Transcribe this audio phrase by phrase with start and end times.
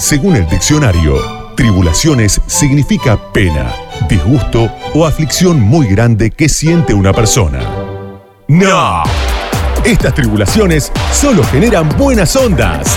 [0.00, 1.14] Según el diccionario,
[1.54, 3.70] tribulaciones significa pena,
[4.08, 7.60] disgusto o aflicción muy grande que siente una persona.
[8.48, 9.02] ¡No!
[9.84, 12.96] Estas tribulaciones solo generan buenas ondas.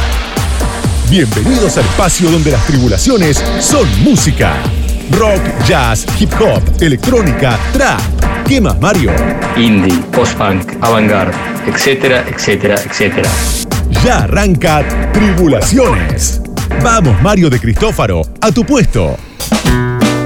[1.10, 4.54] Bienvenidos al espacio donde las tribulaciones son música.
[5.12, 8.00] Rock, jazz, hip hop, electrónica, trap.
[8.48, 9.12] ¿Qué más, Mario?
[9.58, 11.36] Indie, post-punk, avant-garde,
[11.68, 13.30] etcétera, etcétera, etcétera.
[14.06, 16.43] Ya arranca Tribulaciones.
[16.84, 19.16] Vamos, Mario de Cristófaro, a tu puesto.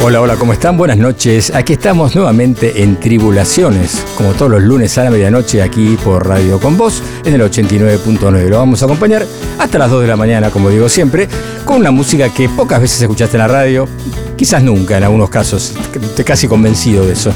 [0.02, 0.76] Hola, hola, ¿cómo están?
[0.76, 1.54] Buenas noches.
[1.54, 6.60] Aquí estamos nuevamente en Tribulaciones, como todos los lunes a la medianoche aquí por Radio
[6.60, 8.50] Con Voz en el 89.9.
[8.50, 9.24] Lo vamos a acompañar
[9.60, 11.28] hasta las 2 de la mañana, como digo siempre,
[11.64, 13.88] con una música que pocas veces escuchaste en la radio,
[14.36, 17.32] quizás nunca en algunos casos, estoy casi convencido de eso.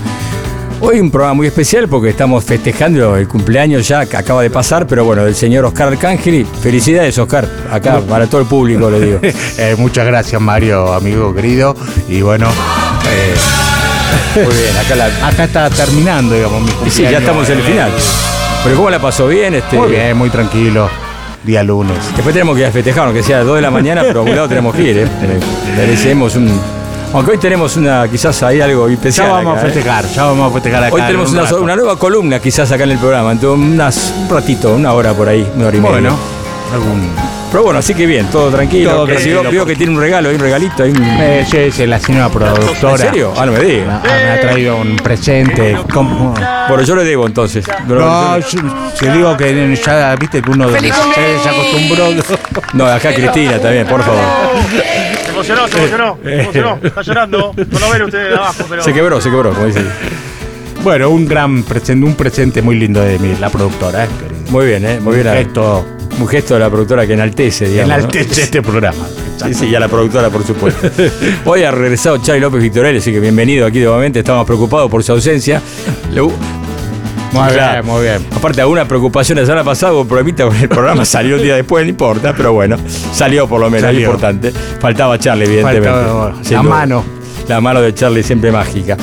[0.84, 4.88] Hoy un programa muy especial porque estamos festejando el cumpleaños ya que acaba de pasar,
[4.88, 6.44] pero bueno, del señor Oscar Arcángeli.
[6.44, 9.20] Felicidades, Oscar, acá para todo el público le digo.
[9.60, 11.76] Eh, muchas gracias, Mario, amigo querido.
[12.10, 12.48] Y bueno,
[13.10, 13.36] eh,
[14.44, 17.12] Muy bien, acá, la- acá está terminando, digamos, mi y sí, cumpleaños.
[17.12, 17.92] ya estamos en el final.
[18.64, 19.54] Pero ¿cómo la pasó bien?
[19.54, 20.90] Este, Muy bien, muy tranquilo.
[21.44, 21.98] Día lunes.
[22.16, 24.20] Después tenemos que ir a festejar, aunque sea a las 2 de la mañana, pero
[24.20, 25.08] a algún lado tenemos que ir, ¿eh?
[25.78, 26.81] Merecemos un...
[27.14, 29.28] Aunque hoy tenemos una, quizás hay algo especial.
[29.28, 29.72] Ya vamos acá, a ¿eh?
[29.74, 30.96] festejar, ya vamos a festejar acá.
[30.96, 34.30] Hoy en tenemos un una, nueva columna quizás acá en el programa, entonces unas, un
[34.30, 35.92] ratito, una hora por ahí, una hora y media.
[35.92, 36.18] Bueno,
[36.74, 37.10] algún.
[37.52, 38.92] Pero bueno, así que bien, todo tranquilo.
[38.92, 41.04] Todo tranquilo, porque- que tiene un regalo, hay un regalito, hay un...
[41.04, 42.94] Eh, sí, sí, la señora productora.
[42.94, 43.34] ¿En serio?
[43.36, 43.98] Ah, no me Me diga.
[44.02, 45.78] ha, me ha traído un presente.
[45.94, 46.34] ¿Cómo?
[46.70, 47.66] Bueno, yo le debo entonces.
[47.90, 48.60] No, yo,
[49.02, 50.94] yo digo que ya viste que uno de ya
[51.44, 52.24] se acostumbró.
[52.72, 54.22] No, acá Cristina también, por favor.
[55.32, 56.80] Se emocionó, se emocionó, se emocionó.
[56.84, 57.54] Está llorando.
[57.72, 58.84] No lo ven ustedes de abajo, pero.
[58.84, 59.82] Se quebró, se quebró, como dice.
[60.84, 64.06] Bueno, un gran presente, un presente muy lindo de mi, la productora.
[64.06, 64.52] eh, querido.
[64.52, 65.00] Muy bien, ¿eh?
[65.00, 65.28] Muy bien.
[65.28, 65.86] Esto
[66.20, 67.90] Un gesto de la productora que enaltece, digamos.
[67.90, 67.96] ¿no?
[68.00, 69.06] enaltece este programa.
[69.46, 70.90] Sí, sí, y a la productora, por supuesto.
[71.46, 74.20] Hoy ha regresado Charlie López Victorelli, así que bienvenido aquí nuevamente.
[74.20, 75.62] Estamos preocupados por su ausencia.
[76.12, 76.22] Le-
[77.34, 78.26] Muy bien, muy bien.
[78.36, 81.90] Aparte, alguna preocupación la semana pasada, hubo problemita el programa, salió un día después, no
[81.90, 82.78] importa, pero bueno,
[83.14, 84.02] salió por lo menos, Salió.
[84.02, 84.52] importante.
[84.80, 85.90] Faltaba Charlie, evidentemente.
[85.90, 86.70] Faltaba Sin la duda.
[86.70, 87.04] mano.
[87.48, 88.98] La mano de Charlie siempre mágica.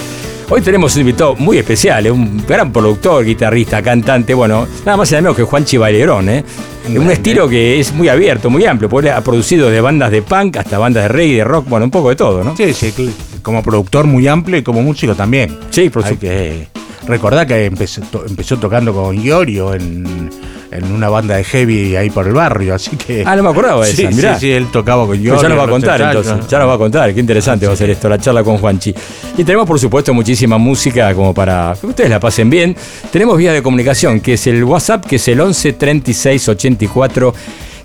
[0.51, 2.11] Hoy tenemos un invitado muy especial, ¿eh?
[2.11, 6.43] un gran productor, guitarrista, cantante, bueno, nada más y nada menos que Juan Chivalerón, ¿eh?
[6.87, 7.13] Un un grande.
[7.15, 10.79] estilo que es muy abierto, muy amplio, porque ha producido de bandas de punk hasta
[10.79, 12.57] bandas de reggae, de rock, bueno, un poco de todo, ¿no?
[12.57, 12.95] Sí, sí,
[13.43, 15.59] como productor muy amplio y como músico también.
[15.71, 16.79] Sí, por supuesto.
[17.09, 20.31] Que recordar que empezó, to- empezó tocando con Iorio en,
[20.71, 23.25] en una banda de heavy ahí por el barrio, así que...
[23.27, 24.39] Ah, no me acordaba de sí, esa, sí, mirá.
[24.39, 25.33] sí, él tocaba con Iorio.
[25.35, 27.73] Pues ya nos va a contar entonces, ya nos va a contar, qué interesante va
[27.73, 28.95] a ser esto, la charla con Juanchi.
[29.37, 32.77] Y tenemos por supuesto muchísima música como para que ustedes la pasen bien.
[33.11, 37.35] Tenemos vía de comunicación, que es el WhatsApp, que es el 11 36 84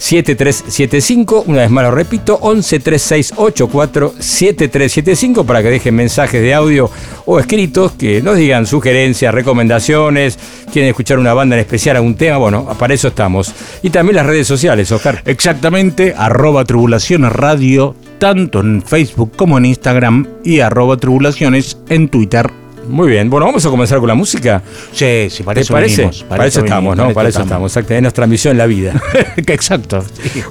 [0.03, 6.53] 7375, una vez más lo repito, 11 36 84 7375 para que dejen mensajes de
[6.53, 6.91] audio
[7.25, 10.37] o escritos que nos digan sugerencias, recomendaciones,
[10.73, 13.53] quieren escuchar una banda en especial, algún tema, bueno, para eso estamos.
[13.81, 15.21] Y también las redes sociales, Oscar.
[15.23, 22.62] Exactamente, arroba tribulaciones radio, tanto en Facebook como en Instagram, y arroba tribulaciones en Twitter.
[22.87, 24.61] Muy bien, bueno, vamos a comenzar con la música.
[24.91, 25.95] Sí, sí, para ¿Te eso parece?
[26.03, 27.13] venimos, para, eso estamos, ¿no?
[27.13, 28.93] Para eso estamos, exacto, es nuestra misión en la vida.
[29.37, 30.03] Exacto.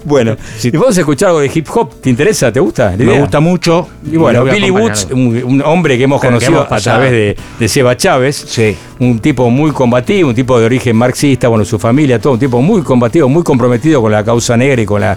[0.04, 2.50] bueno, y vamos a escuchar algo de hip hop, ¿te interesa?
[2.53, 2.94] ¿Te gusta?
[2.97, 3.88] Me gusta mucho.
[4.10, 4.70] Y bueno, Billy.
[4.70, 8.75] Woods, un, un hombre que hemos Pero conocido a través de, de Seba Chávez, Sí.
[9.00, 12.62] un tipo muy combativo, un tipo de origen marxista, bueno, su familia, todo, un tipo
[12.62, 15.16] muy combativo, muy comprometido con la causa negra y con la,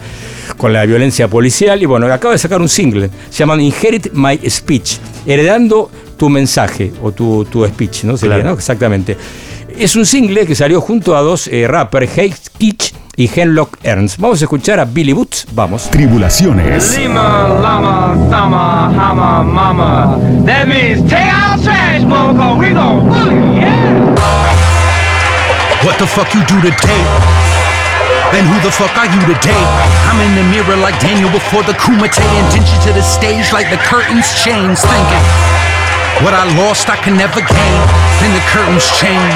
[0.57, 1.81] con la violencia policial.
[1.81, 6.91] Y bueno, acaba de sacar un single, se llama Inherit My Speech, heredando tu mensaje
[7.03, 8.17] o tu, tu speech, ¿no?
[8.17, 8.49] Sería, Claro.
[8.51, 8.55] ¿no?
[8.55, 9.17] Exactamente.
[9.77, 14.17] Es un single que salió junto a dos eh, rappers, Hayes Kitsch y Henlock Ernst.
[14.19, 15.89] Vamos a escuchar a Billy Boots, vamos.
[15.89, 16.97] Tribulaciones.
[16.97, 20.17] Lima, llama, tama, hama, mama.
[20.45, 22.57] That means take out trash, motherfucker.
[22.59, 24.15] We gon' boogie, yeah.
[25.83, 27.03] What the fuck you do today?
[28.31, 29.61] Then who the fuck are you today?
[30.09, 33.69] I'm in the mirror like Daniel before the Kumite and dingy to the stage like
[33.69, 34.79] the curtains change.
[34.79, 35.25] Thinking,
[36.23, 37.81] what I lost I can never gain.
[38.23, 39.35] Then the curtains change.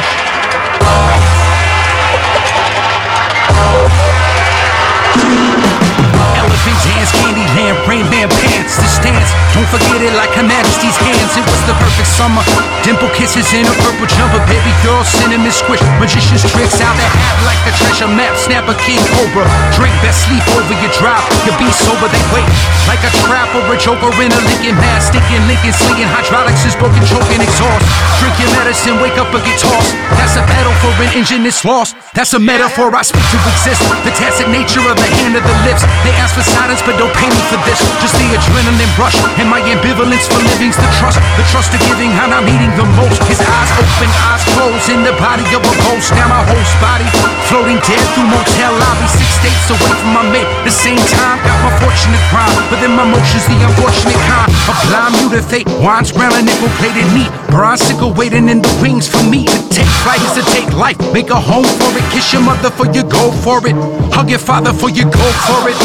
[6.40, 8.30] Elephant hands, candy land, rain man
[8.70, 8.78] pants.
[8.78, 9.30] This stance.
[9.54, 11.34] Don't forget it like Her Majesty's hands.
[11.34, 12.42] It was the perfect summer.
[12.86, 14.42] Dimple kisses in a purple jumper.
[14.46, 15.82] Baby girl, cinnamon squish.
[15.98, 18.38] Magician's tricks out the hat like the treasure map.
[18.38, 19.46] Snap a king cobra.
[19.74, 21.22] Drink best sleep over your drop.
[21.46, 22.48] You be sober, they wait.
[22.86, 25.14] Like a trap or a joker in a Lincoln mask.
[25.14, 27.86] Sticking Lincoln, slinging hydraulics is broken, choking exhaust.
[28.22, 29.98] Drink your medicine, wake up or get tossed.
[30.22, 31.98] That's a pedal for an engine that's lost.
[32.14, 33.82] That's a metaphor I speak to exist.
[34.06, 35.82] The tacit nature of the hand of the lips.
[36.06, 37.80] They ask for silence, but don't pay me for this.
[38.02, 38.59] Just the adrenaline
[39.00, 41.20] rush and my ambivalence for living's the trust.
[41.40, 43.20] The trust of giving, how I'm needing the most.
[43.32, 46.12] His eyes open, eyes closed in the body of a ghost.
[46.12, 47.08] Now my host body
[47.48, 50.50] floating dead through motel lobby, six states away from my mate.
[50.68, 54.52] The same time, got my fortunate crime, but then my motions the unfortunate kind.
[54.68, 57.32] A blind mutate, wines brown and nickel plated meat.
[57.50, 61.00] Bronze sickle waiting in the wings for me to take flight is to take life.
[61.14, 63.76] Make a home for it, kiss your mother for you go for it.
[64.14, 65.78] Hug your father for you go for it.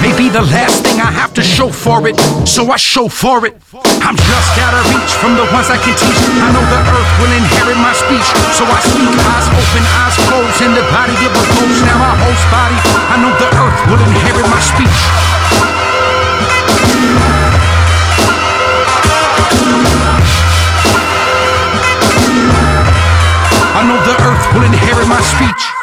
[0.00, 3.54] Maybe the last thing I have to show for it, so I show for it.
[4.02, 6.20] I'm just out of reach from the ones I can teach.
[6.42, 10.60] I know the earth will inherit my speech, so I speak eyes open, eyes closed
[10.60, 11.80] in the body of a ghost.
[11.86, 12.78] Now my host body,
[13.08, 14.98] I know the earth will inherit my speech.
[23.72, 25.79] I know the earth will inherit my speech.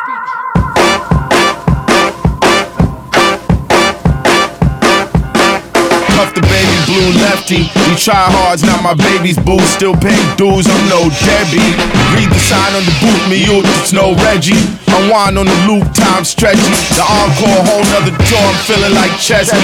[6.98, 7.70] Blue lefty.
[7.86, 9.62] We try hard, not my baby's boo.
[9.78, 11.62] Still pay dues, I'm no Debbie.
[12.18, 14.58] Read the sign on the boot, me you, it's no Reggie.
[14.90, 16.74] I Unwind on the loop, time stretchy.
[16.98, 19.62] The encore, whole nother door, I'm feeling like Chesney.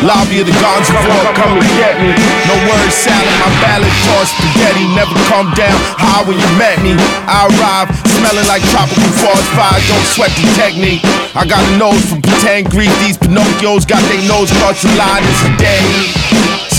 [0.00, 2.16] Lobby of the Gonza Vault, come and get me.
[2.48, 4.88] No word salad, my ballad tossed spaghetti.
[4.96, 6.96] Never come down high when you met me.
[7.28, 9.76] I arrive smelling like tropical forest fire.
[9.92, 11.04] Don't sweat the technique.
[11.36, 12.92] I got a nose for pretend Greek.
[13.04, 15.20] These Pinocchios got their nose caught in line.
[15.20, 16.31] It's a day.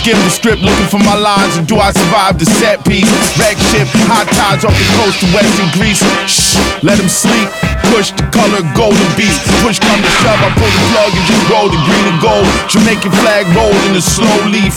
[0.03, 3.07] Skim the strip looking for my lines, and do I survive the set piece?
[3.39, 6.03] Wreck ship, high tides off the coast to western Greece.
[6.27, 7.47] Shh, let them sleep.
[7.88, 9.39] Push the color golden beast.
[9.63, 12.44] Push come to shove, I pull the plug and just roll the green and gold.
[12.67, 14.75] Jamaican flag rolled in the slow leaf.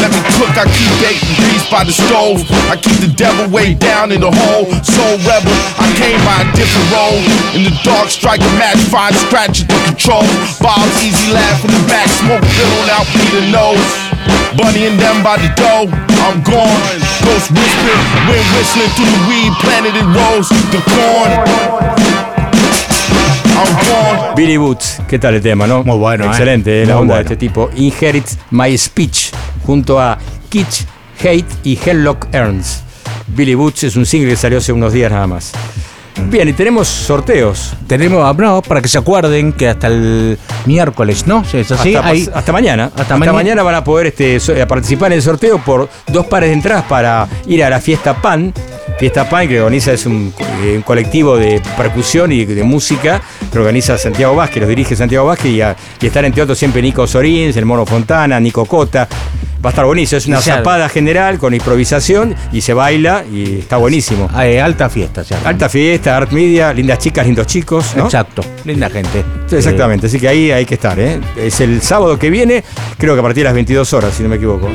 [0.00, 2.40] Let me cook, I keep baking grease by the stove.
[2.72, 4.64] I keep the devil way down in the hole.
[4.88, 7.20] Soul rebel, I came by a different role.
[7.52, 10.24] In the dark, strike a match, find scratch at the control.
[10.64, 14.13] Bob's easy laugh in the back, smoke billowing out Peter nose.
[14.56, 15.88] Bunny and them by the dough,
[16.24, 16.98] I'm gone.
[17.24, 17.96] Ghost whisper,
[18.28, 22.44] wind whistling through the weed, planted in rose, the corn.
[24.36, 25.84] Billy Boots, ¿qué tal el tema, no?
[25.84, 26.28] Muy bueno, ¿eh?
[26.28, 27.28] Excelente, eh, la Muy onda bueno.
[27.28, 27.70] de este tipo.
[27.76, 29.30] Inherit My Speech,
[29.64, 30.18] junto a
[30.48, 30.84] Kitsch,
[31.20, 32.82] Hate y Hemlock Earns.
[33.28, 35.52] Billy Boots es un single que salió hace unos días nada más.
[36.28, 37.74] Bien, y tenemos sorteos.
[37.86, 41.42] Tenemos, ah, no, para que se acuerden que hasta el miércoles, ¿no?
[41.52, 41.94] ¿Es así?
[41.94, 42.84] hasta, hasta mañana.
[42.86, 43.32] Hasta Hasta, mañana.
[43.32, 46.84] mañana van a poder este, eh, participar en el sorteo por dos pares de entradas
[46.84, 48.52] para ir a la fiesta PAN.
[48.98, 50.32] Fiesta PAN que organiza es un,
[50.62, 53.20] eh, un colectivo de percusión y de música
[53.52, 56.80] que organiza Santiago Vázquez, los dirige Santiago Vázquez y, a- y están entre otros siempre
[56.80, 59.08] Nico Sorins, el Mono Fontana, Nico Cota.
[59.64, 63.78] Va a estar buenísimo, es una zapada general con improvisación y se baila y está
[63.78, 64.28] buenísimo.
[64.32, 65.38] Ah, eh, alta fiesta, ya.
[65.44, 68.04] Alta fiesta, art media, lindas chicas, lindos chicos, ¿no?
[68.04, 69.24] Exacto, linda gente.
[69.46, 71.00] Sí, Exactamente, así que ahí hay que estar.
[71.00, 71.18] ¿eh?
[71.36, 72.62] Es el sábado que viene,
[72.98, 74.68] creo que a partir de las 22 horas, si no me equivoco.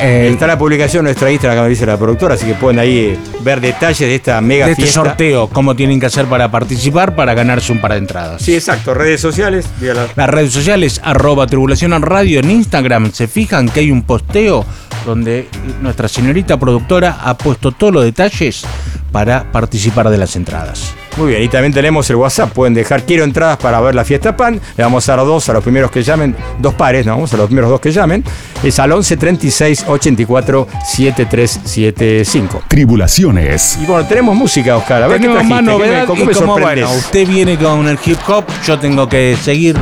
[0.00, 2.98] Eh, Está la publicación en nuestra Instagram, como dice la productora, así que pueden ahí
[2.98, 5.04] eh, ver detalles de esta mega de este fiesta.
[5.04, 8.42] sorteo, cómo tienen que hacer para participar para ganarse un par de entradas.
[8.42, 10.06] Sí, exacto, redes sociales, dígala.
[10.14, 14.64] Las redes sociales, arroba tribulación en radio en Instagram, se fijan que hay un posteo
[15.04, 15.48] donde
[15.80, 18.62] nuestra señorita productora ha puesto todos los detalles
[19.10, 20.94] para participar de las entradas.
[21.18, 24.36] Muy bien, y también tenemos el WhatsApp, pueden dejar quiero entradas para ver la fiesta
[24.36, 27.34] PAN, le vamos a dar dos a los primeros que llamen, dos pares, no, vamos
[27.34, 28.22] a los primeros dos que llamen,
[28.62, 32.62] es al 11 36 84 7375.
[32.68, 33.78] Tribulaciones.
[33.82, 36.16] Y bueno, tenemos música, Oscar, a ver Tenemos qué más trajiste, ¿Qué me- novedad ¿con
[36.16, 39.76] qué y me como bueno, usted viene con el hip hop, yo tengo que seguir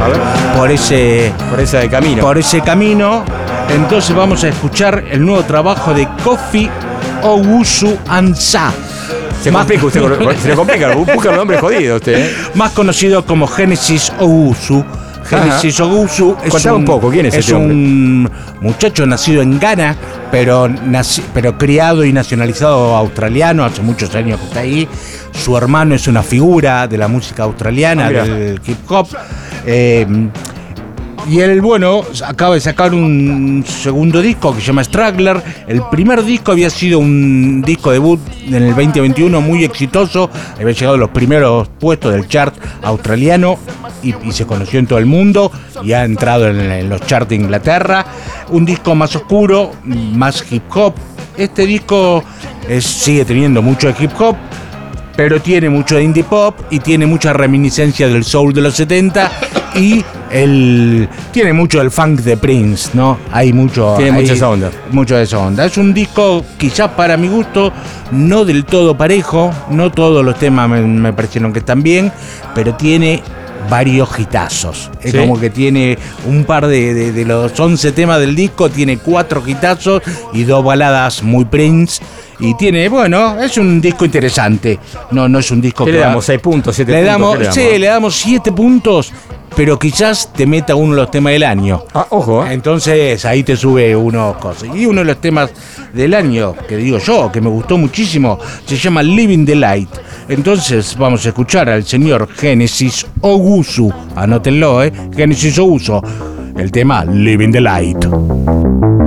[0.57, 2.23] por ese Por esa de camino.
[2.23, 3.25] por ese camino.
[3.69, 6.71] Entonces vamos a escuchar el nuevo trabajo de Kofi
[7.23, 8.73] Owusu Ansa.
[9.43, 10.00] Se Más- complica usted,
[10.43, 12.19] se le complica, busca el nombre jodido usted.
[12.19, 12.35] ¿eh?
[12.55, 14.85] más conocido como Genesis Owusu.
[15.25, 18.28] Genesis Owusu es Contame un poco, ¿quién es este un
[18.61, 19.97] muchacho nacido en Ghana,
[20.31, 24.88] pero, naci- pero criado y nacionalizado australiano, hace muchos años que está ahí.
[25.33, 29.09] Su hermano es una figura de la música australiana, Ah, del hip hop.
[29.64, 30.07] Eh,
[31.28, 35.42] Y él, bueno, acaba de sacar un segundo disco que se llama Straggler.
[35.66, 40.30] El primer disco había sido un disco debut en el 2021 muy exitoso.
[40.54, 43.59] Había llegado a los primeros puestos del chart australiano
[44.02, 45.50] y, se conoció en todo el mundo
[45.83, 48.06] y ha entrado en, los charts de Inglaterra.
[48.50, 50.95] Un disco más oscuro, más hip hop.
[51.37, 52.23] Este disco
[52.80, 54.37] sigue teniendo mucho de hip hop,
[55.16, 59.30] pero tiene mucho de indie pop y tiene mucha reminiscencia del soul de los 70
[59.75, 63.18] y el tiene mucho del funk de Prince, ¿no?
[63.33, 64.71] Hay mucho Tiene hay mucha esa onda.
[64.90, 65.64] Mucho de esa onda.
[65.64, 67.73] Es un disco quizás para mi gusto
[68.12, 72.12] no del todo parejo, no todos los temas me, me parecieron que están bien,
[72.54, 73.23] pero tiene
[73.68, 74.90] varios hitazos.
[75.02, 75.18] Es ¿Sí?
[75.18, 79.42] como que tiene un par de, de- de los 11 temas del disco, tiene cuatro
[79.45, 80.02] hitazos
[80.33, 82.00] y dos baladas muy Prince.
[82.38, 84.78] Y tiene, bueno, es un disco interesante.
[85.11, 86.28] No, no es un disco ¿Qué que le damos?
[86.28, 86.78] ¿6 puntos?
[86.78, 87.06] ¿7 le puntos?
[87.06, 89.12] damos, ¿Qué le sí, le damos 7 puntos,
[89.57, 91.83] pero quizás te meta uno de los temas del año.
[91.95, 92.53] Ah, ojo, ¿eh?
[92.53, 94.69] Entonces ahí te sube unos cosas.
[94.75, 95.51] Y uno de los temas
[95.95, 99.89] del año, que digo yo, que me gustó muchísimo, se llama Living the Light.
[100.29, 103.91] Entonces vamos a escuchar al señor Genesis Ogusu.
[104.15, 104.93] Anótenlo, ¿eh?
[105.17, 106.03] Genesis Ogusu.
[106.57, 109.06] El tema Living the Light.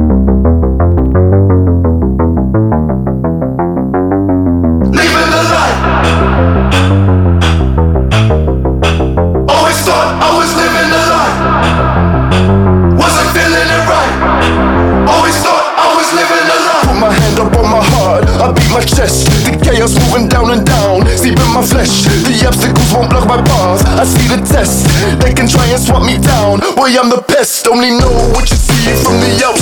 [27.39, 29.58] Only know what you see from the outside.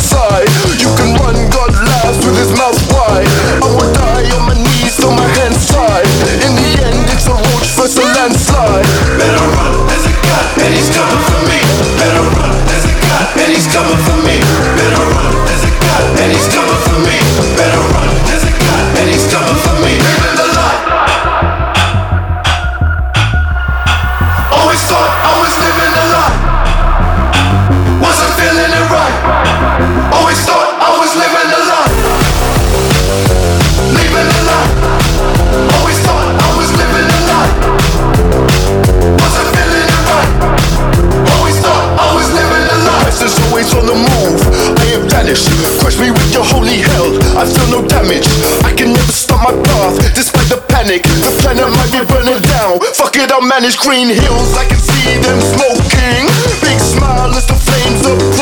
[53.48, 54.58] Manage green hills.
[54.58, 56.28] I can see them smoking.
[56.62, 58.37] Big smile as the flames approaching.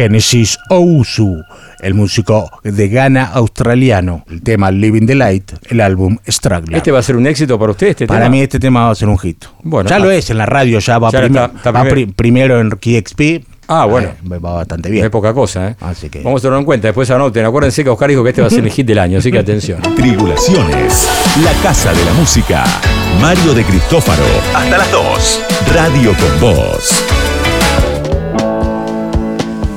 [0.00, 1.44] Genesis Ousu,
[1.80, 4.24] el músico de Ghana australiano.
[4.30, 6.78] El tema Living the Light, el álbum Straggler.
[6.78, 7.88] ¿Este va a ser un éxito para usted?
[7.88, 8.30] Este Para tema?
[8.30, 9.44] mí este tema va a ser un hit.
[9.62, 9.98] Bueno, ya ah.
[9.98, 12.58] lo es en la radio, ya va, Ya prim- está- está va primer- pri- primero
[12.62, 13.44] en KXP.
[13.68, 14.08] Ah, bueno.
[14.08, 15.04] Eh, va bastante bien.
[15.04, 15.76] es poca cosa, ¿eh?
[15.80, 16.88] Así que Vamos a tenerlo en cuenta.
[16.88, 17.44] Después anoten.
[17.44, 19.38] Acuérdense que Oscar dijo que este va a ser el hit del año, así que
[19.38, 19.82] atención.
[19.96, 21.08] Tribulaciones.
[21.44, 22.64] La Casa de la Música.
[23.20, 24.24] Mario de Cristófaro.
[24.54, 25.40] Hasta las 2.
[25.74, 27.04] Radio con Voz.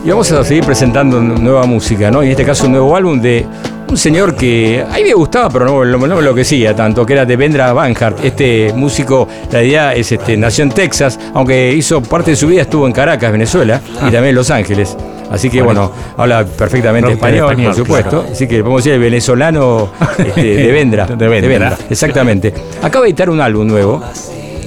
[0.06, 2.22] Y vamos a seguir presentando nueva música, ¿no?
[2.24, 3.46] Y en este caso un nuevo álbum de
[3.90, 7.26] un señor que a mí me gustaba, pero no, no me enloquecía tanto, que era
[7.26, 8.24] de Vendra Banhart.
[8.26, 12.64] Este músico, la idea es, este, nació en Texas, aunque hizo parte de su vida,
[12.64, 14.98] estuvo en Caracas, Venezuela, y también en Los Ángeles.
[15.32, 18.26] Así que bueno, habla perfectamente español, español, por supuesto.
[18.30, 21.06] Así que podemos decir el venezolano este, de Vendra.
[21.06, 21.78] De Vendra.
[21.90, 22.54] Exactamente.
[22.82, 24.04] Acaba de editar un álbum nuevo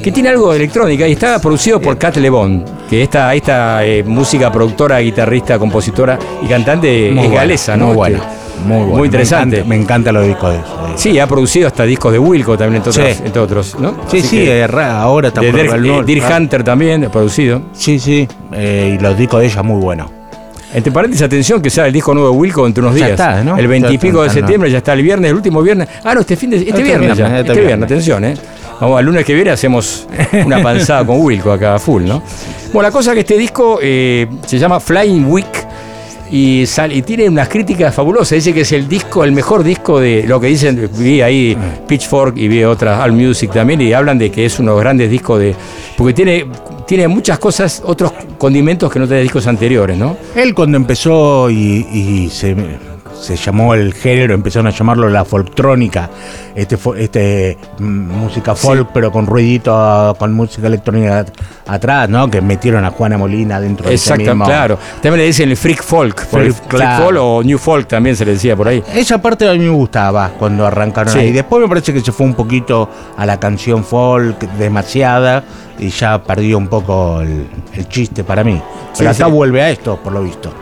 [0.03, 4.03] que tiene algo de electrónica y está producido por Cat Lebon, que esta, esta eh,
[4.05, 7.87] música productora, guitarrista, compositora y cantante Muy es buena, galesa, ¿no?
[7.87, 8.17] Muy buena.
[8.19, 8.97] Este, Muy, buena.
[8.97, 9.65] Muy interesante.
[9.65, 10.93] Me encanta, me los discos de eso.
[10.97, 13.23] Sí, ha producido hasta discos de Wilco también, entre otros, Sí.
[13.25, 13.91] entre otros ¿no?
[14.09, 17.63] Sí, Así sí, que- eh, ahora está de Dirk, eh, Dirk Hunter también ha producido.
[17.73, 18.27] Sí, sí.
[18.53, 20.11] eh, y los discos de ella muy buenos.
[20.75, 23.21] Entre paréntesis, atención que sale el disco nuevo de Wilco entre unos Ya días.
[23.21, 23.57] está, ¿no?
[23.57, 25.89] El 20 y Ya pico de está, septiembre, ya está el viernes, el último viernes.
[26.05, 27.39] Ah, no, este fin de este, Este viernes, viernes, ya.
[27.39, 27.67] este Este, viernes.
[27.67, 28.35] viernes, atención, ¿eh?
[28.81, 30.07] Vamos, al lunes que viene hacemos
[30.45, 32.23] una panzada con Wilco acá full, ¿no?
[32.73, 35.47] Bueno, la cosa es que este disco eh, se llama Flying Week
[36.31, 38.33] y, sal- y tiene unas críticas fabulosas.
[38.33, 41.57] Dice que es el disco, el mejor disco de lo que dicen, vi ahí
[41.87, 44.83] Pitchfork y vi otras, All Music también, y hablan de que es uno de los
[44.83, 45.55] grandes discos de.
[45.97, 46.47] Porque tiene,
[46.87, 50.17] tiene muchas cosas, otros condimentos que no tiene discos anteriores, ¿no?
[50.35, 52.55] Él cuando empezó y se,
[53.21, 56.09] se llamó el género, empezaron a llamarlo la folktrónica,
[56.55, 61.29] este, este mm, música folk, pero con ruidito, con música electrónica at-
[61.67, 62.31] atrás, ¿no?
[62.31, 64.79] Que metieron a Juana Molina dentro de ese mismo- claro.
[65.03, 67.05] También le dicen el freak folk, el Freak, claro.
[67.05, 68.83] folk o new folk también se le decía por ahí.
[68.95, 71.19] Esa parte a mí me gustaba cuando arrancaron Sí.
[71.19, 71.33] ahí.
[71.33, 75.43] Después me parece que se fue un poquito a la canción folk, demasiada,
[75.79, 78.61] y ya perdió un poco el, el chiste para mí.
[78.97, 80.53] Pero Sí, acá vuelve a esto, por lo visto.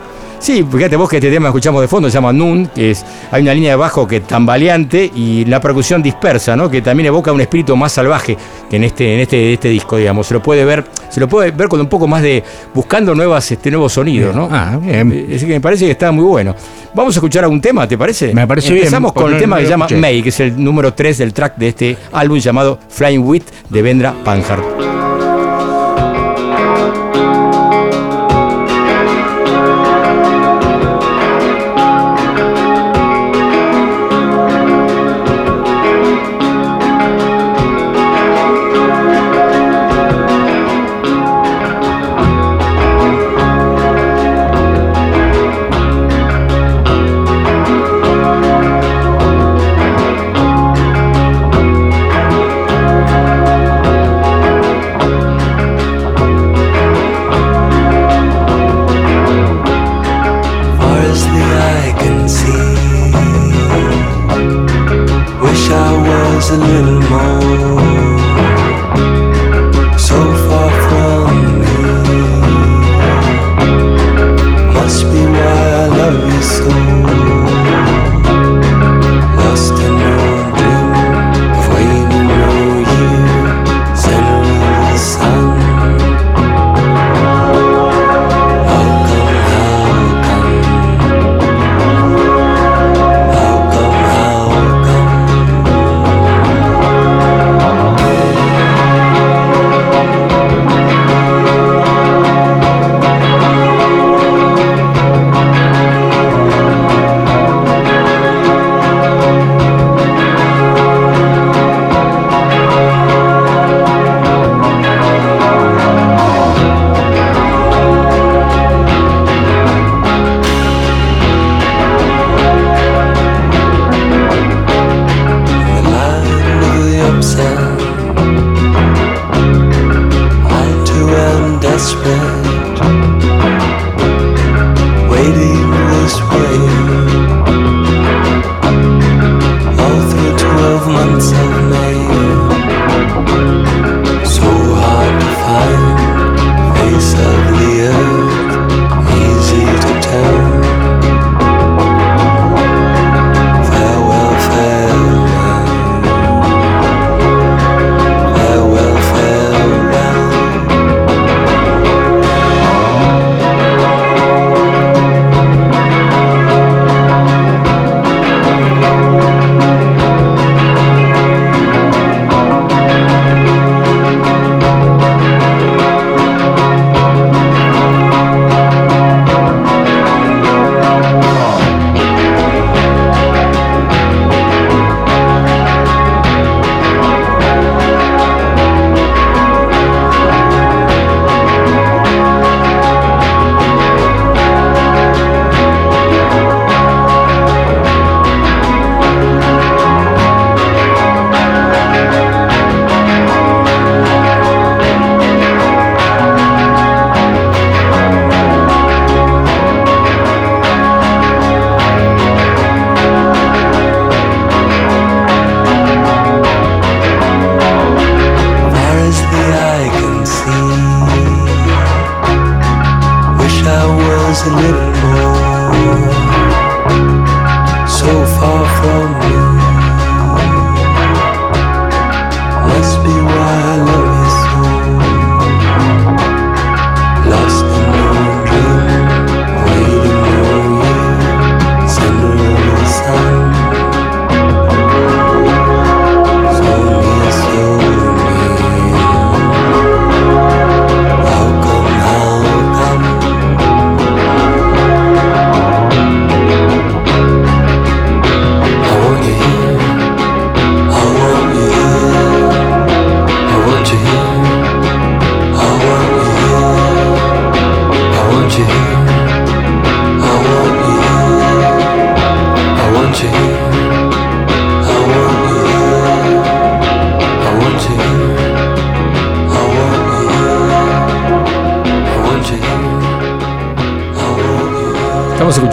[0.45, 3.41] Sí, fíjate vos que este tema escuchamos de fondo se llama Nun, que es, hay
[3.41, 6.69] una línea de bajo que tambaleante y la percusión dispersa, ¿no?
[6.69, 8.37] Que también evoca un espíritu más salvaje
[8.69, 10.27] que en este, en este, este disco, digamos.
[10.27, 12.43] Se lo puede ver, se lo puede ver con un poco más de
[12.75, 14.47] buscando nuevas, este, nuevos sonidos, ¿no?
[14.51, 15.11] Ah, bien.
[15.11, 16.53] Eh, Así que me parece que está muy bueno.
[16.93, 18.31] Vamos a escuchar algún tema, ¿te parece?
[18.31, 19.87] Me parece bien, Empezamos con el tema que se llama.
[19.97, 23.81] May, que es el número 3 del track de este álbum llamado Flying Wheat de
[23.81, 24.94] Vendra Panhard.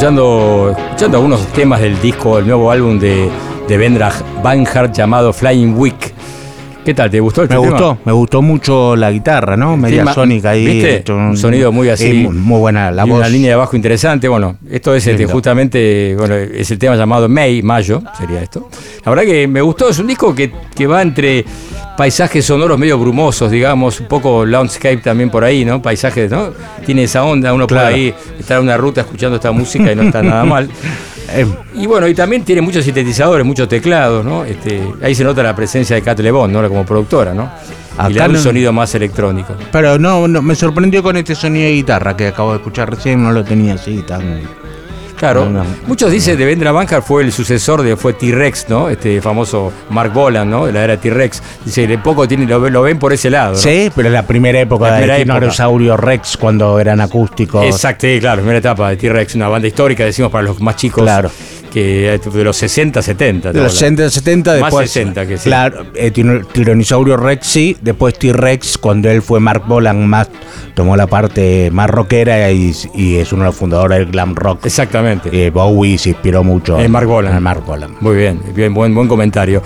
[0.03, 3.29] Escuchando, escuchando algunos temas del disco, el nuevo álbum de,
[3.69, 4.13] de Vendra
[4.43, 6.13] Banhart llamado Flying Week.
[6.85, 7.09] ¿Qué tal?
[7.09, 7.71] ¿Te gustó este Me tema?
[7.77, 9.77] gustó, me gustó mucho la guitarra, ¿no?
[9.77, 11.05] Media Tema- sónica ahí.
[11.09, 12.15] Un sonido muy así.
[12.15, 13.19] muy, muy buena la y voz.
[13.21, 14.27] una línea de bajo interesante.
[14.27, 18.69] Bueno, esto es este, justamente, bueno, es el tema llamado May, Mayo, sería esto.
[19.05, 21.45] La verdad que me gustó, es un disco que, que va entre
[21.97, 25.81] paisajes sonoros medio brumosos, digamos, un poco landscape también por ahí, ¿no?
[25.83, 26.51] Paisajes, ¿no?
[26.85, 27.89] Tiene esa onda, uno Claro.
[27.91, 30.69] puede ahí estar en una ruta escuchando esta música y no está nada mal.
[31.35, 34.45] Eh, Y bueno, y también tiene muchos sintetizadores, muchos teclados, ¿no?
[34.45, 36.69] Este, ahí se nota la presencia de Cat Lebon, ¿no?
[36.69, 37.49] Como productora, ¿no?
[38.09, 39.55] y le da un no- sonido más electrónico.
[39.71, 43.23] pero no, no, me sorprendió con este sonido de guitarra que acabo de escuchar recién,
[43.23, 44.41] no lo tenía así tan.
[45.23, 45.65] Claro, No, no.
[45.87, 48.89] muchos dicen de Vendra Banhart fue el sucesor de fue T-Rex, ¿no?
[48.89, 50.67] Este famoso Mark Bolan, ¿no?
[50.67, 51.41] De la era T-Rex.
[51.65, 53.53] Dice, de poco tiene, lo, lo ven por ese lado.
[53.53, 53.57] ¿no?
[53.57, 55.25] Sí, pero en la primera época La primera de.
[55.25, 57.65] Dinosaurio Rex cuando eran acústicos.
[57.65, 61.05] Exacto, sí, claro, primera etapa de T-Rex, una banda histórica, decimos para los más chicos.
[61.05, 61.31] Claro.
[61.73, 63.53] Que de los 60, 70.
[63.53, 63.79] De los hablo.
[63.79, 64.91] 60, 70, Más después.
[64.91, 65.45] 60 que sí.
[65.45, 70.29] Claro, eh, Tironisaurio Rex sí, después T-Rex, cuando él fue Mark Bolan, más
[70.75, 74.67] tomó la parte más rockera y, y es uno de los fundadores del glam rock.
[74.67, 75.31] Exactamente.
[75.33, 77.37] Eh, Bowie se inspiró mucho En Mark Bolan.
[77.37, 77.97] en Mark Bolan.
[78.01, 79.63] Muy bien, bien buen, buen comentario.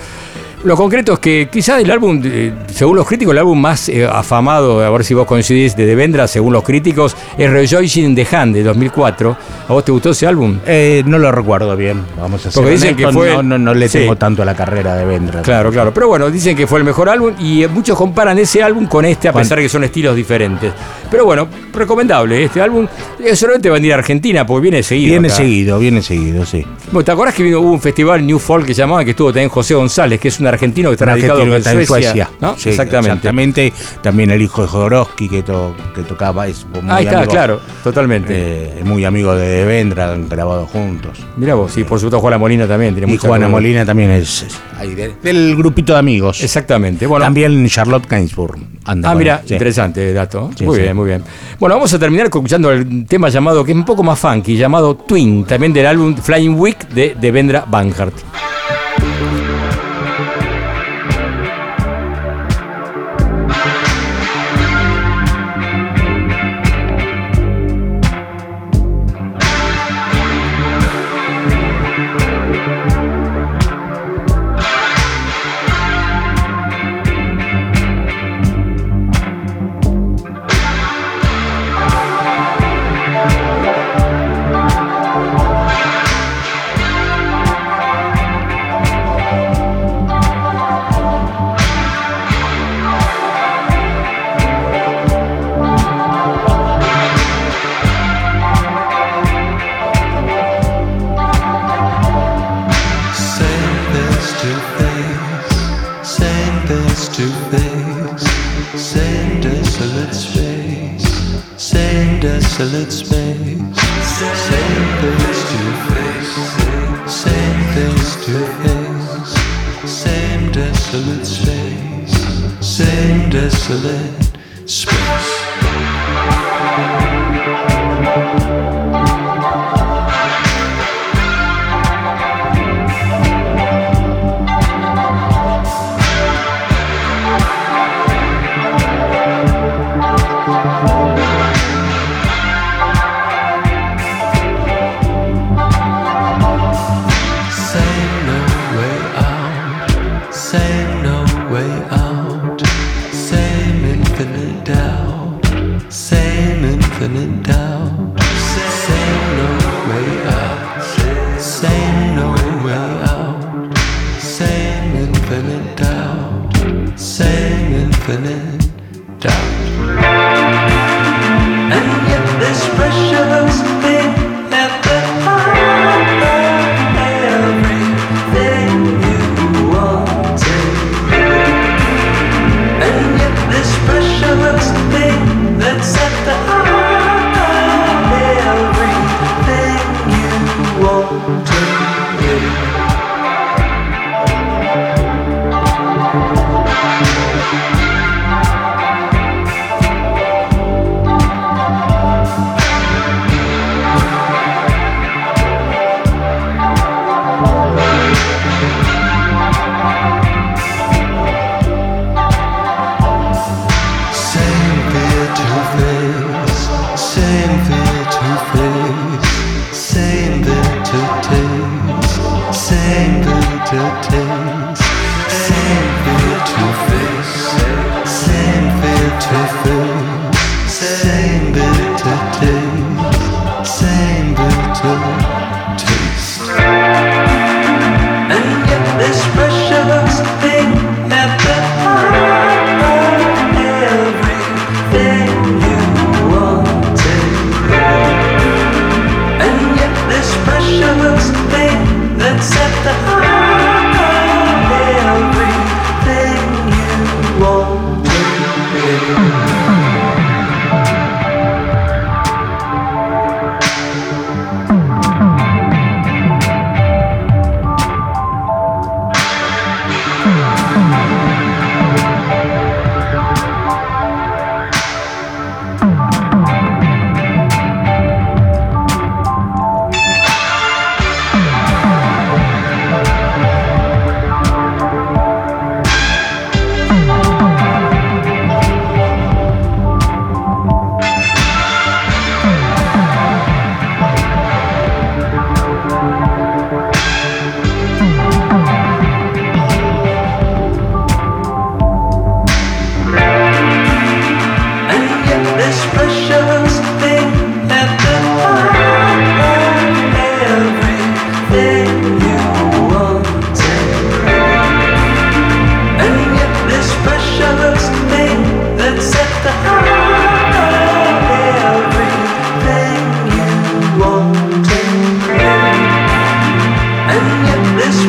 [0.63, 4.05] Lo concreto es que quizás el álbum, eh, según los críticos, el álbum más eh,
[4.05, 8.27] afamado, a ver si vos coincidís, de Devendra, según los críticos, es Rejoicing in the
[8.35, 9.37] Hand de 2004.
[9.69, 10.57] ¿A vos te gustó ese álbum?
[10.65, 13.73] Eh, no lo recuerdo bien, vamos a ser Porque dicen que fue- no, no, no
[13.75, 13.99] le Sí.
[13.99, 15.41] tengo tanto a la carrera de Vendra.
[15.43, 15.93] Claro, claro.
[15.93, 19.27] Pero bueno, dicen que fue el mejor álbum y muchos comparan ese álbum con este,
[19.29, 20.73] a pesar que son estilos diferentes.
[21.11, 22.87] Pero bueno, recomendable este álbum.
[23.23, 25.11] Eh, Solamente va a venir a Argentina porque viene seguido.
[25.11, 25.37] Viene acá.
[25.37, 26.65] seguido, viene seguido, sí.
[26.91, 29.29] Bueno, ¿Te acordás que vino, hubo un festival New Folk que se llamaba, que estuvo
[29.31, 31.85] también José González, que es un argentino que está Un radicado en Suecia?
[31.85, 32.29] Suecia.
[32.41, 32.55] ¿no?
[32.57, 33.09] Sí, exactamente.
[33.11, 33.73] exactamente.
[34.01, 37.59] También el hijo de Jodorowsky que, to- que tocaba es muy Ahí está, amigo, claro,
[37.83, 38.33] totalmente.
[38.35, 41.19] eh, muy amigo de Devendra, han grabado juntos.
[41.37, 43.47] Mira vos, sí, por supuesto Juana Molina también tiene Y Juana.
[43.47, 46.43] Molina también es, es ahí de- del grupito de amigos.
[46.43, 47.05] Exactamente.
[47.07, 48.57] Bueno, También Charlotte Gainsbourg.
[48.85, 49.53] anda Ah, mira, sí.
[49.53, 50.49] interesante dato.
[50.57, 51.23] Sí, muy bien, muy bien.
[51.59, 54.95] Bueno, vamos a terminar escuchando el tema llamado, que es un poco más funky, llamado
[54.95, 58.56] Twin, también del álbum Flying Week de Devendra Banhart.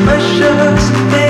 [0.04, 1.27] Precious thing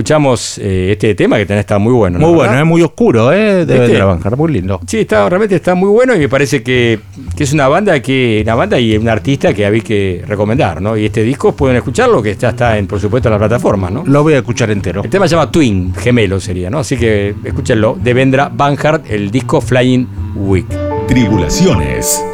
[0.00, 2.18] escuchamos eh, este tema que tenés, está muy bueno.
[2.18, 2.26] ¿no?
[2.26, 2.62] Muy bueno, ¿Verdad?
[2.62, 3.66] es muy oscuro, ¿eh?
[3.66, 3.78] De ¿Viste?
[3.78, 4.80] Vendrabanjar, muy lindo.
[4.86, 7.00] Sí, está, realmente está muy bueno y me parece que,
[7.36, 10.96] que es una banda que una banda y un artista que había que recomendar, ¿no?
[10.96, 14.04] Y este disco pueden escucharlo, que ya está en, por supuesto, en la plataforma, ¿no?
[14.06, 15.04] Lo voy a escuchar entero.
[15.04, 16.78] El tema se llama Twin, gemelo sería, ¿no?
[16.78, 17.98] Así que escúchenlo.
[18.00, 20.66] De Vendra Banhart, el disco Flying Week.
[21.08, 22.24] Tribulaciones.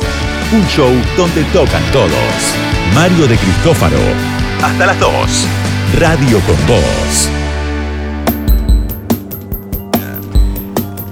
[0.53, 2.11] Un show donde tocan todos.
[2.95, 3.99] Mario de Cristófaro.
[4.63, 5.11] Hasta las 2.
[5.99, 7.46] Radio con Voz.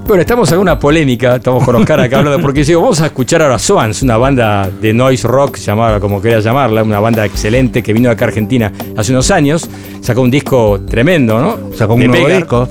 [0.07, 3.41] Bueno, estamos en una polémica, estamos con Oscar acá hablando, porque digo, vamos a escuchar
[3.41, 7.95] ahora Swans, una banda de noise rock, llamada como quería llamarla, una banda excelente que
[7.95, 9.69] vino acá a Argentina hace unos años,
[10.03, 11.75] sacó un disco tremendo, ¿no?
[11.75, 12.69] Sacó un De nuevo disco.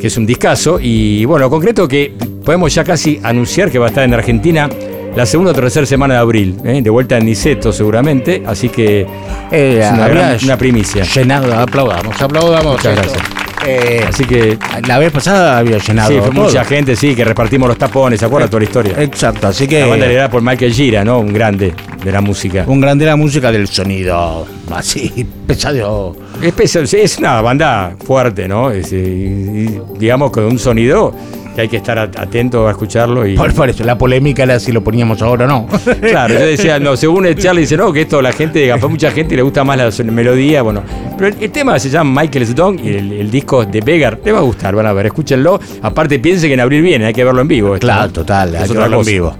[0.00, 3.84] Que es un discazo, y bueno, en concreto que podemos ya casi anunciar que va
[3.84, 4.66] a estar en Argentina
[5.14, 6.80] la segunda o tercera semana de abril, ¿eh?
[6.82, 9.06] de vuelta en Niceto seguramente, así que
[9.50, 11.04] Eh, es una, había gran- una primicia.
[11.04, 12.76] Llenado, aplaudamos, aplaudamos.
[12.78, 13.12] Muchas esto.
[13.12, 13.49] gracias.
[13.66, 16.08] Eh, Así que la vez pasada había llenado.
[16.10, 16.44] sí, fue todo.
[16.46, 18.94] mucha gente, sí, que repartimos los tapones, ¿se acuerda toda la historia?
[18.98, 19.80] Exacto, así que.
[19.80, 21.20] La banda liderada por Michael Gira, ¿no?
[21.20, 22.64] Un grande de la música.
[22.66, 24.46] Un grande de la música del sonido.
[24.74, 26.16] Así, pesado.
[26.40, 28.70] Es, pesa- es una banda fuerte, ¿no?
[28.70, 31.14] Es, eh, y- y digamos con un sonido
[31.54, 33.26] que hay que estar at- atento a escucharlo.
[33.26, 35.66] Y, Por, por eso, la polémica era si lo poníamos ahora o no.
[36.00, 39.10] Claro, yo decía, no, según el Charlie dice, no, que esto la gente, a mucha
[39.10, 40.82] gente le gusta más la melodía, bueno.
[41.18, 44.32] Pero el, el tema se llama Michael Sdong y el, el disco de Begar, te
[44.32, 45.60] va a gustar, van a ver, escúchenlo.
[45.82, 47.76] Aparte piensen que en abril viene, hay que verlo en vivo.
[47.78, 49.36] Claro, total, hay que verlo en vivo.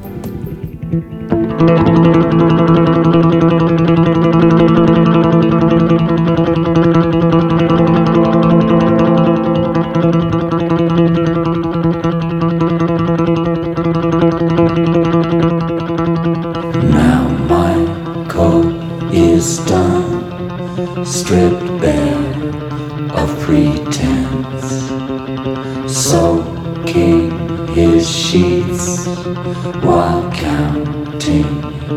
[29.82, 31.46] While counting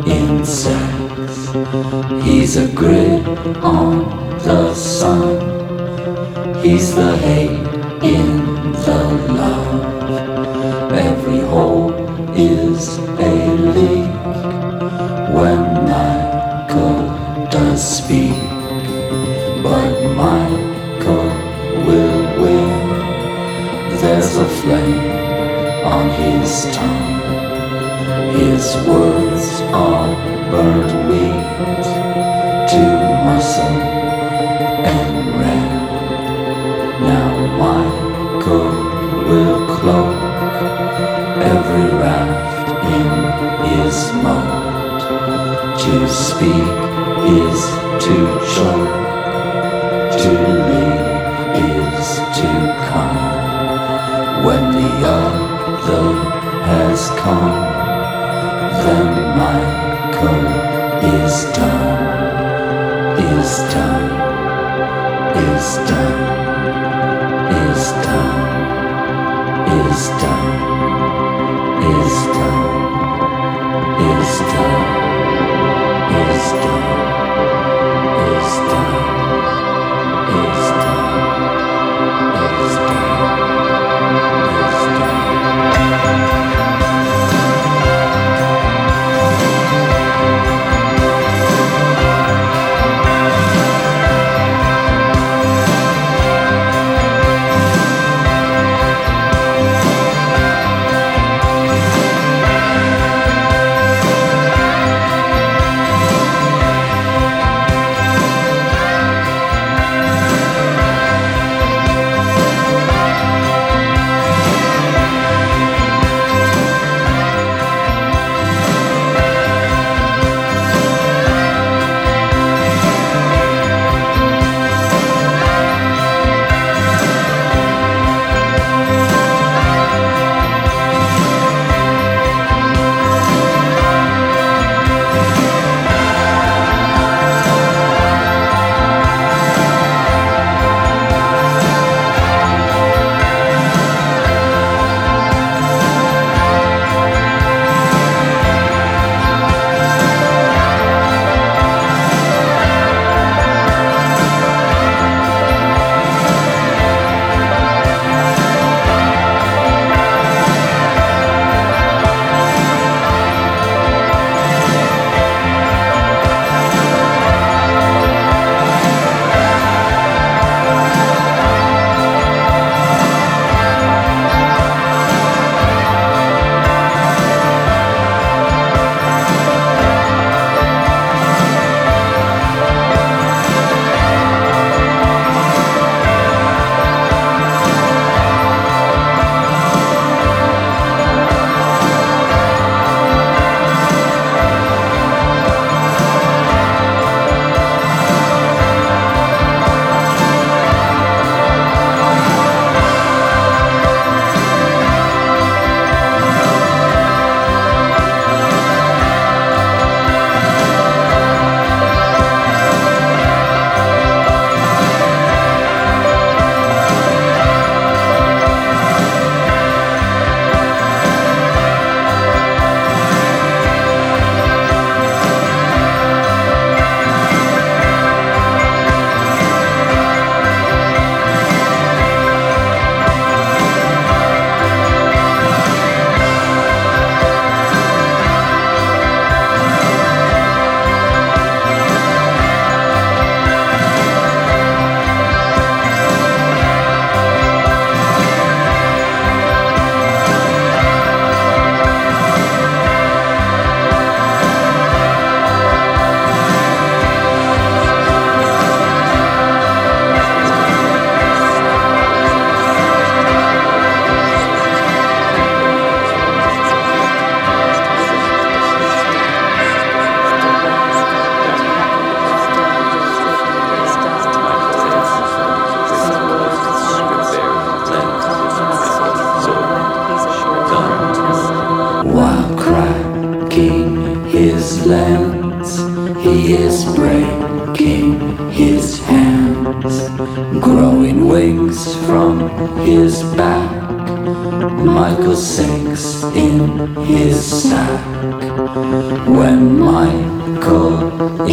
[0.08, 1.52] insects.
[2.24, 3.28] He's a grid
[3.58, 5.40] on the sun.
[6.64, 7.50] He's the hate
[8.02, 9.00] in the
[9.40, 10.92] love.
[10.94, 11.92] Every hole
[12.34, 13.34] is a
[13.76, 14.14] leak
[15.36, 15.60] when
[15.92, 18.40] Michael does speak.
[19.62, 21.30] But Michael
[21.88, 22.80] will win.
[24.00, 27.03] There's a flame on his tongue.
[28.44, 30.10] His words are
[30.52, 31.86] burnt meat
[32.72, 32.84] to
[33.24, 33.78] muscle
[34.94, 35.72] and red.
[37.10, 37.32] Now
[37.64, 38.72] Michael
[39.30, 40.20] will cloak
[41.54, 43.10] every raft in
[43.70, 45.00] his moat.
[45.84, 46.74] To speak
[47.40, 47.60] is
[48.06, 48.16] to
[48.54, 48.94] choke,
[50.22, 50.63] to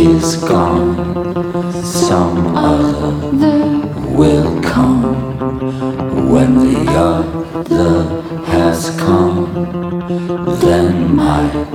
[0.01, 3.12] is gone, some other
[4.16, 5.03] will come.
[6.32, 9.53] When the other has come,
[10.61, 11.70] then Michael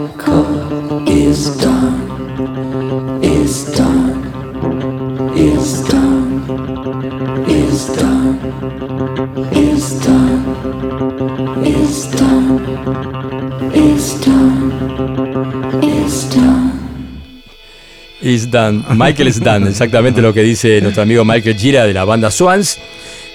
[18.95, 22.79] Michael done, exactamente lo que dice nuestro amigo Michael Gira de la banda Swans,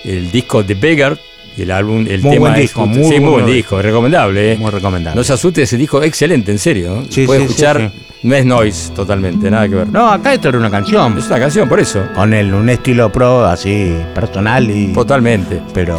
[0.05, 1.18] el disco The Beggar.
[1.57, 3.47] Y el álbum, el Muy tema buen es disco, muy sí, muy buen bueno.
[3.49, 4.53] disco, recomendable.
[4.53, 4.57] ¿eh?
[4.57, 5.16] Muy recomendable.
[5.18, 7.03] No se asuste, ese disco excelente, en serio.
[7.11, 7.91] Sí, Puede sí, escuchar,
[8.23, 9.89] no es noise totalmente, nada que ver.
[9.89, 11.18] No, acá esto era una canción.
[11.18, 12.05] Es una canción, por eso.
[12.14, 14.93] Con el, un estilo pro así personal y.
[14.93, 15.61] Totalmente.
[15.75, 15.99] Pero,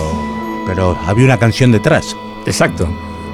[0.66, 2.16] pero había una canción detrás.
[2.48, 2.88] Exacto.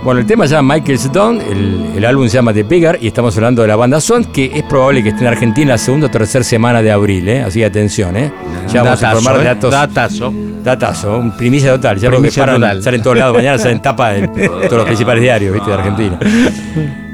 [0.07, 3.07] Bueno, el tema se llama Michael's Dawn, el, el álbum se llama The Beggar y
[3.07, 6.07] estamos hablando de la banda Swans, que es probable que esté en Argentina la segunda
[6.07, 7.41] o tercera semana de abril, ¿eh?
[7.41, 8.31] así que atención, ¿eh?
[8.69, 9.47] Ya vamos a Datazo, informar de ¿eh?
[9.53, 9.69] datos.
[9.69, 10.33] Datazo.
[10.63, 11.97] Datazo, un primicia total.
[11.99, 12.83] Ya Primicia paran, total.
[12.83, 13.35] salen en todos lados.
[13.35, 15.69] Mañana salen tapa en todos los principales diarios ¿viste?
[15.69, 16.19] de Argentina.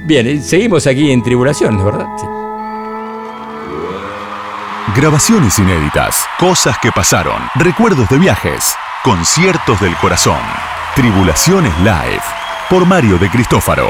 [0.05, 2.05] Bien, y seguimos aquí en Tribulaciones, ¿verdad?
[2.19, 2.27] Sí.
[4.95, 10.37] Grabaciones inéditas, cosas que pasaron, recuerdos de viajes, conciertos del corazón.
[10.95, 12.21] Tribulaciones Live,
[12.73, 13.87] por Mario de Cristófaro.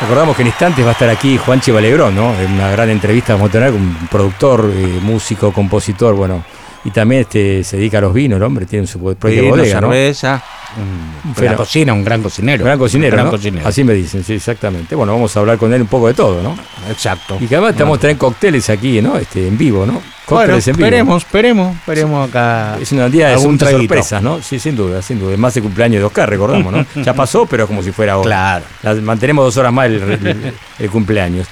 [0.00, 2.34] Recordamos que en instantes va a estar aquí Juanchi Valegrón, ¿no?
[2.40, 6.42] En una gran entrevista vamos a tener con un productor, eh, músico, compositor, bueno.
[6.84, 9.92] Y también este, se dedica a los vinos, el hombre, tiene su propia bodega, ¿no?
[9.92, 10.42] cerveza.
[10.76, 12.64] Un- Pero- la cocina, un gran cocinero.
[12.64, 13.30] Gran cocinero, Gran ¿no?
[13.32, 13.66] cocinero.
[13.68, 14.94] Así me dicen, sí, exactamente.
[14.94, 16.56] Bueno, vamos a hablar con él un poco de todo, ¿no?
[16.90, 17.38] Exacto.
[17.40, 19.16] Y que además estamos teniendo cócteles aquí, ¿no?
[19.16, 19.94] Este, en vivo, ¿no?
[19.94, 20.86] Bueno, Cócteles en vivo.
[20.86, 22.76] esperemos, esperemos, esperemos acá.
[22.80, 24.42] Es una día de muchas sorpresas, ¿no?
[24.42, 25.36] Sí, sin duda, sin duda.
[25.38, 26.84] Más de cumpleaños de Oscar, recordamos, ¿no?
[27.02, 28.26] Ya pasó, pero es como si fuera ahora.
[28.26, 28.64] Claro.
[28.82, 31.46] La- mantenemos dos horas más el, el- el cumpleaños.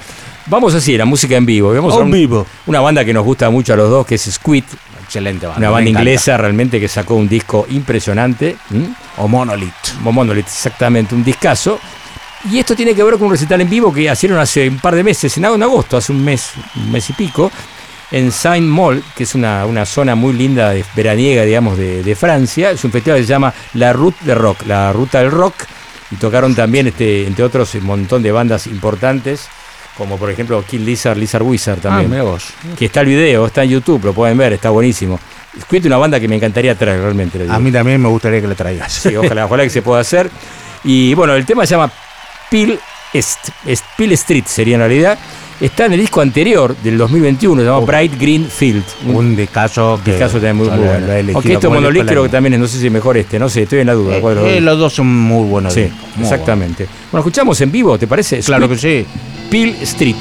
[0.45, 1.73] Vamos así, la música en vivo.
[1.73, 2.45] Vamos a En un- vivo.
[2.67, 4.63] Una banda que nos gusta mucho a los dos, que es Squid.
[5.07, 5.59] Excelente banda.
[5.59, 8.57] Una banda inglesa realmente que sacó un disco impresionante.
[8.71, 8.89] ¿m?
[9.17, 9.73] O Monolith.
[10.03, 11.79] O Monolith, exactamente, un discazo.
[12.51, 14.95] Y esto tiene que ver con un recital en vivo que hicieron hace un par
[14.95, 17.49] de meses, en, en agosto, hace un mes, un mes y pico,
[18.11, 22.15] en Saint Mall, que es una, una zona muy linda, de, veraniega, digamos, de, de
[22.15, 22.71] Francia.
[22.71, 25.55] Es un festival que se llama La Route de Rock, la Ruta del Rock.
[26.11, 29.47] Y tocaron también, este, entre otros, un montón de bandas importantes,
[29.97, 32.05] como por ejemplo Kill Lizard, Lizard Wizard también.
[32.05, 32.45] Ah, mira vos.
[32.77, 35.19] que está el video, está en YouTube, lo pueden ver, está buenísimo.
[35.61, 37.45] Squid una banda que me encantaría traer realmente.
[37.49, 38.93] A mí también me gustaría que le traigas.
[38.93, 40.29] Sí, ojalá, ojalá que se pueda hacer.
[40.83, 41.91] Y bueno, el tema se llama
[42.51, 42.79] Peel,
[43.13, 45.17] Est- Est- Peel Street, sería en realidad.
[45.59, 48.83] Está en el disco anterior del 2021, se llama Bright Green Field.
[49.11, 50.11] Un discazo que.
[50.11, 51.07] discazo también muy, muy bueno.
[51.33, 53.49] Aunque esto como el Monolith creo que también es, no sé si mejor este, no
[53.49, 54.19] sé, estoy en la duda.
[54.19, 54.61] los Eh, dos.
[54.61, 55.73] los dos son muy buenos.
[55.73, 56.87] Sí, muy exactamente.
[57.11, 58.39] Bueno, escuchamos en vivo, ¿te parece?
[58.41, 59.05] Claro que sí.
[59.49, 60.15] Peel Street.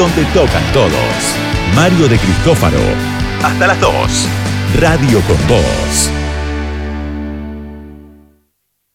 [0.00, 0.90] Donde tocan todos.
[1.74, 2.80] Mario de Cristófaro.
[3.42, 3.92] Hasta las 2.
[4.80, 6.10] Radio con Voz.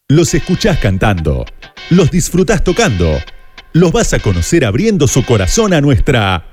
[0.08, 1.44] Los escuchás cantando.
[1.90, 3.20] Los disfrutás tocando.
[3.72, 6.44] Los vas a conocer abriendo su corazón a nuestra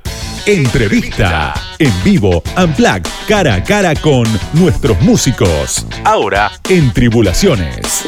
[0.46, 1.56] entrevista.
[1.80, 5.88] En vivo, Unplugged, cara a cara con nuestros músicos.
[6.04, 8.08] Ahora en Tribulaciones.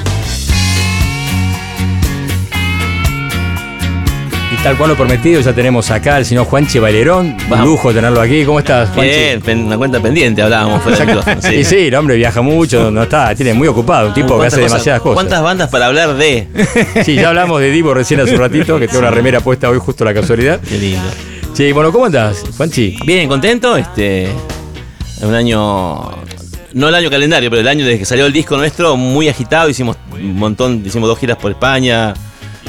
[4.53, 7.35] Y tal cual lo prometido, ya tenemos acá al señor Juanchi Valerón.
[7.49, 8.45] Un lujo tenerlo aquí.
[8.45, 9.39] ¿Cómo estás, Juanchi?
[9.45, 13.03] Bien, una cuenta pendiente hablábamos fuera del micrófono, Sí, sí, el hombre viaja mucho, no
[13.03, 15.13] está, tiene muy ocupado, un tipo que ¿Cuántas hace cosas- demasiadas cosas.
[15.15, 16.47] ¿Cuántas bandas para hablar de?
[17.03, 19.79] Sí, ya hablamos de Divo recién hace un ratito, que tengo una remera puesta hoy
[19.79, 20.59] justo la casualidad.
[20.61, 21.07] Qué lindo.
[21.53, 22.97] Sí, bueno, ¿cómo andás, Juanchi?
[23.05, 23.75] Bien, contento.
[23.77, 24.27] Este.
[25.21, 26.11] Un año.
[26.73, 29.69] No el año calendario, pero el año desde que salió el disco nuestro, muy agitado.
[29.69, 32.13] Hicimos un montón, hicimos dos giras por España,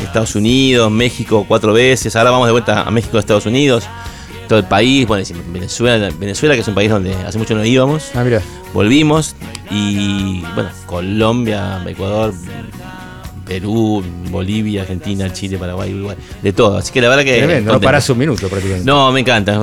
[0.07, 2.15] Estados Unidos, México cuatro veces.
[2.17, 3.85] Ahora vamos de vuelta a México, Estados Unidos,
[4.49, 5.07] todo el país.
[5.07, 8.11] Bueno, Venezuela, Venezuela, que es un país donde hace mucho no íbamos.
[8.15, 8.43] Ah, mira.
[8.73, 9.35] Volvimos
[9.71, 12.35] y bueno, Colombia, Ecuador,
[13.47, 16.77] Perú, Bolivia, Argentina, Chile, Paraguay, Uruguay, de todo.
[16.77, 17.39] Así que la verdad que.
[17.39, 18.85] Tremendo, no parás un minuto prácticamente.
[18.85, 19.59] No, me encanta.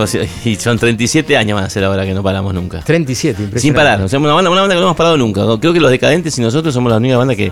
[0.45, 2.79] Y son 37 años más la verdad que no paramos nunca.
[2.79, 3.59] 37, impresionante.
[3.59, 4.01] Sin parar.
[4.01, 5.41] O sea, una banda, una banda que no hemos parado nunca.
[5.59, 7.51] Creo que los decadentes y nosotros somos la única banda que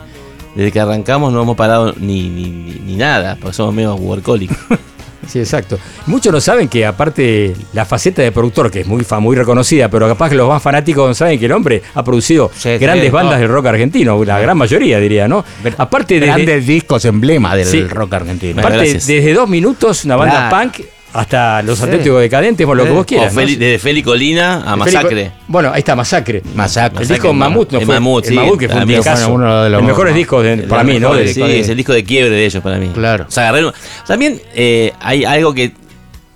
[0.56, 4.52] desde que arrancamos no hemos parado ni, ni, ni- ni nada, porque somos medio workaholic.
[5.28, 5.78] Sí, exacto.
[6.08, 10.08] Muchos no saben que aparte la faceta de productor, que es muy, muy reconocida, pero
[10.08, 13.12] capaz que los más fanáticos no saben que el hombre ha producido Sí, grandes sí,
[13.12, 13.42] bandas no.
[13.42, 15.46] del rock argentino, la gran mayoría diría, ¿no?
[15.78, 16.26] Aparte de...
[16.26, 17.84] Grandes discos emblema del Sí.
[17.84, 18.60] rock argentino.
[18.62, 19.06] Aparte, gracias.
[19.08, 20.70] desde dos minutos, una banda Claro.
[20.72, 21.86] punk hasta los Sí.
[21.86, 23.34] auténticos decadentes, por lo que vos quieras.
[23.34, 23.42] ¿no?
[23.42, 25.32] Feli- desde Feli Colina a Masacre.
[25.48, 26.42] Bueno, ahí está, Masacre.
[26.56, 27.02] Masacre.
[27.04, 27.96] El disco Masacre, Mamut, ¿no el fue?
[27.96, 29.34] Mamut, el sí, Mamut, que fue un discazo.
[29.34, 31.14] uno de los los mejores discos de- para mí, ¿no?
[31.16, 32.90] Sí, De- es el disco de quiebre de ellos para mí.
[32.94, 33.26] Claro.
[33.28, 33.74] O sea, agarré un-
[34.08, 35.74] También eh, hay algo que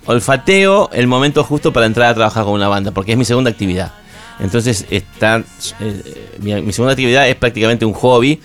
[0.05, 3.49] olfateo el momento justo para entrar a trabajar con una banda, porque es mi segunda
[3.49, 3.91] actividad.
[4.39, 5.41] Entonces, está,
[5.79, 6.01] eh,
[6.41, 8.39] mi, mi segunda actividad es prácticamente un hobby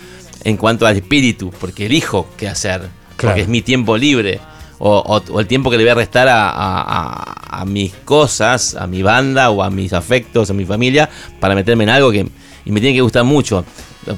[0.45, 2.91] en cuanto al espíritu, porque elijo qué hacer, Claro.
[3.35, 4.41] porque es mi tiempo libre.
[4.83, 7.93] O, o- o el tiempo que le voy a restar a, a- a- a mis
[8.05, 11.09] cosas, a mi banda o a mis afectos, a mi familia,
[11.39, 12.27] para meterme en algo que
[12.65, 13.65] y me tiene que gustar mucho.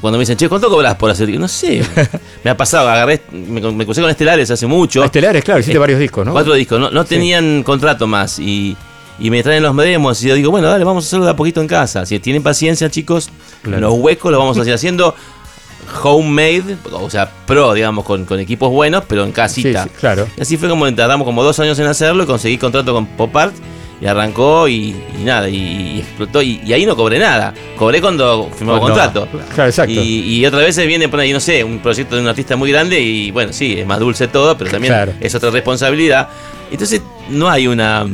[0.00, 1.28] Cuando me dicen, che, ¿cuánto cobras por hacer?
[1.38, 1.82] No sé.
[2.44, 5.02] me ha pasado, agarré, me, me crucé con Estelares hace mucho.
[5.02, 6.32] Estelares, claro, hiciste Eh, varios discos, ¿no?
[6.32, 7.08] Cuatro discos, no, no Sí.
[7.10, 8.76] tenían contrato más y,
[9.18, 11.36] y me traen los demos y yo digo, bueno, dale, vamos a hacerlo de a
[11.36, 12.06] poquito en casa.
[12.06, 13.30] Si tienen paciencia, chicos,
[13.64, 15.14] los huecos los vamos a seguir haciendo
[16.02, 19.84] homemade, o sea, pro, digamos, con, con equipos buenos, pero en casita.
[19.84, 20.26] Sí, sí, claro.
[20.36, 23.34] Y así fue como tardamos como dos años en hacerlo y conseguí contrato con Pop
[23.36, 23.54] Art
[24.00, 26.42] y arrancó y, y nada, y, y explotó.
[26.42, 27.54] Y, y ahí no cobré nada.
[27.76, 29.28] Cobré cuando firmamos Cuando- contrato.
[29.54, 29.92] Claro, exacto.
[29.92, 32.70] Y, y otra vez viene por ahí, no sé, un proyecto de un artista muy
[32.72, 35.12] grande y bueno, sí, es más dulce todo, pero también Claro.
[35.20, 36.28] es otra responsabilidad.
[36.70, 38.06] Entonces no hay una,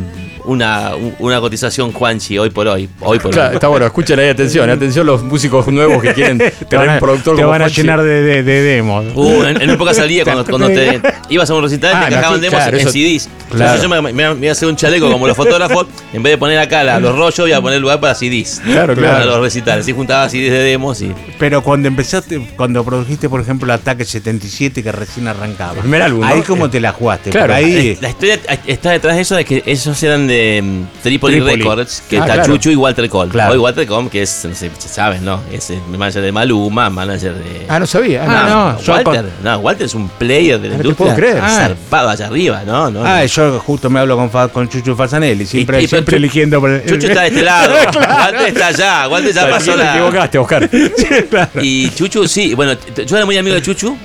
[0.48, 2.88] una, una cotización Juanchi hoy por hoy.
[3.00, 3.54] Hoy por Claro, hoy.
[3.54, 6.96] está bueno, escuchen ahí, atención, atención los músicos nuevos que quieren Te tener van un
[6.96, 7.80] a, productor te como van a Juanchi.
[7.82, 9.04] llenar de, de- de demos.
[9.14, 12.40] Uh, en, en época salía cuando, cuando te ibas a un recital Ah, te encajaban
[12.40, 13.28] demos claro, en eso- CDs.
[13.50, 13.74] claro.
[13.74, 16.32] Entonces yo me, me- me iba a hacer un chaleco como los fotógrafos, en vez
[16.32, 18.60] de poner acá la- los rollos, iba a poner lugar para CDs.
[18.64, 19.26] Claro, Para claro.
[19.26, 19.86] los recitales.
[19.88, 21.12] Y juntaba CDs de demos y.
[21.38, 25.74] Pero cuando empezaste, cuando produjiste, por ejemplo, Ataque 77, que recién arrancaba.
[25.74, 26.26] El primer álbum, ¿no?
[26.26, 27.30] Ahí cómo te la jugaste.
[27.30, 27.54] Claro.
[27.54, 27.96] Ahí.
[28.00, 31.56] La historia está detrás de eso de que esos eran de mm, Tripoli, Tripoli.
[31.56, 32.52] Records, que Ah, está claro.
[32.54, 33.30] Chuchu y Walter Cole.
[33.30, 33.52] Claro.
[33.52, 35.40] Hoy Walter Cole, que es, no sé, saben, ¿no?
[35.52, 37.66] Es el manager de Maluma, manager de.
[37.68, 38.24] Ah, no sabía.
[38.26, 38.46] Ah,
[38.78, 41.14] no, yo Walter, no, Walter es un player de la No te industria.
[41.14, 41.38] puedo creer.
[41.42, 41.48] Ah.
[41.50, 42.90] Zarpado allá arriba, ¿no?
[42.90, 43.26] no, Ah, no.
[43.26, 46.70] yo justo me hablo con, con Chucho Falsanelli, siempre, Y- y- pero siempre eligiendo por
[46.70, 47.74] el- Chucho está de este lado.
[47.94, 49.08] Walter está allá.
[49.08, 49.94] Walter ya pasó te la.
[49.96, 50.70] equivocaste, Oscar.
[51.62, 52.72] Y Chuchu, sí, bueno,
[53.06, 53.96] yo era muy amigo de Chuchu,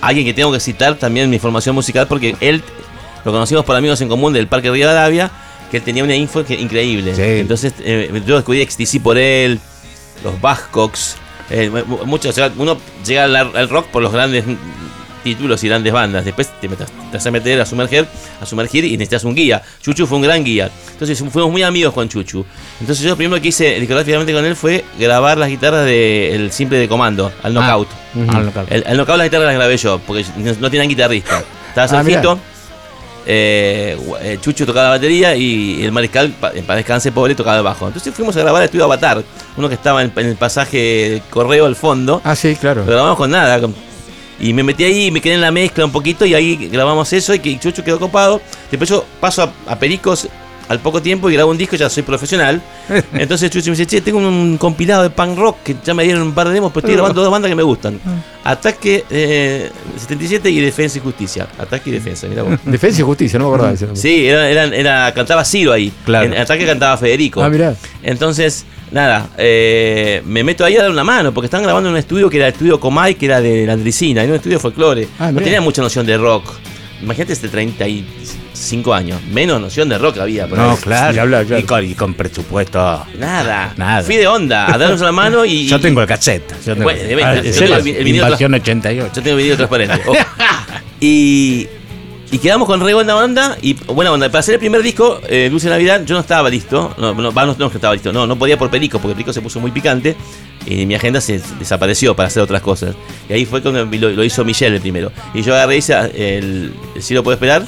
[0.00, 2.62] alguien que tengo que citar también en mi formación musical, porque él
[3.24, 5.30] lo conocimos por amigos en común del Parque Rivadavia,
[5.70, 7.14] que él tenía una info que- increíble.
[7.14, 7.22] Sí.
[7.22, 9.58] Entonces eh, yo descubrí XTC por él,
[10.24, 11.16] los Bascox,
[11.50, 14.44] eh, mu- mucho, o sea, uno llega al, al rock por los grandes
[15.22, 16.24] títulos y grandes bandas.
[16.24, 18.06] Después te, metas- te vas a meter a sumergir,
[18.40, 19.62] a sumergir y necesitas un guía.
[19.82, 20.70] Chuchu fue un gran guía.
[20.92, 22.44] Entonces fuimos muy amigos con Chuchu.
[22.80, 26.78] Entonces yo lo primero que hice discográficamente con él fue grabar las guitarras del simple
[26.78, 27.88] de comando, al knockout.
[28.28, 28.42] Ah.
[28.70, 31.42] El, el knockout las guitarras las grabé yo, porque no, no tenían guitarrista.
[31.68, 32.02] Estaba Ah.
[32.02, 32.40] Sergito, gu-
[33.26, 37.86] eh, Chuchu tocaba la batería y el mariscal, pa- para descanse pobre, tocaba el bajo.
[37.86, 39.22] Entonces fuimos a grabar el estudio Avatar,
[39.56, 42.20] uno que estaba en, en el pasaje Correo al fondo.
[42.24, 42.80] Ah, sí, claro.
[42.84, 43.60] Lo grabamos con nada.
[43.60, 43.74] con-
[44.42, 47.34] y me metí ahí, me quedé en la mezcla un poquito y ahí grabamos eso
[47.34, 48.40] y que Chuchu quedó copado.
[48.70, 50.28] Después yo paso a, a Pericos
[50.70, 52.62] al poco tiempo y grabo un disco, ya soy profesional.
[53.14, 56.22] Entonces Chuchi me dice, che, tengo un compilado de punk rock que ya me dieron
[56.22, 57.98] un par de demos, pero estoy grabando dos bandas que me gustan.
[58.44, 59.68] Ataque eh,
[59.98, 61.48] 77 y Defensa y Justicia.
[61.58, 62.56] Ataque y Defensa, mira vos.
[62.64, 63.96] Defensa y Justicia, no me acordaba de.
[63.96, 65.92] Sí, era, era, era- cantaba Ciro ahí.
[66.04, 66.26] Claro.
[66.26, 67.42] En Ataque cantaba Federico.
[67.42, 67.74] Ah, mirá.
[68.04, 71.98] Entonces, nada, eh, me meto ahí a dar una mano, porque estaban grabando en un
[71.98, 74.62] estudio que era el estudio Comay, que era de la Andricina, era un estudio de
[74.62, 75.08] folclore.
[75.18, 76.44] Ah, no tenía mucha noción de rock.
[77.02, 80.46] Imagínate este 35 años, menos noción de rock había.
[80.46, 80.76] por No, ahí.
[80.82, 81.12] claro.
[81.12, 81.60] Ni hablar, claro.
[81.62, 83.06] Y, con, y con presupuesto.
[83.18, 83.72] Nada.
[83.76, 84.02] Nada.
[84.02, 85.66] Fui de onda, a darnos la mano y.
[85.68, 86.50] Yo tengo el cassette.
[86.64, 87.30] Yo tengo, Bueno, de venta.
[87.30, 89.12] Ah, Yo ¿en tengo el vi- el vinilo Invasión 88.
[89.16, 90.00] Yo tengo video transparente.
[90.06, 90.14] Oh.
[91.00, 91.66] y,
[92.32, 93.58] y quedamos con re buena onda.
[93.60, 94.28] Y buena onda.
[94.28, 96.94] Para hacer el primer disco, eh, Dulce Navidad, yo no estaba listo.
[96.96, 98.12] No, no, no, estaba listo.
[98.12, 100.16] No, no podía por Perico, porque Perico se puso muy picante.
[100.66, 102.94] Y mi agenda se desapareció para hacer otras cosas.
[103.28, 105.10] Y ahí fue cuando lo, lo hizo Michelle el primero.
[105.34, 107.64] Y yo agarré y hice el, el Si lo puedo esperar.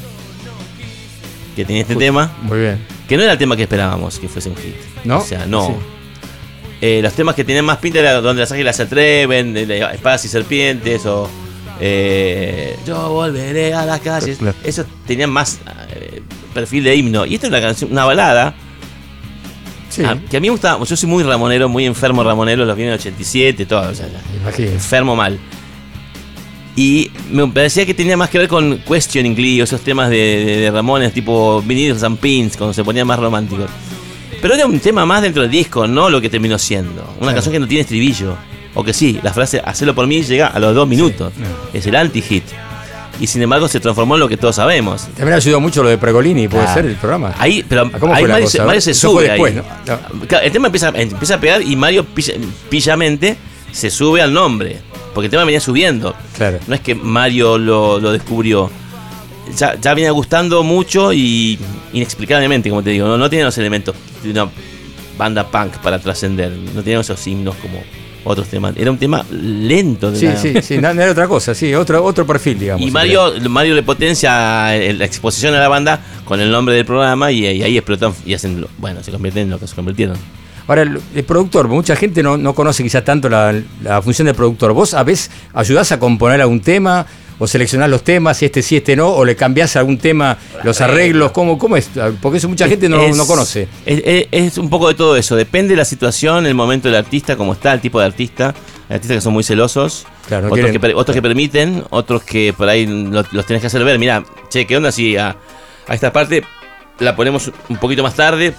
[1.56, 2.30] Que tenía este tema.
[2.42, 2.78] Muy bien.
[3.08, 4.74] Que no era el tema que esperábamos que fuese un hit.
[5.04, 5.18] ¿No?
[5.18, 5.66] O sea, no.
[5.66, 5.72] Sí.
[6.82, 10.28] Eh, los temas que tenían más pinta eran donde las águilas se atreven, espadas y
[10.28, 11.28] serpientes, o
[11.84, 14.38] eh, Yo volveré a las calles.
[14.38, 14.56] Claro.
[14.64, 15.58] Esos tenían más
[15.90, 16.22] eh,
[16.54, 17.26] perfil de himno.
[17.26, 18.54] Y esta es una canción, una balada.
[19.88, 20.02] Sí.
[20.06, 22.92] ah, que a mí me gusta, yo soy muy ramonero, muy enfermo ramonero, los viene
[22.94, 24.08] 87, todo, o sea,
[24.58, 25.38] enfermo mal.
[26.74, 30.16] Y me parecía que tenía más que ver con Questioning Glee, o esos temas de,
[30.16, 33.66] de- de Ramones, tipo Vinilos and Pins, cuando se ponía más romántico.
[34.40, 37.02] Pero era un tema más dentro del disco, no lo que terminó siendo.
[37.02, 37.34] Una Claro.
[37.34, 38.34] canción que no tiene estribillo.
[38.74, 41.32] O que sí, la frase hacelo por mí llega a los dos minutos.
[41.72, 42.44] Es el anti-hit.
[43.20, 45.06] Y sin embargo se transformó en lo que todos sabemos.
[45.16, 46.80] También ayudó mucho lo de Pregolini, puede Claro.
[46.80, 47.34] ser el programa.
[47.38, 48.62] Ahí, pero Ah, ¿Cómo ahí Mario, se?
[48.62, 49.62] Mario sube después, ahí.
[49.86, 49.94] ¿no?
[50.16, 50.26] No.
[50.26, 52.34] Claro, El tema empieza, empieza a pegar y Mario pilla-
[52.70, 53.36] pillamente
[53.70, 54.80] se sube al nombre.
[55.14, 56.14] Porque el tema venía subiendo.
[56.36, 56.58] Claro.
[56.66, 58.70] No es que Mario lo, lo descubrió.
[59.58, 61.58] Ya, ya venía gustando mucho y
[61.92, 63.06] inexplicablemente, como te digo.
[63.06, 64.48] No, no tiene los elementos de una
[65.18, 66.50] banda punk para trascender.
[66.74, 67.82] No tiene esos himnos como
[68.24, 68.74] otros temas.
[68.76, 70.10] Era un tema lento.
[70.10, 72.86] de Sí, la- sí, sí, no, no era otra cosa, sí, otro, otro perfil, digamos.
[72.86, 76.84] y Mario, Mario le potencia el- la exposición a la banda con el nombre del
[76.84, 80.16] programa y, y ahí explotan y hacen, bueno, se convierten en lo que se convirtieron.
[80.68, 83.52] Ahora, el, el productor, mucha gente no, no conoce quizás tanto la,
[83.82, 84.72] la función del productor.
[84.72, 87.04] ¿Vos a veces ayudás a componer algún tema
[87.42, 90.80] o seleccionás los temas, si este sí, este no, o le cambiás algún tema, los
[90.80, 91.32] arreglos?
[91.32, 91.90] ¿Cómo, cómo es?
[92.20, 93.66] Porque eso mucha gente no, Es- no conoce.
[93.84, 95.34] Es, es- es un poco de todo eso.
[95.34, 98.54] Depende de la situación, el momento del artista, cómo está, el tipo de artista.
[98.88, 100.06] Hay artistas que son muy celosos.
[100.28, 103.60] Claro, no otros, quieren- que, otros que permiten, otros que por ahí lo- los tenés
[103.60, 103.98] que hacer ver.
[103.98, 105.36] Mira, che, ¿qué onda si a,
[105.88, 106.44] a esta parte
[107.00, 108.54] la ponemos un poquito más tarde?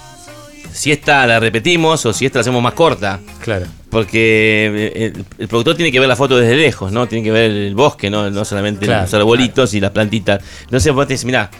[0.72, 3.20] Si esta la repetimos o si esta la hacemos más corta.
[3.42, 3.66] Claro.
[3.90, 7.08] Porque eh, el, el productor tiene que ver la foto desde lejos, ¿no?
[7.08, 8.30] Tiene que ver el bosque, ¿no?
[8.32, 10.42] No solamente Claro, los arbolitos y las plantitas.
[10.64, 11.52] Entonces vos te dices, mira,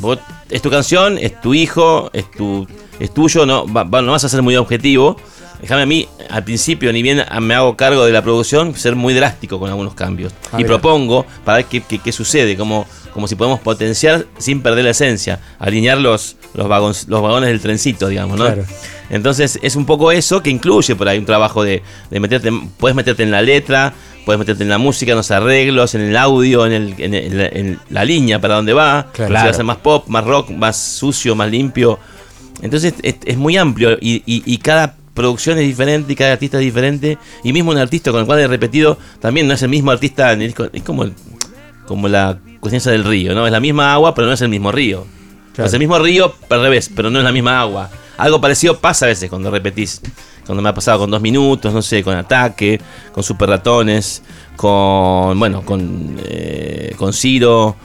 [0.00, 0.18] vos,
[0.50, 2.66] es tu canción, es tu hijo, es tu
[3.00, 5.16] es tuyo, no, va- va- no vas a ser muy objetivo.
[5.60, 9.12] Déjame a mí, al principio, ni bien me hago cargo de la producción, ser muy
[9.14, 10.32] drástico con algunos cambios.
[10.52, 14.62] Ah, y propongo para ver qué, qué- qué sucede, como, como si podemos potenciar sin
[14.62, 18.44] perder la esencia, alinear los, los, vagones, los vagones del trencito, digamos, ¿no?
[18.44, 18.64] Claro.
[19.10, 22.94] Entonces es un poco eso que incluye por ahí un trabajo de, de meterte, puedes
[22.94, 23.94] meterte en la letra,
[24.26, 27.40] puedes meterte en la música, en los arreglos, en el audio, en, el- en el-
[27.40, 29.28] en la línea para dónde va, Claro.
[29.38, 31.98] si va a ser más pop, más rock, más sucio, más limpio.
[32.60, 36.56] Entonces es, es muy amplio y, y- y cada producción es diferente y cada artista
[36.58, 37.18] es diferente.
[37.44, 40.32] Y mismo un artista con el cual he repetido también no es el mismo artista,
[40.32, 41.12] en el disco, es como, el-
[41.86, 43.44] como la cuestión esa del río, ¿no?
[43.46, 45.06] Es la misma agua, pero no es el mismo río.
[45.54, 45.68] Claro.
[45.68, 47.90] Es el mismo río al revés, pero no es la misma agua.
[48.16, 50.00] Algo parecido pasa a veces cuando repetís.
[50.46, 52.80] Cuando me ha pasado con dos minutos, no sé, con ataque,
[53.12, 54.22] con super ratones,
[54.56, 55.38] con.
[55.38, 56.16] bueno, con.
[56.24, 57.76] eh, con Ciro,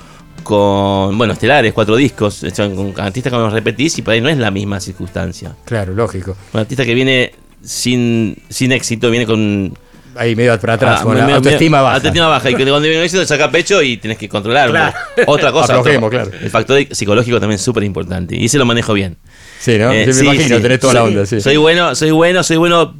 [0.43, 1.17] con.
[1.17, 2.43] bueno, estelares, cuatro discos.
[2.53, 5.55] Son con artistas que los repetís y por ahí no es la misma circunstancia.
[5.65, 6.35] Claro, lógico.
[6.53, 7.33] Un artista que viene
[7.63, 9.77] sin, sin éxito, viene con.
[10.15, 11.95] Ahí medio para atrás, ah, con la medio- autoestima medio- baja.
[11.95, 12.49] Autoestima baja.
[12.51, 14.73] Y que cuando viene un éxito saca pecho y tenés que controlarlo.
[14.73, 14.95] Claro.
[15.25, 15.73] Otra cosa.
[15.73, 16.43] Aflojemos, otro- claro.
[16.43, 18.35] El factor psicológico también es súper importante.
[18.37, 19.17] Y ese lo manejo bien.
[19.59, 19.91] Sí, ¿no?
[19.91, 20.61] Eh, me sí, imagino, sí.
[20.61, 21.41] tenés toda la Soy- onda, sí.
[21.41, 22.93] Soy bueno, soy bueno, soy bueno.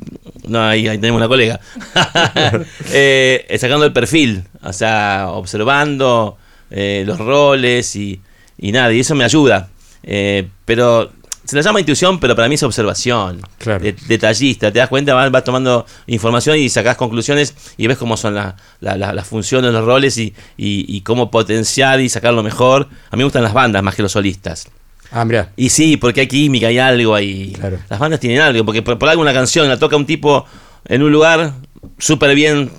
[0.47, 1.59] No, ahí, ahí tenemos una colega.
[2.91, 6.37] Eh, eh, sacando el perfil, o sea, observando
[6.74, 8.19] eh, los roles y,
[8.57, 9.69] y nada, y eso me ayuda.
[10.03, 11.11] Eh, pero
[11.45, 13.41] se la llama intuición, pero para mí es observación.
[13.59, 13.84] Claro.
[13.84, 18.17] De- detallista, te das cuenta, vas, vas tomando información y sacás conclusiones y ves cómo
[18.17, 22.34] son la- la- la- las funciones, los roles y, y- y cómo potenciar y sacar
[22.34, 22.88] lo mejor.
[23.11, 24.67] A mí me gustan las bandas más que los solistas.
[25.11, 25.51] Ah, mirá.
[25.55, 27.53] Y sí, porque hay química, hay algo ahí.
[27.59, 27.78] Claro.
[27.88, 30.45] Las bandas tienen algo, porque por, por algo una canción la toca un tipo
[30.86, 31.53] en un lugar
[31.99, 32.71] súper bien,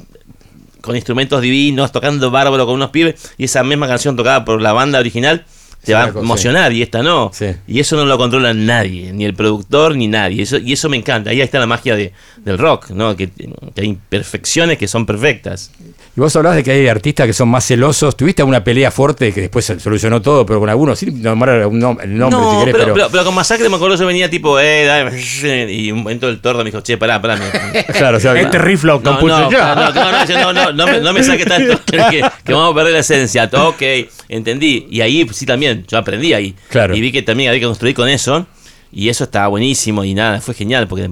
[0.85, 4.73] con instrumentos divinos, tocando bárbaro con unos pibes, y esa misma canción tocada por la
[4.73, 5.47] banda original
[5.85, 6.19] te va a Sí.
[6.19, 7.31] emocionar y esta no.
[7.67, 10.43] Y eso no lo controla nadie, ni el productor ni nadie.
[10.43, 11.31] Eso, y eso me encanta.
[11.31, 13.15] Ahí está la magia de, del rock, ¿no?
[13.17, 13.49] Que, que
[13.81, 15.71] hay imperfecciones que son perfectas.
[16.17, 18.17] Y vos hablabas de que hay artistas que son más celosos.
[18.17, 21.77] ¿Tuviste alguna pelea fuerte que después se solucionó todo, pero con algunos, sin nombrar el
[21.79, 22.95] nombre no, si querés, pero, pero.
[22.95, 25.21] pero- pero con Masacre me acuerdo yo venía tipo, eh, dale,
[25.73, 27.37] y un momento el tordo me dijo, che, pará, pará.
[27.37, 29.59] me- Claro, o sea, Este rifle lo no, no, yo.
[29.59, 32.75] no, no, no, no, no, no me, no me saque tanto que, que vamos a
[32.77, 33.51] perder la esencia.
[33.53, 33.83] Ok,
[34.29, 34.87] entendí.
[34.91, 36.55] Y ahí sí también, yo aprendí ahí.
[36.69, 36.97] Claro.
[36.97, 38.47] Y vi que también había que construir con eso.
[38.93, 41.11] Y eso estaba buenísimo y nada, fue genial porque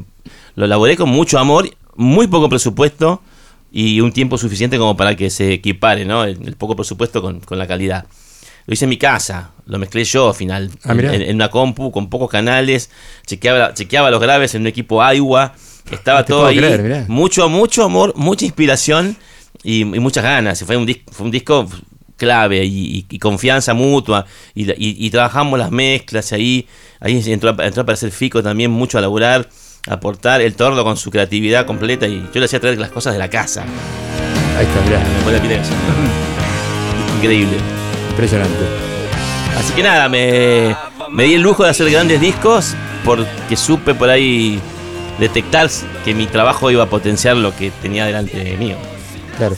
[0.54, 3.20] lo elaboré con mucho amor, muy poco presupuesto
[3.72, 6.22] y un tiempo suficiente como para que se equipare, ¿no?
[6.24, 8.06] El, el poco presupuesto con, con la calidad.
[8.66, 11.90] Lo hice en mi casa, lo mezclé yo al final, Ah, en, en una compu
[11.90, 12.90] con pocos canales,
[13.26, 15.54] chequeaba, chequeaba los graves en un equipo Aiwa,
[15.90, 19.16] estaba No todo ahí, creer, mucho, mucho amor, mucha inspiración
[19.64, 20.62] y, y muchas ganas.
[20.64, 21.68] Fue un, fue un disco
[22.22, 26.68] clave y, y- y confianza mutua y, y- y trabajamos las mezclas ahí,
[27.00, 29.48] ahí entró, entró a aparecer Fico también mucho a laburar,
[29.88, 33.12] a aportar el tordo con su creatividad completa y yo le hacía traer las cosas
[33.14, 33.64] de la casa.
[34.56, 35.02] Ahí está, mirá.
[37.18, 37.56] Increíble.
[38.10, 38.64] Impresionante.
[39.58, 40.76] Así que nada, me,
[41.10, 44.60] me di el lujo de hacer grandes discos porque supe por ahí
[45.18, 45.68] detectar
[46.04, 48.76] que mi trabajo iba a potenciar lo que tenía delante mío.
[49.36, 49.56] Claro.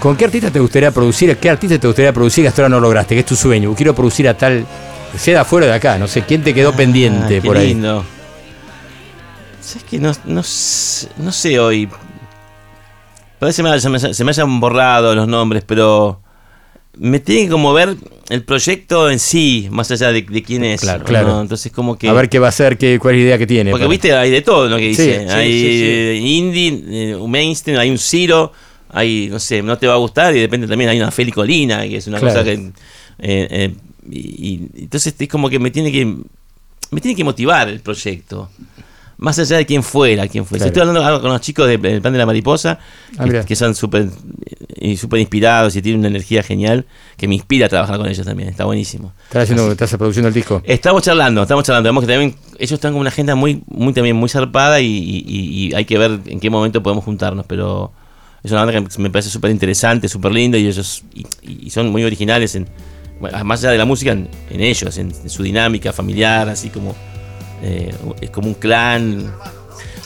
[0.00, 1.36] ¿Con qué artista te gustaría producir?
[1.36, 3.14] ¿Qué artista te gustaría producir que hasta ahora no lograste?
[3.14, 3.74] ¿Qué es tu sueño?
[3.74, 4.66] Quiero producir a tal.
[5.16, 6.22] Sea de afuera o de acá, no sé.
[6.22, 7.68] ¿Quién te quedó pendiente Ah, qué por ahí?
[7.68, 8.04] lindo.
[9.60, 11.88] ¿Sabes que no, no, sé- no sé hoy?
[13.38, 16.20] Parece que se me, se me hayan borrado los nombres, pero
[16.96, 17.96] me tiene que como ver
[18.28, 20.80] el proyecto en sí, más allá de, de quién es.
[20.80, 21.04] Claro, ¿no?
[21.04, 21.40] claro.
[21.42, 22.08] Entonces, como que.
[22.08, 23.70] A ver qué va a hacer, qué, cuál es la idea que tiene.
[23.72, 25.26] Porque para- viste, hay de todo lo que dice.
[25.26, 28.52] sí, hay sí, eh, indie, eh, un mainstream, hay un Ciro,
[28.92, 31.82] hay, no sé, no te va a gustar y depende también, hay una Feli Colina,
[31.82, 32.34] que es una Claro.
[32.34, 32.52] cosa que.
[32.54, 33.74] eh, eh,
[34.10, 36.04] y, y entonces es como que me tiene que.
[36.90, 38.50] Me tiene que motivar el proyecto.
[39.18, 40.64] Más allá de quién fuera, quién fuera.
[40.64, 40.68] Claro.
[40.90, 42.78] Estoy hablando con los chicos de- del plan de la mariposa,
[43.18, 43.44] Ah, que, mirá.
[43.44, 44.08] que son súper
[44.76, 46.86] eh, súper inspirados y tienen una energía genial
[47.18, 48.48] que me inspira a trabajar con ellos también.
[48.48, 49.12] Está buenísimo.
[49.24, 50.62] ¿Estás, haciendo, ¿Estás produciendo el disco?
[50.64, 51.88] Estamos charlando, estamos charlando.
[51.88, 55.24] Vemos que también ellos están con una agenda muy, muy también muy zarpada y, y-
[55.28, 57.44] y- y hay que ver en qué momento podemos juntarnos.
[57.46, 57.92] Pero
[58.42, 61.26] es una banda que me parece súper interesante, súper linda y ellos y,
[61.66, 62.66] y son muy originales en
[63.44, 66.94] más allá de la música en, ellos, en, en su dinámica familiar, así como
[67.62, 69.32] eh, es como un clan.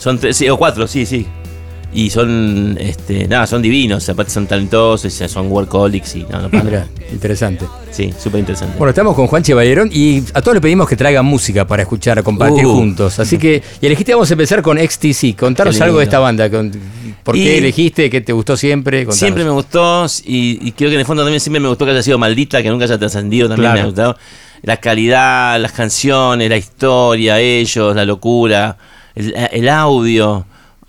[0.01, 1.27] Son tres, sí, o cuatro, sí, sí.
[1.97, 6.61] Y son, este, nada, son divinos, aparte son talentosos, son workaholics y no, no
[7.13, 7.67] interesante.
[7.93, 8.77] Sí, súper interesante.
[8.77, 12.21] Bueno, estamos con Juan Chevalerón y a todos le pedimos que traigan música para escuchar,
[12.25, 12.73] compartir Uh.
[12.75, 13.21] juntos.
[13.21, 15.37] Así que, y elegiste, vamos a empezar con XTC.
[15.39, 16.51] Contanos algo de esta banda.
[16.51, 16.73] con-
[17.23, 18.11] ¿Por qué Y- elegiste?
[18.11, 18.99] ¿Qué te gustó siempre?
[19.05, 19.19] Contanos.
[19.19, 21.93] Siempre me gustó y, y creo que en el fondo también siempre me gustó que
[21.93, 23.75] haya sido maldita, que nunca haya trascendido, también Claro.
[23.77, 24.17] me ha gustado.
[24.63, 28.77] La calidad, las canciones, la historia, ellos, la locura,
[29.15, 30.45] el, el audio,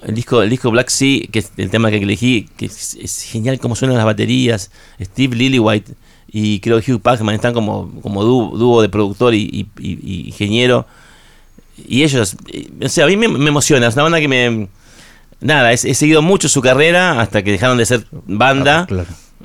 [0.06, 3.22] el disco, el disco Black Sea, que es el tema que elegí, que es, es
[3.24, 5.94] genial cómo suenan las baterías, Steve Lillywhite
[6.32, 10.28] y creo que Hugh Packman están como, como dúo, de productor y, y- y- y
[10.28, 10.86] ingeniero.
[11.88, 14.68] Y ellos, eh, o sea, a mí me, me emociona, es una banda que me...
[15.42, 18.86] Nada, he, he seguido mucho su carrera hasta que dejaron de ser banda.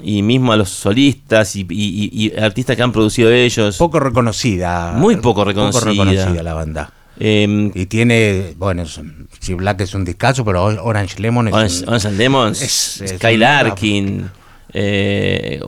[0.03, 3.77] Y mismo a los solistas y- y artistas que han producido ellos.
[3.77, 4.93] Poco reconocida.
[4.97, 5.81] Muy poco reconocida.
[5.81, 6.93] Poco reconocida la banda.
[7.23, 11.89] Em, y tiene, bueno, si Black es un discazo, pero Orange Lemon es Orange, un-
[11.89, 14.31] Orange and Lemons, es- es Sky un- Larkin,
[14.73, 15.61] eh,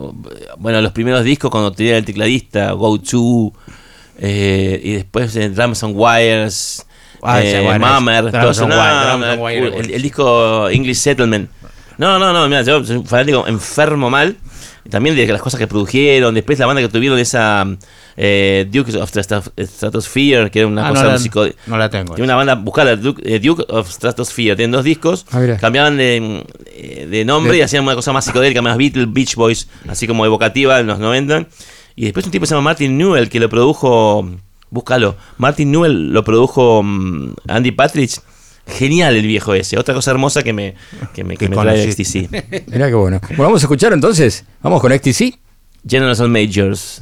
[0.57, 3.53] bueno, los primeros discos cuando tenía el tecladista, Go To,
[4.19, 6.85] eh, y después Drums and Wires,
[7.21, 11.49] Ah, eh, bueno, es- todo and no, no, el, el disco English Settlement.
[11.99, 14.35] No, no, no, mira, yo soy un fanático enfermo mal.
[14.89, 17.65] También de las cosas que produjeron, después la banda que tuvieron esa
[18.17, 21.45] eh, Duke of Stratos- Stratosphere, que era una Ah, no cosa la- músico.
[21.67, 22.13] no la tengo.
[22.15, 26.43] Tiene una banda, buscala, Duke, eh, Duke of Stratosphere, tienen dos discos, Ah, cambiaban de,
[26.75, 30.05] eh, de nombre De- y hacían una cosa más psicodélica, más Beatles, Beach Boys, así
[30.05, 31.47] como evocativa en los 90.
[31.95, 34.27] Y después un tipo que se llama Martin Newell, que lo produjo,
[34.69, 38.19] búscalo, Martin Newell lo produjo mm, Andy Patridge.
[38.65, 40.75] Genial el viejo ese, otra cosa hermosa que me,
[41.13, 41.91] que me, que me trae.
[41.91, 42.67] XTC.
[42.67, 43.19] Mirá qué bueno.
[43.29, 44.45] Bueno, vamos a escuchar entonces.
[44.61, 45.37] Vamos con XTC.
[45.85, 47.01] Generals and Majors.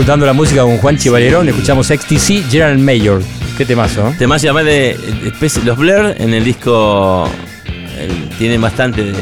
[0.00, 1.46] Disfrutando la música con Juan Chivalerón.
[1.50, 3.22] Escuchamos XTC General Mayor.
[3.58, 4.14] Qué temazo, ¿eh?
[4.18, 7.28] Temas además de, de los Blur en el disco
[7.98, 9.12] el- tienen bastante de,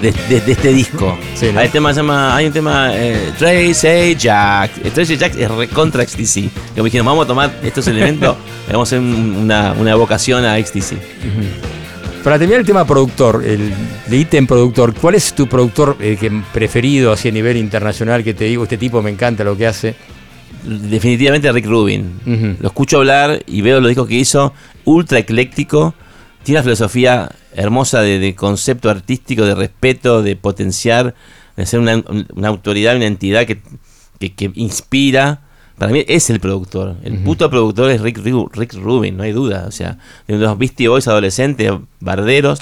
[0.00, 1.18] de- de- de este disco.
[1.34, 1.58] Sí, ¿no?
[1.58, 4.70] Hay, tema, llama, hay un tema eh, Tracy Jack.
[4.84, 6.48] Eh, Tracy Jack es recontra XTC.
[6.76, 8.36] Que me dijeron, vamos a tomar estos elementos,
[8.70, 10.92] vamos a hacer un- una, una evocación a XTC.
[12.28, 13.72] Para terminar el tema productor, el
[14.12, 18.44] ítem productor, ¿cuál es tu productor eh, que preferido así a nivel internacional que te
[18.44, 19.94] digo, este tipo me encanta lo que hace?
[20.62, 22.58] Definitivamente Rick Rubin.
[22.60, 24.52] Lo escucho hablar y veo los discos que hizo,
[24.84, 25.94] ultra ecléctico.
[26.42, 31.14] Tiene una filosofía hermosa de, de concepto artístico, de respeto, de potenciar,
[31.56, 32.04] de ser una,
[32.34, 33.62] una autoridad, una entidad que,
[34.20, 35.40] que- que inspira.
[35.78, 36.96] Para mí es el productor.
[37.04, 38.18] El puto productor es Rick,
[38.52, 39.64] Rick Rubin, no hay duda.
[39.68, 41.70] O sea, de los Beastie Boys adolescentes,
[42.00, 42.60] barderos,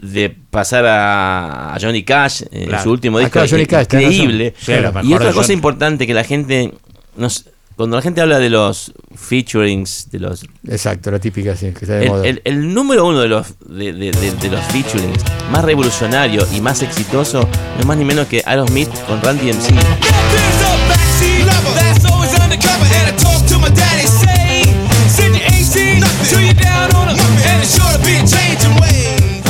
[0.00, 2.84] de pasar a, a Johnny Cash en Claro.
[2.84, 3.40] su último disco.
[3.50, 4.54] Johnny Cash, increíble.
[4.60, 4.72] Sí,
[5.02, 6.72] y otra cosa importante que la gente.
[7.16, 10.44] nos- cuando la gente habla de los featurings, de los.
[10.68, 12.26] Exacto, la típica, sí, que está de El, moda.
[12.26, 15.22] el- el número uno de los, de, de- de- de los featurings
[15.52, 19.74] más revolucionario y más exitoso no es más ni menos que Aerosmith con Randy MC.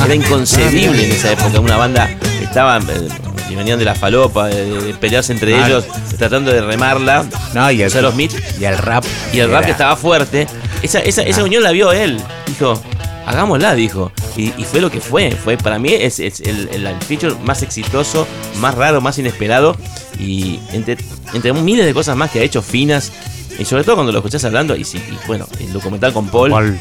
[0.05, 1.59] Era inconcebible en esa época.
[1.59, 2.09] Una banda
[2.41, 2.77] estaba.
[2.79, 3.07] eh,
[3.49, 5.65] y venían de la falopa, de, de pelearse entre Ah.
[5.67, 5.85] ellos,
[6.19, 7.25] tratando de remarla.
[7.53, 8.31] No, y el, O sea, los Smith.
[8.59, 9.03] y el rap.
[9.33, 10.47] Y el rap era- que estaba fuerte.
[10.83, 12.21] Esa, esa, esa unión la vio él.
[12.47, 12.79] Dijo,
[13.25, 14.11] hagámosla, dijo.
[14.39, 15.31] Y, y fue lo que fue.
[15.31, 18.25] fue para mí es, es el, el, feature más exitoso,
[18.61, 19.75] más raro, más inesperado.
[20.17, 20.97] Y entre,
[21.33, 23.11] entre miles de cosas más que ha hecho finas.
[23.59, 24.77] Y sobre todo cuando lo escuchás hablando.
[24.77, 26.51] Y, sí, y bueno, el documental con Paul.
[26.51, 26.79] Paul.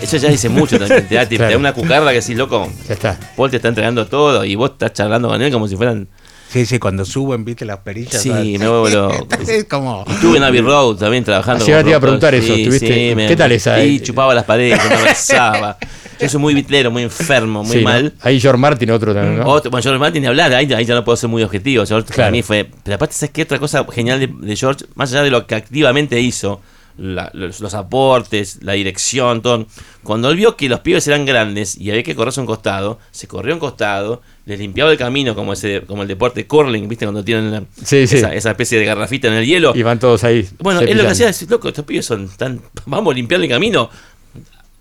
[0.00, 1.06] Eso ya dice mucho también.
[1.06, 3.20] Te da, te una cucarda que decís, loco, Ya está.
[3.36, 4.42] Paul te está entregando todo.
[4.46, 6.08] Y vos estás charlando con él como si fueran.
[6.48, 8.22] Sí, sí, cuando suben, viste las perillas.
[8.22, 8.58] Sí, ¿sabes?
[8.60, 9.28] me vuelvo loco.
[9.48, 10.04] Es como.
[10.08, 11.64] Estuve en Abbey Road también trabajando.
[11.64, 13.14] Con te iba a preguntar eso, ¿tuviste?
[13.28, 13.82] ¿Qué tal esa?
[13.84, 15.76] Y chupaba las paredes, me abrazaba.
[16.20, 17.90] Yo soy muy vitlero, muy enfermo, muy Sí, ¿no?
[17.90, 18.14] mal.
[18.22, 19.46] Ahí George Martin, otro también, ¿no?
[19.48, 21.84] Otro, bueno, George Martin ni hablar, ahí, ahí ya no puedo ser muy objetivo.
[21.84, 22.16] George Claro.
[22.16, 22.70] para mí fue.
[22.84, 23.42] Pero aparte, ¿sabes qué?
[23.42, 26.62] Otra cosa genial de, de George, más allá de lo que activamente hizo,
[26.98, 29.66] la- los, los aportes, la dirección, todo.
[30.02, 32.98] Cuando él vio que los pibes eran grandes y había que correrse a un costado,
[33.10, 36.88] se corrió a un costado, les limpiaba el camino como ese como el deporte curling,
[36.88, 37.04] ¿viste?
[37.06, 38.16] Cuando tienen la- Sí, sí.
[38.16, 39.72] Esa, especie de garrafita en el hielo.
[39.74, 40.48] Y van todos ahí.
[40.58, 42.60] Bueno, él lo que hacía es, loco, estos pibes son tan.
[42.86, 43.90] Vamos a limpiar el camino.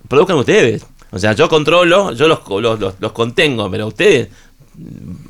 [0.07, 0.85] Produzcan ustedes.
[1.11, 4.27] O sea, yo controlo, yo los, los, los- los contengo, pero ustedes,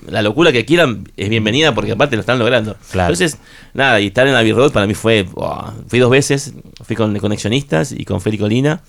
[0.08, 2.76] la locura que quieran es bienvenida porque aparte lo están logrando.
[2.92, 3.14] Claro.
[3.14, 3.40] Entonces,
[3.74, 5.28] nada, y estar en Road para mí fue.
[5.88, 8.82] fui dos veces, fui con Conexionistas y con Feli Colina.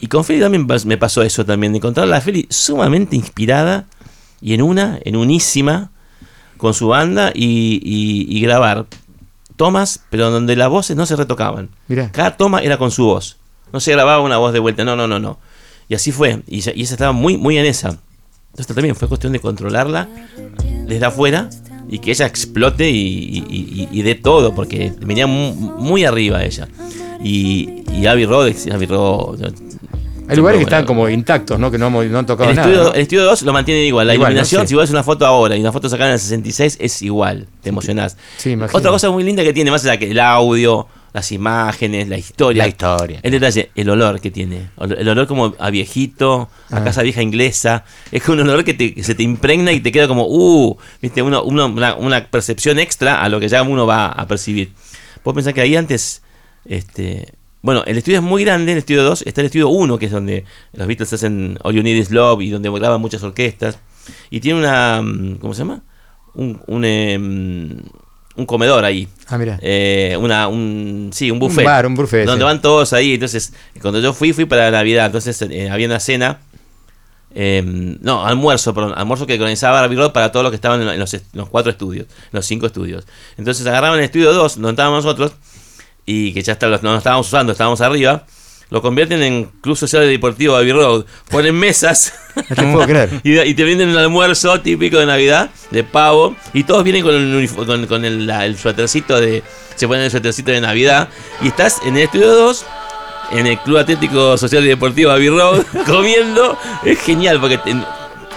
[0.00, 3.86] Y con Feli también me pasó eso también, de encontrar a la Feli sumamente inspirada
[4.40, 5.90] y en una, en unísima,
[6.56, 8.86] con su banda y, y- y grabar
[9.56, 11.68] tomas, pero donde las voces no se retocaban.
[11.88, 12.10] Mirá.
[12.12, 13.36] Cada toma era con su voz.
[13.72, 15.38] No se grababa una voz de vuelta, no, no, no, no.
[15.88, 16.42] Y así fue.
[16.46, 17.98] Y, y ella estaba muy, muy en esa.
[18.50, 20.08] Entonces también fue cuestión de controlarla
[20.86, 21.48] desde afuera
[21.88, 26.42] y que ella explote y, y, y- y dé todo, porque venía mu- muy, arriba
[26.44, 26.68] ella.
[27.22, 29.52] Y, y Abbey Road, Abbey Road,
[30.28, 31.70] Hay lugares que están como intactos, ¿no?
[31.70, 32.68] Que no, no han tocado el nada.
[32.68, 32.94] estudio, ¿no?
[32.94, 34.06] el estudio 2 lo mantiene igual.
[34.06, 34.32] La Igual, ¿no?
[34.32, 37.02] iluminación, si vos ves una foto ahora y una foto sacada en el 66, es
[37.02, 37.46] igual.
[37.62, 38.16] Te emocionás.
[38.36, 38.56] Sí.
[38.72, 42.62] Otra cosa muy linda que tiene, más allá que el audio, las imágenes, la historia.
[42.64, 43.20] La historia.
[43.22, 44.70] El detalle, el olor que tiene.
[44.78, 46.84] El olor como a viejito, a Ah.
[46.84, 47.84] casa vieja inglesa.
[48.12, 51.22] Es un olor que, te- que se te impregna y te queda como, uh, viste,
[51.22, 54.72] uno, uno- una, una percepción extra a lo que ya uno va a percibir.
[55.24, 56.22] Vos pensás que ahí antes,
[56.64, 60.06] este, bueno, el estudio es muy grande, el estudio 2, está el estudio 1, que
[60.06, 63.78] es donde los Beatles hacen All You Need Is Love y donde graban muchas orquestas.
[64.30, 65.82] Y tiene una, mm, ¿cómo se llama?
[66.34, 67.76] Un, un, em,
[68.40, 69.06] un comedor ahí.
[69.28, 69.58] Ah, mira.
[69.62, 71.64] Eh, una, un, sí, un buffet.
[71.64, 72.44] bar, un buffet, Donde sí.
[72.44, 73.14] van todos ahí.
[73.14, 75.06] Entonces, cuando yo fui, fui para Navidad.
[75.06, 76.38] Entonces, eh, había una cena.
[77.34, 78.94] eh, no, almuerzo, perdón.
[78.96, 82.44] Almuerzo que organizaba Road para todos los que estaban en los, los cuatro estudios, los
[82.44, 83.06] cinco estudios.
[83.36, 85.32] Entonces, agarraban el estudio 2, donde estábamos nosotros,
[86.06, 88.26] y que ya está, no lo estábamos usando, estábamos arriba.
[88.70, 91.04] Lo convierten en Club Social y Deportivo Abbey Road.
[91.28, 92.12] Ponen mesas.
[92.36, 93.10] No te puedo creer.
[93.24, 97.14] Y, y te venden un almuerzo típico de Navidad, de pavo, y todos vienen con
[97.14, 99.42] el, con, con el, la- el suétercito de.
[99.74, 101.08] Se ponen el suétercito de Navidad,
[101.42, 102.64] y estás en el estudio 2,
[103.32, 106.56] en el Club Atlético Social y Deportivo Abbey Road, comiendo.
[106.84, 107.58] Es genial, porque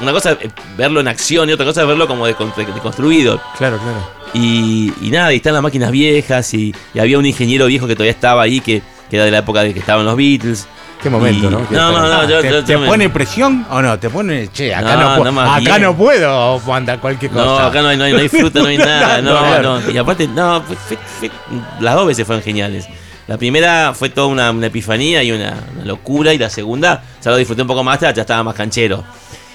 [0.01, 3.39] una cosa es verlo en acción y otra cosa es verlo como decon- deconstruido.
[3.59, 4.23] Claro, claro.
[4.33, 7.93] Y, y nada, y están las máquinas viejas, y, y había un ingeniero viejo que
[7.95, 8.81] todavía estaba ahí, que,
[9.13, 10.67] que era de la época de que estaban los Beatles.
[11.03, 11.59] Qué momento, Y- ¿no?
[11.69, 13.99] No, no, no, yo, ¿Te, yo- te yo me- pone presión o no?
[13.99, 15.81] ¿Te pone, che, acá No, no, puedo, no acá bien.
[15.83, 17.45] no puedo mandar cualquier cosa?
[17.45, 19.21] No, acá no hay, no hay, no hay fruta, no hay nada.
[19.21, 19.91] No, No.
[19.91, 21.31] Y aparte, no, fue- fue- fue-
[21.79, 22.87] las dos veces fueron geniales.
[23.27, 26.33] La primera fue toda una, una epifanía y una, una locura.
[26.33, 29.03] Y la segunda, ya lo disfruté un poco más, ya estaba más canchero.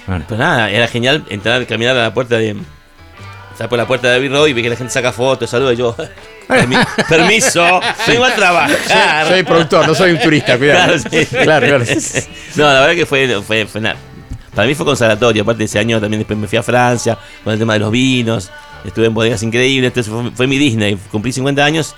[0.07, 0.25] Bueno.
[0.29, 2.57] Pero nada, era genial entrar, caminar a la puerta de.
[3.53, 5.73] Estar por la puerta de Abbey Road y vi que la gente saca fotos, saluda
[5.73, 5.97] y yo.
[6.49, 9.27] "Permi- permiso, vengo a trabajar.
[9.29, 10.95] Soy productor, no soy un turista, cuidado.
[11.03, 11.27] Claro, sí.
[11.27, 11.85] Claro, claro.
[12.57, 13.97] No, la verdad que fue, fue, fue nada.
[14.55, 15.43] Para mí fue consagratorio.
[15.43, 18.51] Aparte, ese año también después me fui a Francia con el tema de los vinos.
[18.85, 19.89] Estuve en bodegas increíbles.
[19.91, 20.97] Entonces fue, fue mi Disney.
[21.11, 21.95] Cumplí 50 años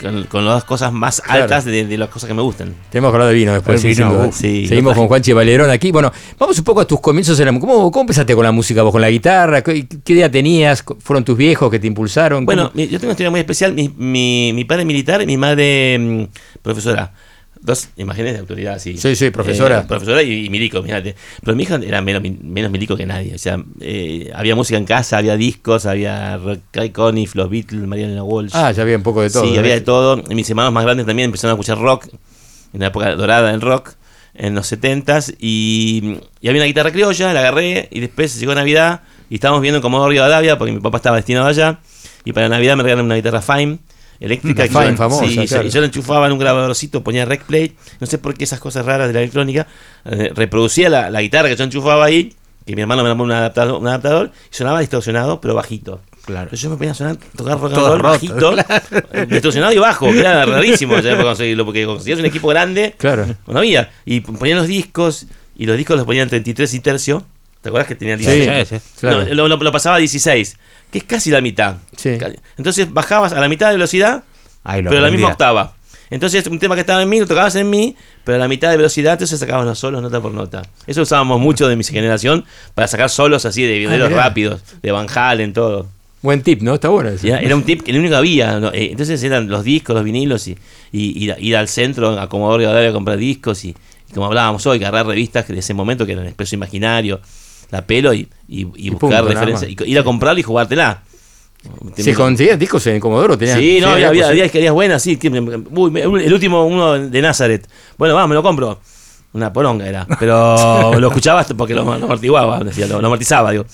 [0.00, 1.42] con, con las cosas más Claro.
[1.44, 2.74] altas de, de las cosas que me gustan.
[2.90, 3.80] Tenemos que hablar de vino después.
[3.80, 4.66] Sí, vino, uh, sí.
[4.68, 5.90] Seguimos con Juanchi Valerón aquí.
[5.90, 7.38] Bueno, vamos un poco a tus comienzos.
[7.40, 8.82] En la, ¿cómo, ¿Cómo empezaste con la música?
[8.82, 9.62] ¿Vos con la guitarra?
[9.62, 10.84] ¿Qué, qué idea tenías?
[11.00, 12.44] ¿Fueron tus viejos que te impulsaron?
[12.46, 13.72] Bueno, yo tengo una historia muy especial.
[13.72, 16.24] Mi, mi, mi padre militar y mi madre mm,
[16.62, 17.12] profesora.
[17.60, 18.96] Dos imágenes de autoridad, sí.
[18.96, 19.80] Sí, sí, profesora.
[19.80, 21.14] Eh, profesora y, y milico, fíjate.
[21.42, 23.34] Pero mi hija era menos, menos milico que nadie.
[23.34, 26.40] O sea, eh, había música en casa, había discos, había
[26.70, 28.52] Kai Conniff, los Beatles, Mariana Walsh.
[28.54, 29.44] Ah, ya había un poco de todo.
[29.44, 29.60] Sí, ¿no?
[29.60, 30.22] había de todo.
[30.28, 32.06] Y mis hermanos más grandes también empezaron a escuchar rock,
[32.72, 33.94] en la época dorada del rock,
[34.34, 35.34] en los 70s.
[35.40, 39.78] Y, y había una guitarra criolla, la agarré y después llegó Navidad y estábamos viendo
[39.78, 41.80] en Comodoro Rivadavia porque mi papá estaba destinado allá.
[42.24, 43.78] Y para Navidad me regalaron una guitarra Fine.
[44.20, 47.44] Eléctrica, Una que yo- famosa, sí, y yo- la enchufaba en un grabadorcito, ponía rec
[47.44, 49.66] play, no sé por qué esas cosas raras de la electrónica,
[50.04, 52.34] eh, reproducía la, la guitarra que yo enchufaba ahí,
[52.66, 56.00] que mi hermano me armó un adaptador, un adaptador y sonaba distorsionado, pero bajito.
[56.26, 56.50] Claro.
[56.52, 58.54] Yo me ponía a sonar, tocar rock and roll bajito,
[59.12, 63.24] eh, distorsionado y bajo, que era rarísimo para conseguirlo, porque conseguías un equipo grande, Claro.
[63.46, 63.90] no había.
[64.04, 67.24] Y ponían los discos, y los discos los ponían 33 y tercio.
[67.62, 68.68] ¿Te acuerdas que tenían Sí, 16?
[68.68, 68.82] sí, sí.
[69.00, 69.24] claro.
[69.24, 70.56] No, lo, lo- lo pasaba a 16,
[70.90, 71.76] que es casi la mitad.
[71.96, 72.18] Sí.
[72.56, 74.24] Entonces bajabas a la mitad de velocidad,
[74.64, 75.74] Ahí lo pero a la misma octava.
[76.10, 78.70] Entonces un tema que estaba en mí lo tocabas en mí, pero a la mitad
[78.70, 80.62] de velocidad, entonces sacabas los solos nota por nota.
[80.86, 84.22] Eso usábamos mucho de mi generación para sacar solos así de videos Ah, mirá.
[84.24, 85.86] rápidos, de Van Halen, todo.
[86.22, 86.74] Buen tip, ¿no?
[86.74, 87.26] Está bueno eso.
[87.28, 88.58] Era un tip que el único que había.
[88.58, 88.72] ¿no?
[88.72, 90.56] Eh, Entonces eran los discos, los vinilos y,
[90.90, 93.68] y ir, al centro a Comodoro Rivadavia a comprar discos y,
[94.10, 97.20] y como hablábamos hoy, agarrar revistas de ese momento que eran Expreso Imaginario,
[97.70, 99.70] la pelo y, y- y Y buscar referencias.
[99.86, 101.02] ir a comprarla y jugártela.
[101.96, 103.58] Si conseguías discos en Comodoro, tenías.
[103.58, 105.18] Sí, no, había, había, había buenas, sí.
[105.70, 107.68] uy, el último uno de Nazaret.
[107.96, 108.80] Bueno, vamos, me lo compro.
[109.32, 110.06] Una poronga era.
[110.18, 113.66] Pero lo escuchaba hasta porque lo, lo amortiguaba, decía, lo, lo amortizaba, digo.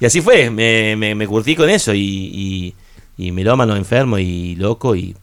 [0.00, 2.74] Y así fue, me, me, me curtí con eso y,
[3.18, 4.94] y, melómano, enfermo y loco.
[4.96, 5.14] Y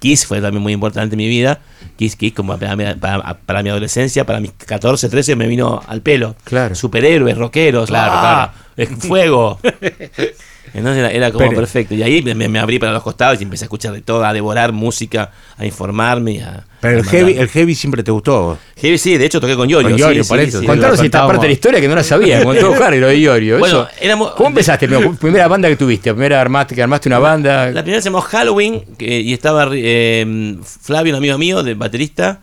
[0.00, 1.60] Kiss fue también muy importante en mi vida.
[1.96, 5.80] Kiss, Kiss, como para, mi- para, para mi adolescencia, para mis 14, 13, me vino
[5.86, 6.34] al pelo.
[6.44, 6.74] Claro.
[6.74, 8.52] Superhéroes, rockeros, Claro, ¡ah!
[8.76, 9.58] Eh, fuego.
[10.74, 11.94] Entonces era, era como Pero- perfecto.
[11.94, 14.32] Y ahí me, me abrí para los costados y empecé a escuchar de todo, a
[14.32, 16.32] devorar música, a informarme.
[16.32, 18.58] y A, Pero a el heavy, el heavy siempre te gustó.
[18.76, 19.88] Heavy, sí, de hecho toqué con Yorio.
[19.90, 20.60] Con sí, Yorio, sí, por sí, eso.
[20.60, 20.66] sí.
[20.66, 21.30] Contanos esta contábamos.
[21.32, 23.58] parte de la historia que no la sabía, con todo Harry, lo de Iorio.
[23.58, 24.88] Bueno, éramos- ¿Cómo empezaste?
[25.20, 27.70] Primera banda que tuviste, primera armaste, que armaste una banda.
[27.70, 32.40] La primera se llamó Halloween que- y estaba eh, Flavio, un amigo mío, de baterista,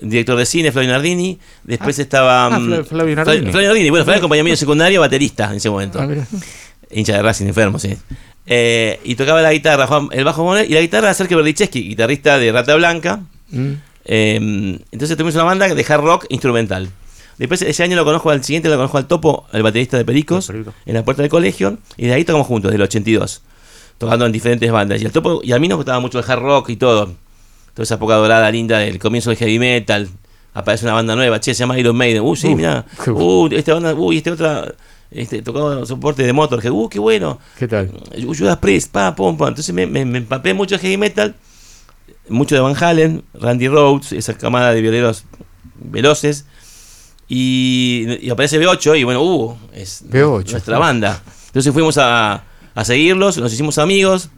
[0.00, 1.38] director de cine, Flavio Nardini.
[1.64, 2.46] Después estaba.
[2.46, 3.50] ah, mm, Fla- Flavio Nardini.
[3.50, 5.98] Flavio Nardini, bueno, Flavio compañero mío secundario, baterista en ese momento.
[6.00, 6.06] Ah.
[6.90, 7.96] Hincha de Racing enfermo, sí.
[8.46, 12.52] Eh, y tocaba la guitarra, Juan- el bajo y la guitarra Sergio Berdichevsky, guitarrista de
[12.52, 13.20] Rata Blanca.
[13.50, 13.72] Mm.
[14.04, 16.88] Eh, entonces tuvimos una banda de hard rock instrumental.
[17.38, 20.46] Después ese año lo conozco al siguiente, lo conozco al Topo, el baterista de Pericos,
[20.48, 23.42] De en la puerta del colegio, y de ahí tocamos juntos, del 82,
[23.98, 25.02] tocando en diferentes bandas.
[25.02, 27.12] Y al Topo, y a mí nos gustaba mucho el hard rock y todo.
[27.74, 30.08] Toda esa época dorada, linda, del comienzo del heavy metal.
[30.54, 32.22] Aparece una banda nueva, che, se llama Iron Maiden.
[32.22, 32.86] Uh, sí, Uh, mira.
[33.06, 34.72] Uh, esta banda, uh, y este otra,
[35.10, 36.70] este, tocaba soporte de Motorhead.
[36.72, 37.38] Uh, qué bueno.
[37.58, 37.90] ¿Qué tal?
[38.26, 39.32] Judas Priest, pa, pum.
[39.32, 41.34] Entonces me, me, me empapé mucho de heavy metal,
[42.28, 45.24] mucho de Van Halen, Randy Rhodes, esa camada de violeros
[45.76, 46.46] veloces.
[47.28, 50.50] Y, y aparece B8 y bueno, uh, es B8.
[50.52, 51.22] nuestra banda.
[51.48, 54.28] Entonces fuimos a, a seguirlos, nos hicimos amigos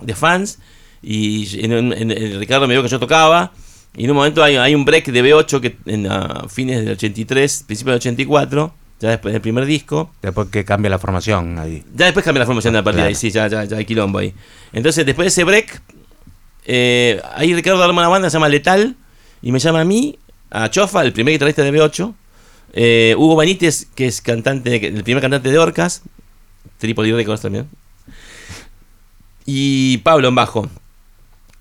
[0.00, 0.58] de fans
[1.02, 3.52] y en, en- en- Ricardo me vio que yo tocaba
[3.94, 6.92] y en un momento hay, hay un break de B8 que en a fines del
[6.92, 10.12] 83, principio del 84, ya después del primer disco.
[10.22, 11.82] Después que cambia la formación ahí.
[11.94, 13.08] Ya después cambia la formación de la partida Claro.
[13.08, 14.34] ahí, sí, ya, ya, ya hay quilombo ahí.
[14.72, 15.80] Entonces, después de ese break,
[16.66, 18.94] eh, ahí Ricardo arma una banda, se llama Letal,
[19.42, 20.18] y me llama a mí,
[20.50, 22.14] a Chofa, el primer guitarrista de B8,
[22.74, 26.02] eh, Hugo Benítez, que es cantante, el primer cantante de Orcas,
[26.78, 27.68] Tripoli Records también,
[29.46, 30.68] y Pablo en bajo,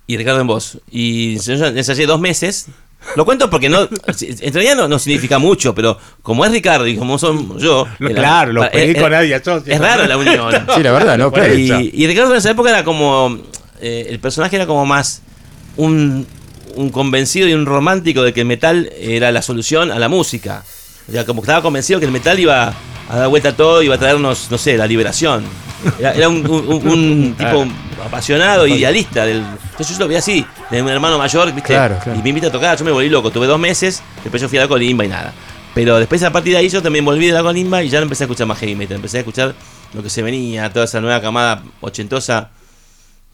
[0.07, 0.80] y Ricardo en voz.
[0.91, 2.68] Y yo ensayé dos meses.
[3.15, 6.95] Lo cuento porque no, en realidad no, no significa mucho, pero como es Ricardo y
[6.97, 9.73] como son yo, Lo- el- claro, los eh, pericos eh, nadie asocia.
[9.73, 10.51] Es raro la unión.
[10.76, 11.31] Sí, la verdad, ¿no?
[11.31, 11.53] Claro.
[11.55, 13.39] Y, y Ricardo en esa época era como.
[13.81, 15.21] eh, el personaje era como más.
[15.77, 16.27] Un,
[16.76, 20.63] un convencido y un romántico de que el metal era la solución a la música.
[21.07, 22.73] O sea, como que estaba convencido que el metal iba
[23.09, 25.43] a dar vuelta a todo, iba a traernos, no sé, la liberación.
[25.99, 27.65] Era, era un, un- un- un tipo
[28.06, 29.26] apasionado, idealista.
[29.26, 29.38] Del,
[29.72, 31.73] entonces yo lo veía así, de un hermano mayor, ¿viste?
[31.73, 32.19] Claro, claro.
[32.19, 33.31] Y me invita a tocar, yo me volví loco.
[33.31, 35.34] Tuve dos meses, después yo fui a la colimba y nada.
[35.73, 38.03] Pero después a partir de ahí yo también volví de la colimba y ya no
[38.03, 38.95] empecé a escuchar más heavy metal.
[38.95, 39.53] Empecé a escuchar
[39.93, 42.49] lo que se venía, toda esa nueva camada ochentosa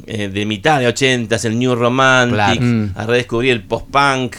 [0.06, 2.90] eh, de mitad de ochentas, el New Romantic, Claro.
[2.96, 4.36] A redescubrir el post-punk,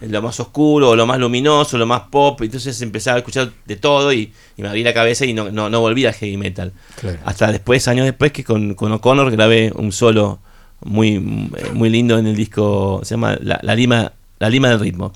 [0.00, 2.40] lo más oscuro, lo más luminoso, lo más pop.
[2.42, 5.68] Entonces empecé a escuchar de todo y, y me abrí la cabeza y no, no,
[5.70, 6.72] no volví al heavy metal.
[7.00, 7.18] Claro.
[7.24, 10.38] Hasta después, años después, que con, con O'Connor grabé un solo
[10.84, 15.12] muy, muy lindo en el disco, se llama La, la Lima, la Lima del Ritmo.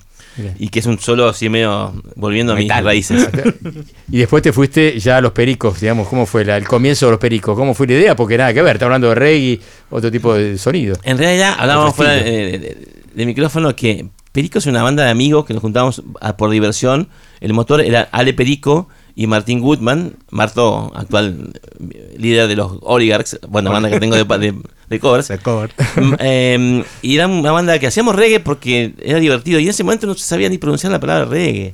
[0.59, 2.83] Y que es un solo así medio volviendo a mis Metal.
[2.83, 3.29] raíces.
[4.11, 7.11] Y después te fuiste ya a los pericos, digamos, ¿cómo fue la- el comienzo de
[7.13, 7.57] los pericos?
[7.57, 8.15] ¿Cómo fue la idea?
[8.17, 9.59] Porque nada que ver, está hablando de reggae,
[9.89, 10.97] otro tipo de sonido.
[11.03, 12.23] En realidad, hablábamos fuera de-
[12.59, 16.03] de- de micrófono que Perico es una banda de amigos que nos juntábamos
[16.37, 17.07] por diversión.
[17.39, 21.53] El motor era Ale Perico y Martín Goodman, Marto, actual
[21.89, 24.53] eh, líder de los Oligarchs, bueno, banda que tengo de, de,
[24.89, 25.29] de covers.
[25.29, 25.71] De cover.
[25.95, 29.57] Mm, eh, y era una banda que hacíamos reggae porque era divertido.
[29.59, 31.73] Y en ese momento no se sabía ni pronunciar la palabra reggae.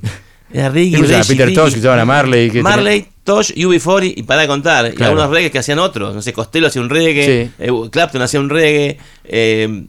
[0.52, 0.98] Era reggae.
[0.98, 1.68] Reggae, Peter Tosh, reggae.
[1.68, 2.50] escuchaban a Marley.
[2.50, 4.86] que Marley, Tosh, UB40 y para de contar.
[4.86, 5.12] Y Claro.
[5.12, 6.14] algunos reggae que hacían otros.
[6.14, 7.50] No sé, Costello hacía un reggae, Sí.
[7.58, 8.98] eh, Clapton hacía un reggae.
[9.24, 9.84] eh,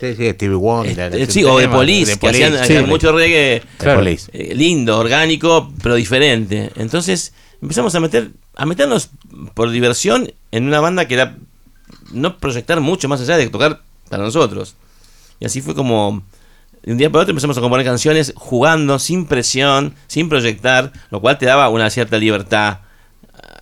[0.00, 1.14] Sí, sí, Stevie Wonder.
[1.14, 2.90] eh, sí, o de Police, que hacían, Police, hacían sí.
[2.90, 4.02] mucho reggae Claro.
[4.06, 6.70] Eh, lindo, orgánico, pero diferente.
[6.76, 9.10] Entonces empezamos a meter a meternos
[9.54, 11.36] por diversión en una banda que era
[12.12, 14.74] no proyectar mucho más allá de tocar para nosotros.
[15.40, 16.22] Y así fue como
[16.82, 21.20] de un día para otro empezamos a componer canciones jugando, sin presión, sin proyectar, lo
[21.20, 22.78] cual te daba una cierta libertad.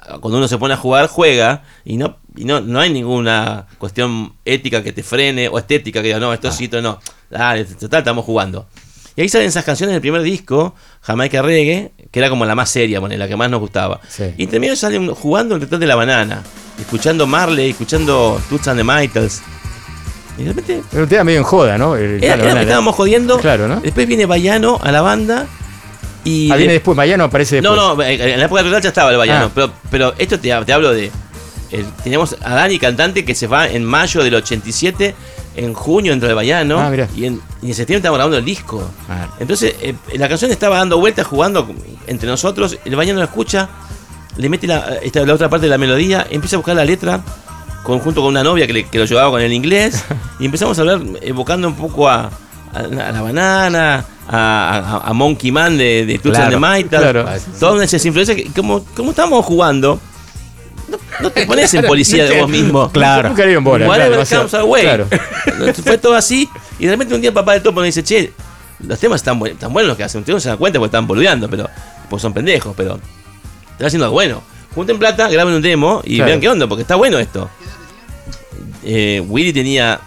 [0.08, 3.66] Ah, Cuando uno se pone a jugar, juega y no y no, no hay ninguna
[3.78, 7.00] cuestión ética que te frene o estética que diga, no, esto sí, esto no.
[7.30, 8.66] Dale, total, estamos jugando.
[9.16, 12.68] Y ahí salen esas canciones del primer disco, Jamaica Reggae, que era como la más
[12.68, 14.00] seria, bueno, la que más nos gustaba.
[14.06, 14.24] Sí.
[14.36, 16.42] Y también salen jugando el detrás de la banana,
[16.78, 19.40] escuchando Marley, escuchando Toots and the Maytals.
[20.36, 21.96] Y de repente un tema medio en joda, ¿no?
[21.96, 22.62] El- era- claro, era- nada.
[22.62, 23.38] estábamos jodiendo.
[23.40, 23.80] Claro, ¿no?
[23.80, 25.46] Después viene Bayano a la banda.
[26.26, 27.76] Y Ah, viene de- después, Mayano aparece después.
[27.78, 29.46] no, no, en la época total ya estaba el Bayano.
[29.46, 29.50] Ah.
[29.54, 31.10] Pero, pero esto te, te hablo de.
[31.70, 35.14] el- teníamos a Dani cantante que se va en mayo del 87.
[35.56, 36.78] En junio entró el Bayano.
[36.80, 38.90] Ah, y, en, y en septiembre estábamos grabando el disco.
[39.40, 41.66] Entonces, eh, la canción estaba dando vueltas, jugando
[42.06, 42.76] entre nosotros.
[42.84, 43.68] El Bayano la escucha,
[44.36, 47.20] le mete la, esta- la otra parte de la melodía, empieza a buscar la letra
[47.84, 50.04] con, junto con una novia que, le- que lo llevaba con el inglés.
[50.40, 52.30] y empezamos a hablar, evocando un poco a,
[52.74, 57.24] a, a la banana, a, a- a Monkey Man de, de Toots and the Claro,
[57.24, 57.40] claro.
[57.60, 60.00] Todas esas influencias que, como, como estábamos jugando,
[60.88, 62.90] no, no te pones en policía de vos mismo.
[62.92, 63.34] Claro.
[63.62, 63.86] Bola.
[63.86, 64.82] Claro, comes our way.
[64.84, 65.06] Claro.
[65.84, 66.48] Fue todo así.
[66.78, 68.32] Y de repente un día el papá del topo nos dice, che,
[68.80, 70.20] los temas están, buen- están buenos los que hacen.
[70.20, 71.68] Ustedes no se dan cuenta porque están boludeando, pero
[72.10, 72.98] pues son pendejos, pero
[73.72, 74.42] están haciendo algo bueno.
[74.74, 76.28] Junten plata, graben un demo y Claro.
[76.28, 77.48] vean qué onda, porque está bueno esto.
[78.84, 79.98] Eh, Willy tenía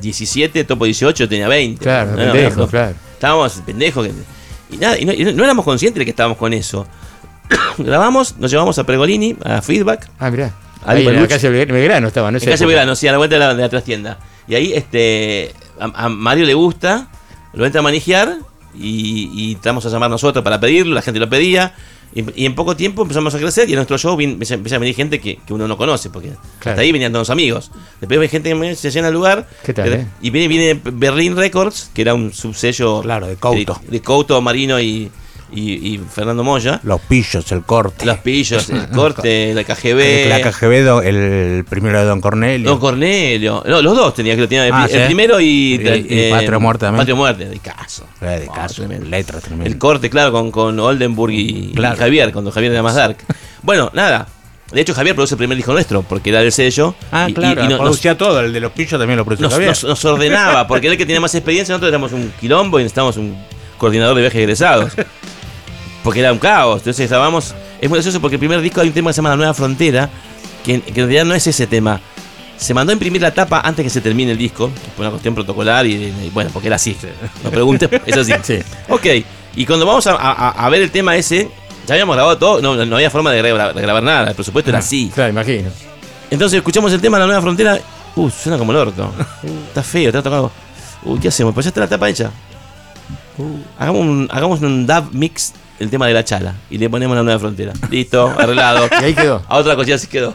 [0.00, 1.82] 17, Topo 18, tenía 20.
[1.82, 2.66] Claro, no, pendejo, no.
[2.68, 2.94] claro.
[3.22, 4.04] Estábamos pendejos.
[4.08, 6.88] que- Y nada, y no, y no- no éramos conscientes de que estábamos con eso.
[7.78, 10.52] Grabamos, nos llevamos a Pregolini, a Feedback, Ah, mirá.
[10.84, 12.38] Ali Ahí en calle Belgrano estaba, ¿no?
[12.38, 14.18] en calle Belgrano, sí, a la vuelta de la, de la trastienda.
[14.48, 17.06] Y ahí este a, a Mario le gusta,
[17.52, 18.38] lo entra a manejar
[18.74, 21.74] y, y entramos a llamar nosotros para pedirlo, la gente lo pedía.
[22.14, 24.78] Y, y en poco tiempo empezamos a crecer y en nuestro show vin- empieza a
[24.78, 26.72] venir gente que, que uno no conoce, porque Claro.
[26.72, 27.70] hasta ahí venían todos los amigos.
[28.00, 29.48] Después hay gente que se llena el lugar.
[29.64, 30.06] ¿Qué tal, eh?
[30.20, 33.80] Y viene, viene Berlin Records, que era un subsello Claro, de Couto.
[33.84, 35.10] de, de Couto, Marino y,
[35.52, 36.80] y- y Fernando Moya.
[36.82, 38.04] Los pillos, el corte.
[38.06, 40.28] Los pillos, el corte, la KGB.
[40.28, 42.68] La KGB, el primero de Don Cornelio.
[42.70, 43.62] Don Cornelio.
[43.66, 44.66] No, los dos tenía que lo tenía.
[44.66, 45.06] El, Ah, el ¿sí?
[45.06, 45.44] primero y.
[45.46, 46.98] Y- y Patria Muerte también.
[47.00, 48.06] Patria Muerte, de caso.
[48.20, 49.06] Eh, de Oh, caso, tremendo.
[49.06, 49.66] letra tremenda.
[49.66, 51.96] El corte, claro, con, con Oldenburg y, Claro.
[51.96, 53.16] Javier, cuando Javier era más dark.
[53.62, 54.26] bueno, nada.
[54.72, 56.94] De hecho, Javier produce el primer disco nuestro, porque era del sello.
[57.10, 58.40] Ah, y- claro, y- y no- nos, producía todo.
[58.40, 59.68] El de los pillos también lo producía nos- Javier.
[59.68, 61.74] nos- nos ordenaba, porque era el que tenía más experiencia.
[61.74, 63.36] Nosotros éramos un quilombo y necesitábamos un
[63.76, 64.92] coordinador de viajes egresados.
[66.02, 66.78] Porque era un caos.
[66.80, 67.54] Entonces estábamos.
[67.80, 69.54] Es muy gracioso porque el primer disco hay un tema que se llama La Nueva
[69.54, 70.08] Frontera,
[70.64, 72.00] que, que en realidad no es ese tema.
[72.56, 75.34] Se mandó a imprimir la tapa antes que se termine el disco, por una cuestión
[75.34, 76.96] protocolar y, y bueno, porque era así.
[77.42, 78.32] No pregunte, es así.
[78.42, 78.58] Sí.
[78.88, 79.06] Ok,
[79.56, 81.48] y cuando vamos a, a- a ver el tema ese,
[81.86, 84.70] ya habíamos grabado todo, no, no había forma de gra- de grabar nada, el presupuesto
[84.70, 85.10] era así.
[85.12, 85.70] Claro, imagino.
[86.30, 87.80] Entonces escuchamos el tema La Nueva Frontera.
[88.14, 89.12] Uh, suena como el orto.
[89.68, 90.52] Está feo, está tocado.
[91.04, 91.52] Uh, ¿qué hacemos?
[91.54, 92.30] Pues ya está la tapa hecha.
[93.78, 97.22] Hagamos un, hagamos un dub mix el tema de la chala y le ponemos la
[97.22, 97.72] nueva frontera.
[97.90, 98.88] Listo, arreglado.
[99.00, 99.42] Y ahí quedó.
[99.48, 100.34] A otra cosilla así quedó.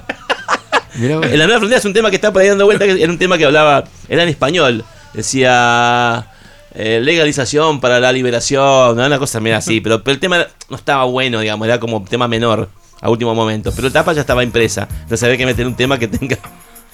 [0.96, 1.16] Mirá.
[1.16, 3.12] En la nueva frontera es un tema que está por ahí dando vuelta, que era
[3.12, 4.84] un tema que hablaba, era en español.
[5.14, 6.28] Decía,
[6.74, 9.06] eh, legalización para la liberación, ¿no?
[9.06, 12.28] una cosa medio así, pero, pero el tema no estaba bueno, digamos, era como tema
[12.28, 12.70] menor
[13.02, 15.98] a último momento, pero la tapa ya estaba impresa, entonces había que meter un tema
[15.98, 16.38] que tenga...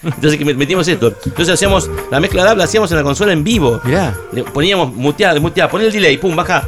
[0.04, 1.14] Entonces que metimos esto.
[1.26, 3.80] Entonces hacíamos la mezcla de la hacíamos en la consola en vivo.
[3.86, 4.14] Mirá.
[4.34, 6.68] Le poníamos mutear, mutear, poner el delay, pum, baja.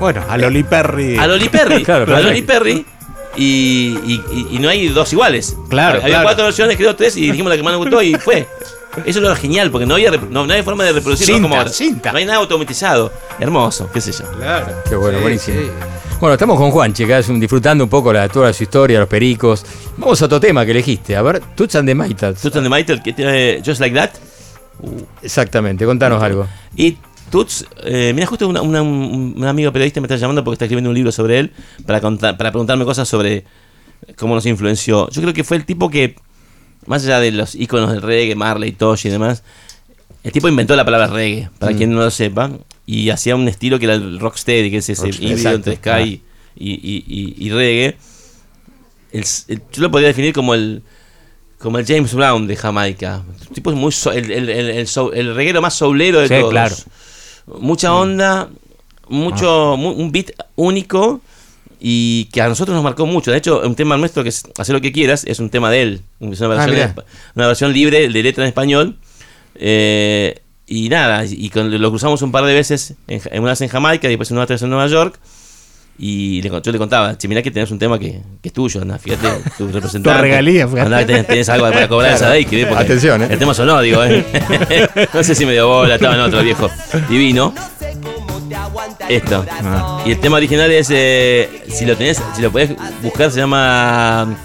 [0.00, 1.16] Bueno, a Loli Perry.
[1.18, 1.84] A Loli Perry.
[1.84, 2.20] Claro, a.
[2.20, 2.84] Loli Perry.
[3.36, 5.56] Y, y- y- y no hay dos iguales.
[5.68, 6.24] Claro, Había claro.
[6.24, 8.48] cuatro versiones, creo tres, y dijimos la que más nos gustó y fue.
[9.06, 11.70] Eso era genial, porque no había, no, no había forma de reproducirlo Cinta, como ahora.
[11.70, 12.10] cinta.
[12.10, 13.12] No hay nada automatizado.
[13.38, 14.24] Hermoso, qué sé yo.
[14.36, 14.74] Claro.
[14.88, 15.60] Qué bueno, Sí, buenísimo.
[15.60, 15.66] sí.
[16.18, 19.64] Bueno, estamos con Juan, chicas, disfrutando un poco la, toda su historia, los pericos.
[19.96, 21.14] Vamos a otro tema que elegiste.
[21.16, 22.40] A ver, Toots and the Maytals.
[22.42, 24.10] Toots and the Maytals, que tiene Just Like That.
[25.22, 26.46] Exactamente, contanos algo.
[26.76, 26.96] Y
[27.30, 30.64] Toots, eh, mira, justo una- una- un, un amigo periodista me está llamando porque está
[30.66, 31.52] escribiendo un libro sobre él
[31.86, 33.44] para, contar, para preguntarme cosas sobre
[34.16, 35.08] cómo nos influenció.
[35.10, 36.16] Yo creo que fue el tipo que,
[36.86, 39.42] más allá de los iconos del reggae, Marley, Tosh y demás,
[40.24, 41.76] el tipo inventó la palabra reggae, para Mm.
[41.76, 42.50] quien no lo sepa,
[42.86, 46.22] y hacía un estilo que era el rocksteady, que es ese híbrido entre Sky
[46.56, 47.96] y, y- y- y reggae.
[49.12, 50.82] El- el- yo lo podría definir como el
[51.58, 53.22] como el James Brown de Jamaica.
[53.48, 56.50] Un tipo muy so- el, el, el, el el reguero más soulero de Sí, todos.
[56.50, 56.74] claro.
[57.46, 58.48] Mucha onda,
[59.08, 61.20] mucho mu- un beat único
[61.80, 63.30] y que a nosotros nos marcó mucho.
[63.30, 65.82] De hecho, un tema nuestro que es Hacer lo que quieras es un tema de
[65.82, 66.00] él.
[66.20, 66.76] Es una versión,
[67.34, 68.96] una libre de letra en español.
[69.56, 73.60] Eh, y nada, y con- lo cruzamos un par de veces, en, en una vez
[73.62, 75.18] en Jamaica y después en una vez en Nueva York.
[76.02, 78.80] Y le yo le contaba, che, mirá que tenés un tema que, que es tuyo,
[78.80, 79.28] anda, fíjate,
[79.58, 80.18] tu representante.
[80.22, 80.80] regalía, fíjate.
[80.80, 83.28] Andá tenés, tenés algo para cobrar esa de ahí, Atención, eh.
[83.30, 84.24] El tema sonó, digo, eh.
[85.12, 86.70] no sé si me dio bola, estaba en otro viejo.
[87.06, 87.52] Divino.
[89.10, 89.44] Esto.
[90.06, 92.70] Y el tema original es, eh, si lo tenés, si lo podés
[93.02, 94.38] buscar, se llama...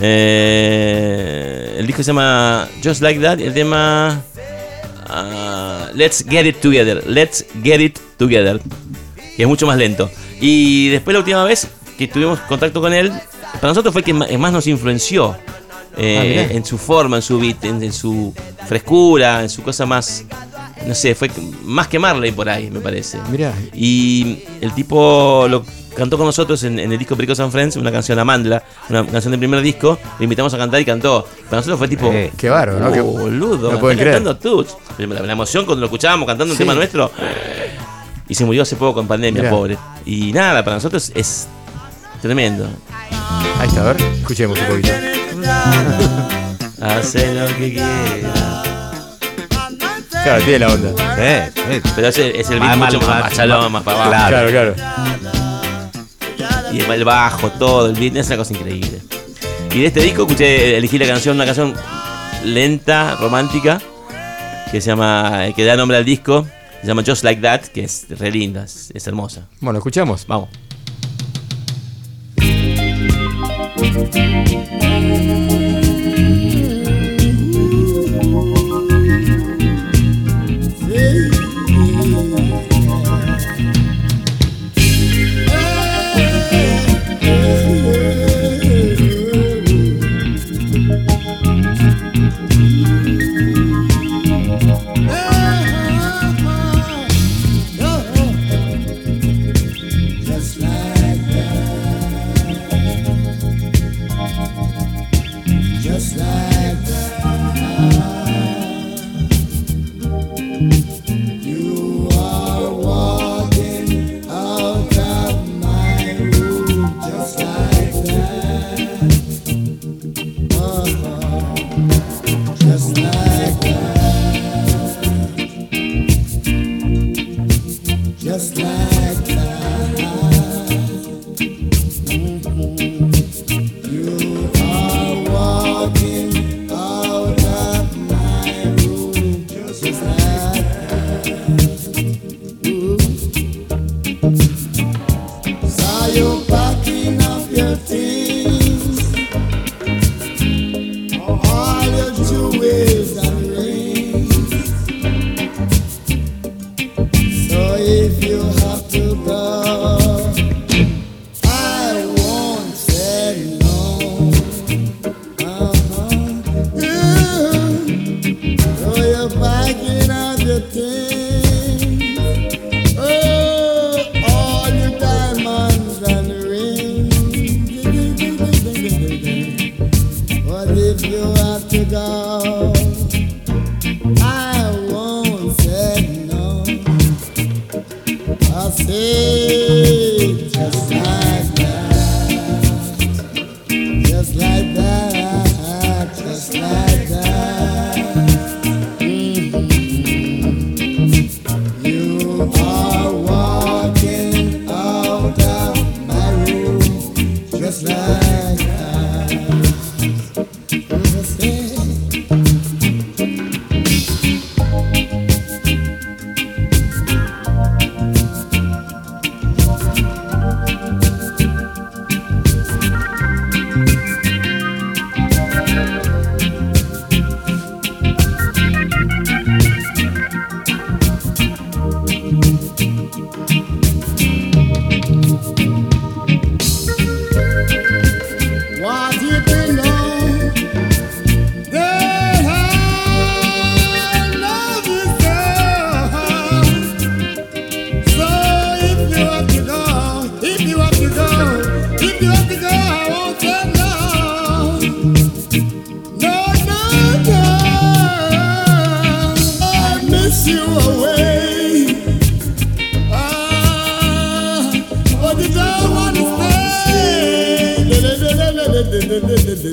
[0.00, 4.22] eh, el disco se llama Just Like That, y el tema...
[5.06, 7.02] ah, Let's Get It Together.
[7.06, 8.58] Let's Get It Together.
[9.38, 10.10] Que es mucho más lento.
[10.40, 13.12] Y después la última vez que tuvimos contacto con él,
[13.54, 15.36] para nosotros fue el que más nos influenció.
[15.96, 18.34] eh, Ah, en su forma, en su beat, en, en su
[18.66, 20.24] frescura, en su cosa más.
[20.86, 21.30] No sé, fue
[21.64, 23.18] más que Marley por ahí, me parece.
[23.30, 23.52] Mirá.
[23.74, 25.64] Y el tipo lo
[25.96, 29.30] cantó con nosotros en, en el disco Pericos and Friends, una canción Amandla, una canción
[29.32, 29.98] del primer disco.
[30.18, 31.26] Lo invitamos a cantar y cantó.
[31.48, 32.10] Para nosotros fue tipo.
[32.12, 32.88] Eh, qué bárbaro, ¿no?
[32.88, 34.76] "Oh, Qué- boludo, no pueden cantando Toots".
[34.98, 37.10] La, la emoción cuando lo escuchábamos cantando un tema nuestro.
[38.28, 39.50] Y se murió hace poco en pandemia, Mirá.
[39.54, 39.78] pobre.
[40.04, 41.46] Y nada, para nosotros es
[42.20, 42.68] tremendo.
[43.58, 44.88] Ahí está, a ver, escuchemos un poquito.
[46.80, 47.86] Hace lo que quiera.
[50.22, 50.90] Claro, tiene la onda.
[51.16, 51.80] Sí, sí.
[51.96, 54.28] Pero es el, es el beat más- mucho más, más- más chalón, más para abajo.
[54.28, 54.74] Claro, claro.
[56.72, 59.00] Y el bajo, todo, el beat, es una cosa increíble.
[59.74, 61.74] Y de este disco escuché, elegí la canción, una canción
[62.44, 63.80] lenta, romántica,
[64.70, 66.46] que se llama, que da nombre al disco,
[66.80, 69.48] se llama Just Like That, que es re linda, es, es hermosa.
[69.60, 70.26] Bueno, escuchamos.
[70.26, 70.48] Vamos.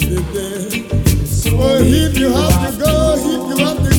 [0.02, 3.95] So if you have to go, if you have to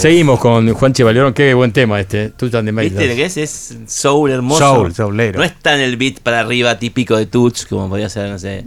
[0.00, 3.36] Seguimos con Juanchi Valerón, qué buen tema este, Toots and the ¿Viste lo que es?
[3.36, 4.76] Es soul hermoso.
[4.76, 5.38] Soul, soulero.
[5.40, 8.64] No está en el beat para arriba típico de Toots, como podría ser, no sé,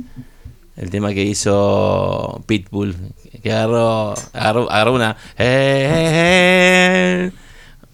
[0.78, 2.96] el tema que hizo Pitbull,
[3.42, 5.18] que agarró, agarró, agarró una...
[5.36, 7.32] eh, eh, eh.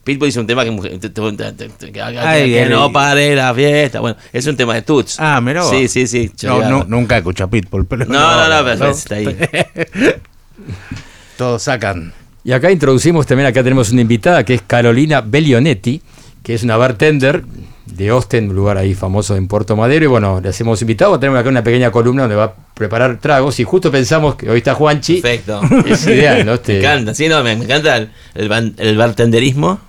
[0.04, 1.00] Pitbull hizo un tema que,
[1.94, 4.02] que- Ay, no pare la fiesta.
[4.02, 5.16] Bueno, es un tema de Toots.
[5.18, 5.70] Ah, vos.
[5.70, 6.30] Sí, sí, sí.
[6.44, 8.04] No, no, nunca escuché a Pitbull, pero.
[8.06, 9.28] No, no, no, pero está ahí.
[11.38, 12.12] Todos sacan.
[12.50, 16.02] Y acá introducimos también, acá tenemos una invitada que es Carolina Bellionetti,
[16.42, 17.44] que es una bartender
[17.86, 20.06] de Austin, un lugar ahí famoso en Puerto Madero.
[20.06, 21.20] Y bueno, le hacemos invitado.
[21.20, 23.60] Tenemos acá una pequeña columna donde va a preparar tragos.
[23.60, 25.22] Y justo pensamos que hoy está Juanchi.
[25.22, 25.62] Perfecto.
[25.86, 26.56] Es ideal, ¿no?
[26.56, 29.80] Este- Me encanta, sí, no, me, me encanta el, el, bartenderismo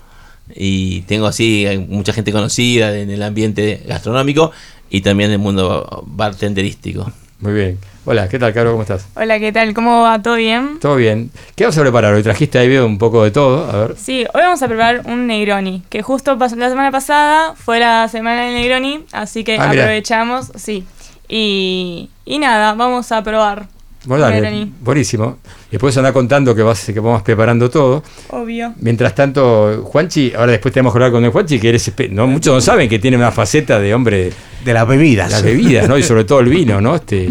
[0.55, 4.53] y tengo así hay mucha gente conocida en el ambiente gastronómico
[4.91, 7.11] y también en el mundo bartenderístico.
[7.41, 7.79] Muy bien.
[8.05, 8.73] Hola, ¿qué tal, Caro?
[8.73, 9.07] ¿Cómo estás?
[9.15, 9.73] Hola, ¿qué tal?
[9.73, 10.21] ¿Cómo va?
[10.21, 10.79] ¿Todo bien?
[10.81, 11.31] ¿Todo bien?
[11.55, 12.23] ¿Qué vas a preparar hoy?
[12.23, 13.71] Trajiste ahí veo un poco de todo.
[13.71, 13.97] A ver.
[13.97, 18.43] Sí, hoy vamos a preparar un Negroni, que justo la semana pasada, fue la semana
[18.45, 20.85] del Negroni, así que Ah, aprovechamos, sí.
[21.29, 23.69] Y, y nada, vamos a probar.
[24.05, 25.39] Bueno, dale, buenísimo.
[25.71, 28.03] Después anda contando que, vas, que vamos preparando todo.
[28.31, 28.73] Obvio.
[28.81, 32.55] Mientras tanto, Juanchi, ahora después tenemos que hablar con el Juanchi, que eres, no, muchos
[32.55, 34.33] no saben que tiene una faceta de hombre
[34.65, 35.31] De las bebidas.
[35.31, 35.97] las bebidas, ¿no?
[35.99, 36.97] Y sobre todo el vino, ¿no?
[36.97, 37.29] Este,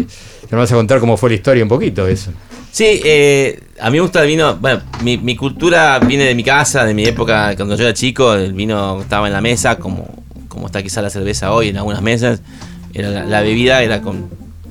[0.50, 2.32] nos vas a contar cómo fue la historia un poquito de eso.
[2.72, 4.56] Sí, eh, a mí me gusta el vino.
[4.56, 8.34] Bueno, mi, mi cultura viene de mi casa, de mi época, cuando yo era chico,
[8.34, 12.02] el vino estaba en la mesa, como, como está quizá la cerveza hoy en algunas
[12.02, 12.42] mesas.
[12.92, 14.28] Era la, la bebida era con,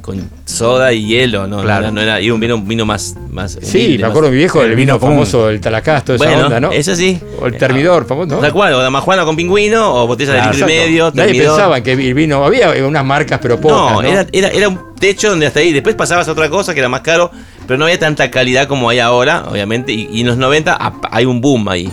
[0.09, 1.61] con soda y hielo, ¿no?
[1.61, 1.81] Claro.
[1.81, 4.29] No era, no era- y un vino, un vino más, más Sí, me más- acuerdo
[4.31, 6.71] mi viejo, el, el vino famoso, el Talacás, toda esa Bueno, onda, ¿no?
[6.71, 7.19] eso sí.
[7.39, 8.37] O el termidor, famoso, ¿no?
[8.41, 11.47] Tal cual, o damajuana con pingüino, o botella Claro, de litro y medio, Nadie termidor.
[11.55, 14.07] pensaba que el vino, había unas marcas, pero pocas, No, ¿no?
[14.07, 15.71] Era, era, era un techo donde hasta ahí.
[15.71, 17.31] Después pasabas a otra cosa que era más caro,
[17.67, 19.91] pero no había tanta calidad como hay ahora, obviamente.
[19.93, 21.89] Y, y en los 90 ap- hay un boom ahí,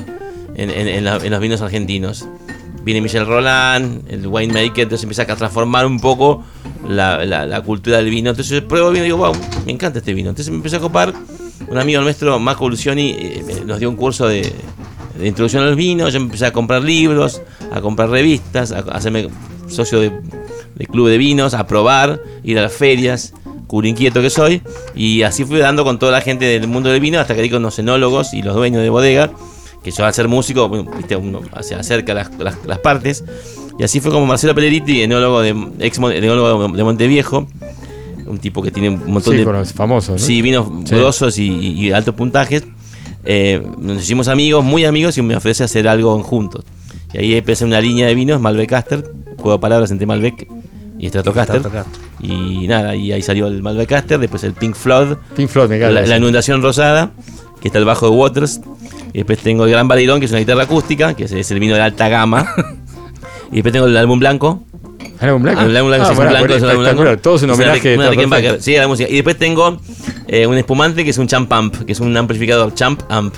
[0.55, 2.27] en, en- en la- en los vinos argentinos.
[2.87, 6.45] Viene Michel Roland, el winemaker, entonces empieza a transformar un poco
[6.89, 8.31] la, cultura del vino.
[8.31, 9.35] Entonces pruebo vino y digo, wow,
[9.67, 10.29] me encanta este vino.
[10.29, 11.13] Entonces me empecé a copar
[11.67, 14.53] un amigo nuestro, Marco Lucioni, eh, nos dio un curso de,
[15.21, 16.09] introducción al vino.
[16.11, 17.43] Yo empecé a comprar libros,
[17.73, 19.31] a comprar revistas, a, hacerme
[19.67, 20.13] socio de,
[20.87, 23.35] club de vinos, a probar, ir a las ferias,
[23.67, 24.63] culo inquieto que soy.
[24.95, 27.51] Y así fui dando con toda la gente del mundo del vino hasta que di
[27.51, 29.33] con los enólogos y los dueños de bodega.
[29.87, 33.23] Que yo al ser músico, bueno, viste, uno se acerca las, las- las partes.
[33.79, 37.47] Y así fue como Marcelo Pelleriti, enólogo de, ex enólogo de Monteviejo.
[38.27, 40.27] Un tipo que tiene un montón Sí, de famosos, ¿no?
[40.27, 40.97] Sí, vinos Sí.
[40.97, 42.65] grosos y, y- y altos puntajes.
[43.25, 46.65] Eh, nos hicimos amigos, muy amigos, y me ofrece hacer algo juntos.
[47.15, 49.05] Y ahí empecé una línea de vinos, Malbec Caster,
[49.37, 50.49] juego de palabras entre Malbec
[50.99, 51.63] y Stratocaster.
[52.21, 55.77] Y nada, y ahí salió el Malbec Caster, después el Pink Floyd, Pink Floyd, me
[55.77, 57.13] encanta la, la inundación rosada,
[57.61, 58.61] que está el bajo de Waters.
[59.13, 61.59] Y después tengo el Gran Baleirón, que es una guitarra acústica, que es, es el
[61.61, 62.47] vino de alta gama.
[63.53, 64.63] y después tengo el álbum blanco,
[65.21, 65.61] ¿Álbum blanco?
[65.63, 66.95] el álbum blanco, Ah, sí, es bueno, blanco, bueno, es espectacular.
[66.97, 67.23] blanco.
[67.23, 67.97] Todo es un Es una homenaje.
[67.97, 68.63] Rick- una perfecto.
[68.63, 69.09] Sí, a la música.
[69.09, 69.81] Y después tengo
[70.29, 73.35] eh, un espumante que es un Champ Amp, que es un amplificador Champ Amp.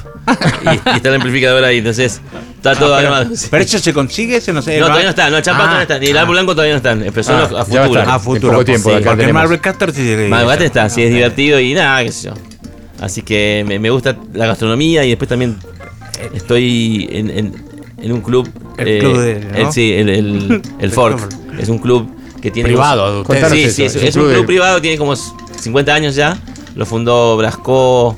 [0.65, 2.21] y, y está el amplificador ahí, entonces
[2.57, 3.35] está todo Ah, pero, armado.
[3.51, 4.79] Pero eso se consigue, ese no sé.
[4.79, 6.53] No, todavía no está, no, el Champ Amp Ah, no está, ni el álbum blanco
[6.53, 7.03] todavía no están.
[7.05, 8.01] Empezó Ah, a va a futuro.
[8.03, 8.53] En futuro.
[8.55, 9.33] poco tiempo, sí, porque.
[9.33, 12.35] Marvel Caster sí Más Bate está, sí, es divertido y nada, qué sé yo.
[13.01, 15.57] Así que me, me gusta la gastronomía y después también
[16.35, 17.55] estoy en, en-
[18.01, 18.49] en un club.
[18.79, 19.57] eh, El club de- ¿no?
[19.69, 21.19] el- sí, el, el, el Fork.
[21.59, 22.09] Es un club
[22.41, 22.69] que tiene.
[22.69, 26.15] Privado, como- Sí, eso, sí, es, es un club de- privado, tiene como 50 años
[26.15, 26.39] ya.
[26.75, 28.17] Lo fundó Brasco.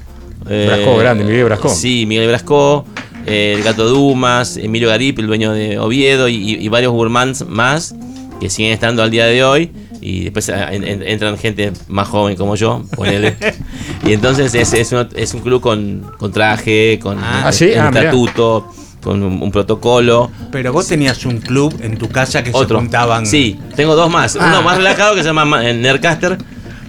[0.48, 1.68] eh, Brasco, grande, Miguel Brasco.
[1.68, 2.84] Sí, Miguel Brasco.
[3.26, 7.46] eh, el gato Dumas, Emilio Garip, el dueño de Oviedo y, y- y varios gourmands
[7.46, 7.94] más
[8.40, 9.70] que siguen estando al día de hoy.
[10.02, 13.36] Y después ah, en- en- entran gente más joven como yo, ponele.
[14.06, 17.66] y entonces es, es, un, es un club con, con traje, con Ah, ¿sí?
[17.74, 18.00] un Ah, mirá.
[18.04, 18.68] estatuto,
[19.02, 20.30] con un, un protocolo.
[20.52, 22.78] Pero vos tenías un club en tu casa que Otro.
[22.78, 23.26] se juntaban.
[23.26, 24.36] Sí, tengo dos más.
[24.36, 24.46] Ah.
[24.48, 26.38] Uno más relajado que se llama Ma- eh, Nerdcaster,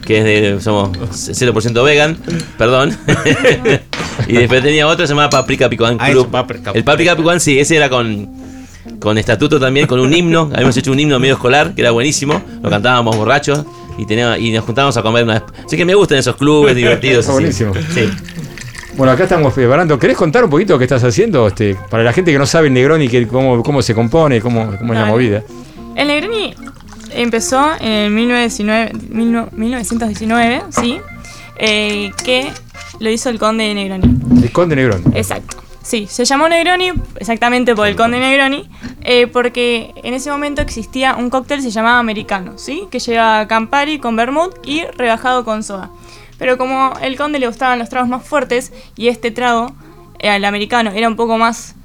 [0.06, 0.62] que es de.
[0.62, 2.18] Somos 0% vegan,
[2.58, 2.98] perdón.
[4.28, 6.22] y después tenía otro que se llama Paprika Picuán Ah, Club.
[6.24, 6.72] eso, Paprika.
[6.74, 8.41] El Paprika Picuán, sí, ese era con.
[9.00, 10.50] Con estatuto también, con un himno.
[10.54, 12.42] Habíamos hecho un himno medio escolar, que era buenísimo.
[12.62, 13.66] Lo cantábamos borrachos
[13.98, 15.44] y, tenía, y nos juntábamos a comer una vez.
[15.66, 17.20] Así que me gustan esos clubes divertidos.
[17.20, 17.74] Está buenísimo.
[17.94, 18.10] Sí.
[18.96, 19.98] Bueno, acá estamos preparando.
[19.98, 21.48] ¿Querés contar un poquito qué estás haciendo?
[21.48, 24.78] Este, para la gente que no sabe el Negroni, que, cómo, cómo se compone, cómo,
[24.78, 25.44] cómo es la movida.
[25.96, 26.54] El Negroni
[27.14, 31.00] empezó en 1919, 1919 sí,
[31.58, 32.52] eh, que
[33.00, 34.44] lo hizo el conde de Negroni.
[34.44, 35.06] El Conde Negroni.
[35.14, 35.58] Exacto.
[35.84, 38.70] Sí, se llamó Negroni exactamente por el conde Negroni,
[39.02, 42.88] eh, porque en ese momento existía un cóctel que se llamaba americano, ¿sí?
[42.92, 45.90] Que llevaba Campari con vermouth y rebajado con soda.
[46.38, 49.74] Pero como el conde le gustaban los tragos más fuertes y este trago,
[50.20, 51.76] eh, el americano, era un poco más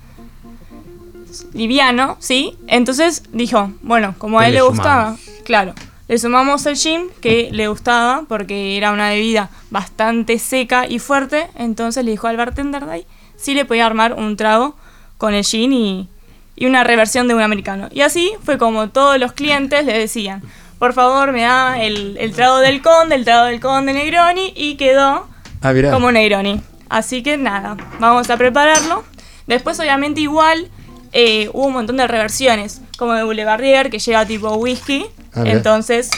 [1.55, 2.57] liviano, ¿sí?
[2.67, 5.75] Entonces dijo, bueno, como a ¿Qué él le le gustaba, claro,
[6.07, 11.49] le sumamos el gin que le gustaba porque era una bebida bastante seca y fuerte,
[11.57, 13.07] entonces le dijo al bartender de ahí
[13.37, 14.77] si le podía armar un trago
[15.19, 16.09] con el gin y,
[16.57, 17.89] y una reversión de un americano.
[17.93, 20.43] Y así fue como todos los clientes le decían,
[20.79, 24.77] por favor me da el, el trago del conde, el trago del conde Negroni y
[24.77, 25.27] quedó
[25.63, 26.61] Ah, como Negroni.
[26.89, 29.03] Así que nada, vamos a prepararlo.
[29.47, 30.69] Después, obviamente, igual
[31.13, 35.07] eh, hubo un montón de reversiones, como de Boulevardier, que lleva tipo whisky.
[35.35, 35.43] Ah.
[35.47, 36.11] Entonces,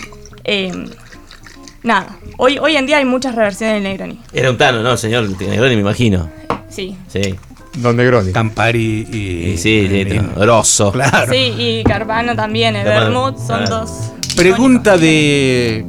[0.44, 0.72] eh,
[1.82, 4.20] nada, hoy, hoy en día hay muchas reversiones del Negroni.
[4.32, 5.28] Era un tano, ¿no, señor?
[5.40, 6.28] Negroni, me imagino.
[6.68, 6.96] Sí.
[7.08, 7.34] Sí.
[7.76, 8.32] Don Negroni.
[8.32, 9.50] Campari y.
[9.52, 10.92] Y sí, sí, y- grosso.
[10.92, 11.32] Claro.
[11.32, 13.68] Sí, y Carvano también, el Vermouth, son ah.
[13.68, 13.90] dos.
[14.36, 15.84] Pregunta de.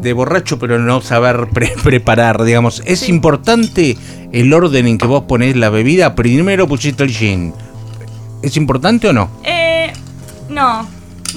[0.00, 2.82] de borracho, pero no saber pre- preparar, digamos.
[2.84, 3.96] ¿Es importante
[4.32, 6.14] el orden en que vos ponés la bebida?
[6.14, 7.52] Primero pusiste el gin.
[8.42, 9.30] ¿Es importante o no?
[9.44, 9.92] Eh,
[10.48, 10.82] no,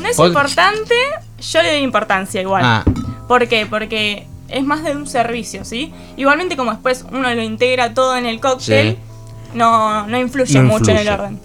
[0.01, 0.95] no es Vos- importante,
[1.51, 2.63] yo le doy importancia igual.
[2.65, 2.83] Ah.
[3.27, 3.67] ¿Por qué?
[3.67, 4.25] Porque
[4.55, 5.93] es más de un servicio, ¿sí?
[6.17, 8.97] Igualmente como después uno lo integra todo en el cóctel,
[9.53, 11.39] no, no influye No mucho en el orden.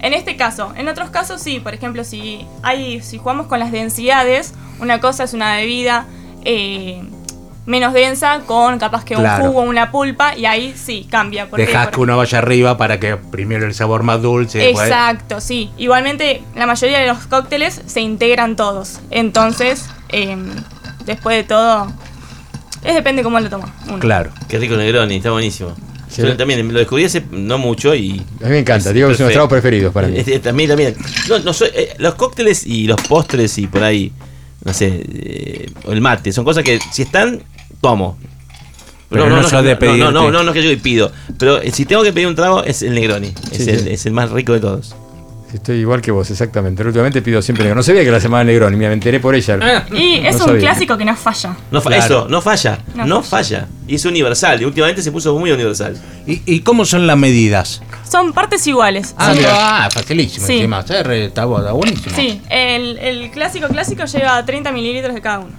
[0.00, 3.70] En este caso, en otros casos sí, por ejemplo, si hay, si jugamos con las
[3.70, 6.06] densidades, una cosa es una bebida
[6.44, 7.02] eh,
[7.66, 9.44] menos densa con capaz que Claro.
[9.44, 11.48] un jugo, una pulpa, y ahí sí cambia.
[11.48, 14.58] porque, por que uno vaya arriba para que primero el sabor más dulce.
[14.58, 15.70] después- Exacto, sí.
[15.78, 19.00] Igualmente, la mayoría de los cócteles se integran todos.
[19.10, 20.50] Entonces, em,
[21.06, 21.90] después de todo,
[22.84, 23.98] es depende cómo lo toma uno.
[23.98, 24.30] Claro.
[24.48, 25.74] Qué rico Negroni, está buenísimo.
[26.08, 26.22] Sí.
[26.22, 28.22] Yo también lo descubrí hace no mucho y.
[28.40, 30.18] A mí me encanta, digo que de los tragos preferidos para mí.
[30.18, 30.94] Este, también, también.
[31.28, 34.12] No, no soy- eh, los cócteles y los postres y por ahí,
[34.64, 37.42] no sé, eh, o el mate, son cosas que si están,
[37.80, 38.16] tomo.
[39.10, 39.98] Pero no de no, no, no, pedirte.
[39.98, 41.10] no, no, no es que yo pido.
[41.38, 43.32] Pero eh, si tengo que pedir un trago, es el Negroni.
[43.50, 44.94] Es, Sí, el, es el más rico de todos.
[45.54, 46.82] Estoy igual que vos, exactamente.
[46.82, 47.76] Últimamente pido siempre negro.
[47.76, 49.86] No sabía que la semana Negroni, me enteré por ella.
[49.92, 50.60] Y es No un sabía.
[50.62, 51.56] clásico que no falla.
[51.70, 52.04] No fa- Claro.
[52.04, 52.78] Eso, no falla.
[52.96, 53.68] No No, falla.
[53.86, 54.60] Y es universal.
[54.60, 55.96] Y últimamente se puso muy universal.
[56.26, 57.82] ¿Y, y cómo son las medidas?
[58.10, 59.14] Son partes iguales.
[59.16, 59.40] Ah, Sí.
[59.48, 60.44] ah, facilísimo.
[60.46, 60.54] Sí.
[60.54, 60.80] encima.
[60.80, 62.16] Está, re- está bu- está buenísimo.
[62.16, 65.52] Sí, el, el clásico clásico lleva 30 mililitros de cada uno.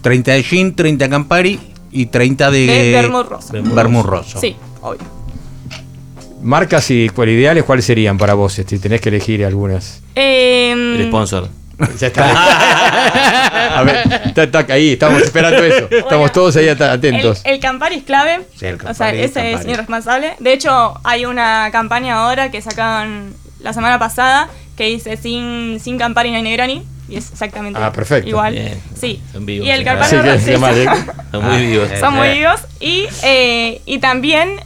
[0.00, 1.58] 30 de gin, 30 Campari
[1.90, 2.66] y 30 de...
[2.66, 3.52] De rosa.
[4.02, 4.40] Roso.
[4.40, 5.00] Sí, obvio.
[6.44, 8.52] Marcas y cual ideales, ¿cuáles serían para vos?
[8.52, 10.02] Si tenés que elegir algunas.
[10.14, 11.48] Em, El sponsor.
[11.98, 12.30] Ya está.
[13.78, 15.88] A ver, tac, ahí, estamos esperando eso.
[15.90, 17.40] Estamos todos ahí el, atentos.
[17.44, 18.40] el Campari es clave.
[18.56, 19.66] Sí, el o sea, Campari, ese es Campari.
[19.70, 20.34] mi responsable.
[20.38, 25.98] De hecho, hay una campaña ahora que sacaron la semana pasada que dice sin, sin
[25.98, 26.84] Campari no hay Negroni.
[27.08, 28.28] Y es exactamente Ah, perfecto.
[28.28, 28.54] igual.
[28.54, 28.80] Bien.
[28.98, 29.20] Sí.
[29.32, 29.66] Son vivos.
[29.66, 29.84] Y el sí.
[29.84, 30.58] Campari Sí, de-
[31.30, 31.88] Son muy vivos.
[32.00, 32.60] Son muy vivos.
[32.80, 34.60] Y, eh, y también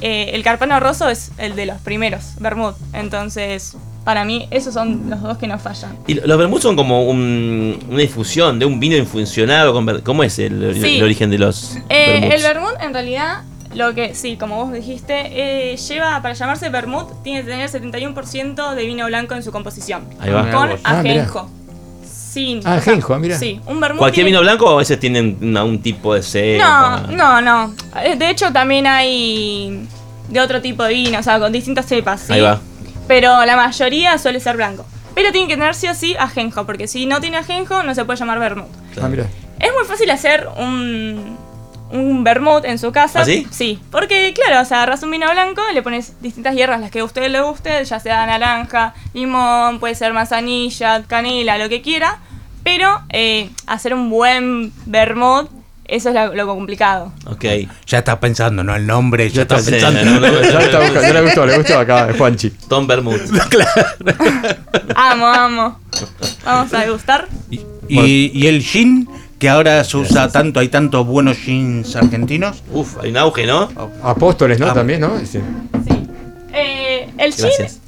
[0.00, 2.74] eh, el Carpano Rosso es el de los primeros, Bermud.
[2.92, 5.96] Entonces, para mí, esos son los dos que no fallan.
[6.06, 9.72] Y los vermouth son como un- una infusión de un vino infusionado.
[9.72, 10.98] Con ¿Cómo es el, el- Sí.
[10.98, 13.42] el origen de los Eh, el Bermud, en realidad,
[13.74, 18.74] lo que, sí, como vos dijiste, eh, lleva, para llamarse Bermud, tiene que tener 71%
[18.74, 20.04] de vino blanco en su composición.
[20.20, 20.50] Ahí va.
[20.50, 21.28] Con Ah, mirá.
[22.36, 22.58] Ajenjo.
[22.58, 22.58] Sin.
[22.58, 23.38] Ah, o sea, ajenjo, ah, mirá.
[23.38, 23.98] Sí, un Bermud.
[23.98, 27.02] ¿Cualquier tiene- vino blanco o a veces tienen una- un tipo de cepa?
[27.10, 27.74] No, no, no.
[28.02, 29.88] Eh, De hecho, también hay
[30.28, 32.32] de otro tipo de vino, o sea, con distintas cepas, ¿sí?
[32.32, 32.60] Ahí va.
[33.08, 34.84] Pero la mayoría suele ser blanco.
[35.14, 38.04] Pero tiene que tener sí o sí ajenjo, porque si no tiene ajenjo no se
[38.04, 38.66] puede llamar vermut.
[39.00, 39.24] Ah, mira.
[39.58, 41.38] Es muy fácil hacer un,
[41.90, 43.20] un vermut en su casa.
[43.20, 43.46] ¿Ah, sí?
[43.50, 46.98] Sí, porque claro, o sea, agarras un vino blanco, le pones distintas hierbas, las que
[46.98, 52.18] a usted le guste, ya sea naranja, limón, puede ser manzanilla, canela, lo que quiera.
[52.66, 55.48] Pero eh, hacer un buen vermut,
[55.84, 57.12] eso es lo, lo complicado.
[57.26, 57.44] Ok.
[57.86, 58.74] Ya está pensando, ¿no?
[58.74, 60.00] El nombre, ya, Ya está pensando.
[60.00, 62.50] Ya, está buscando, ya le gustó, le gustó acá, Juanchi.
[62.68, 63.20] Tom Bermud.
[64.96, 65.78] Amo, amo.
[66.44, 67.28] Vamos a degustar.
[67.88, 72.64] Y, y el gin, que ahora se usa tanto, hay tantos buenos gins argentinos.
[72.72, 73.70] Uf, hay un auge, ¿no?
[74.02, 74.66] Apóstoles, ¿no?
[74.66, 74.74] Ah.
[74.74, 75.20] También, ¿no?
[75.24, 75.38] Sí.
[76.52, 77.78] Eh, el gin, Gracias.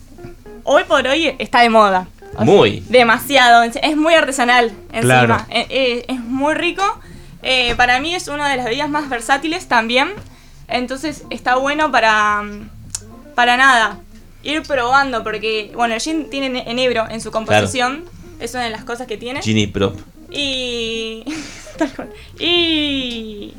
[0.63, 2.07] hoy por hoy, está de moda.
[2.41, 2.81] O sea, Muy.
[2.89, 3.63] demasiado.
[3.65, 5.01] Es muy artesanal encima.
[5.01, 5.37] Claro.
[5.51, 6.83] Eh, eh, es muy rico.
[7.43, 10.09] Eh, para mí es una de las bebidas más versátiles también.
[10.69, 12.43] Entonces está bueno para,
[13.35, 13.99] para nada.
[14.43, 18.05] Ir probando, porque, bueno, el gin tiene ne- enebro en su composición.
[18.41, 19.41] Es una de las cosas que tiene.
[19.73, 19.99] Prop.
[20.31, 21.25] Y.
[21.79, 22.11] tal cual.
[22.39, 23.55] Y.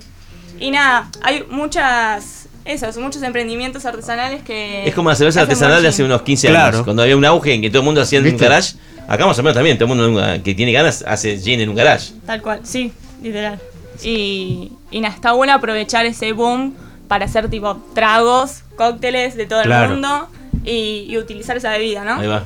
[0.59, 2.48] Y nada, hay muchas.
[2.69, 4.87] Esos, muchos emprendimientos artesanales que.
[4.87, 6.67] Es como la cerveza artesanal de hace unos 15 Claro.
[6.77, 6.83] años.
[6.83, 8.75] Cuando había un auge en que todo el mundo hacía en un garage.
[9.07, 11.75] Acá más o menos también, todo el mundo que tiene ganas hace gin en un
[11.75, 12.11] garage.
[12.27, 12.93] Tal cual, sí,
[13.23, 13.59] literal.
[14.03, 16.75] Y, y nada, está bueno aprovechar ese boom
[17.07, 19.85] para hacer tipo tragos, cócteles de todo Claro.
[19.85, 20.29] el mundo
[20.63, 22.19] y, y utilizar esa bebida, ¿no?
[22.21, 22.45] Ahí va.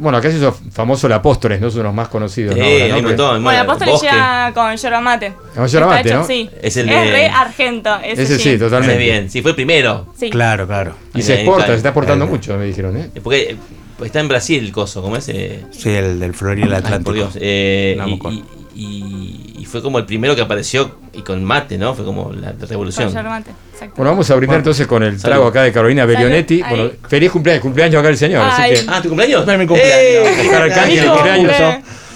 [0.00, 1.68] Bueno, acá se hizo famoso el Apóstoles, ¿no?
[1.68, 2.56] Es uno de los más conocidos.
[2.56, 2.62] ¿no?
[2.62, 2.98] Eh, Ahora, hay ¿no?
[2.98, 3.28] un montón.
[3.28, 4.08] Bueno, Bueno, apóstol Bosque.
[4.10, 5.32] llega con yerba mate.
[5.54, 6.24] Con yerba Está mate, hecho, ¿no?
[6.26, 6.50] Sí.
[6.62, 7.96] Es el de- re argento.
[8.04, 8.58] Ese, Ese sí, gin.
[8.58, 8.94] totalmente.
[8.96, 10.06] Muy bien, sí, fue el primero.
[10.18, 10.30] Sí.
[10.30, 10.94] Claro, claro.
[11.14, 13.10] Y Ahí, se exporta, se está exportando mucho, me dijeron, ¿eh?
[13.22, 13.56] Porque eh,
[14.04, 15.28] está en Brasil el coso, ¿cómo es?
[15.28, 17.04] Eh, Sí, el del Florial ay, Atlántico.
[17.04, 17.38] por Dios.
[17.40, 18.44] Eh, No y, y-
[18.74, 21.94] y- y fue como el primero que apareció y con mate, ¿no?
[21.94, 23.12] Fue como la revolución.
[23.12, 23.50] mate.
[23.96, 26.04] Bueno, vamos a brindar entonces con el trago acá de Carolina.
[26.04, 26.62] Belionetti.
[26.62, 28.72] Bueno, feliz cumpleaños, cumpleaños acá el señor, así Ay.
[28.74, 28.84] que.
[28.88, 29.46] Ah, ¿tu cumpleaños?
[29.48, 29.98] Es mi cumpleaños.
[30.00, 30.54] ¡Eh!
[30.56, 31.52] Arcángel, cumpleaños.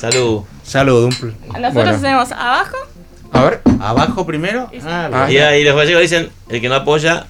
[0.01, 0.43] Salud.
[0.65, 1.05] Salud.
[1.05, 1.99] un pl- Nosotros Bueno.
[2.01, 2.77] tenemos abajo.
[3.33, 3.61] A ver.
[3.81, 4.71] ¿Abajo primero?
[4.85, 7.27] Ah, Ah, Y ahí los gallegos dicen, el que no apoya,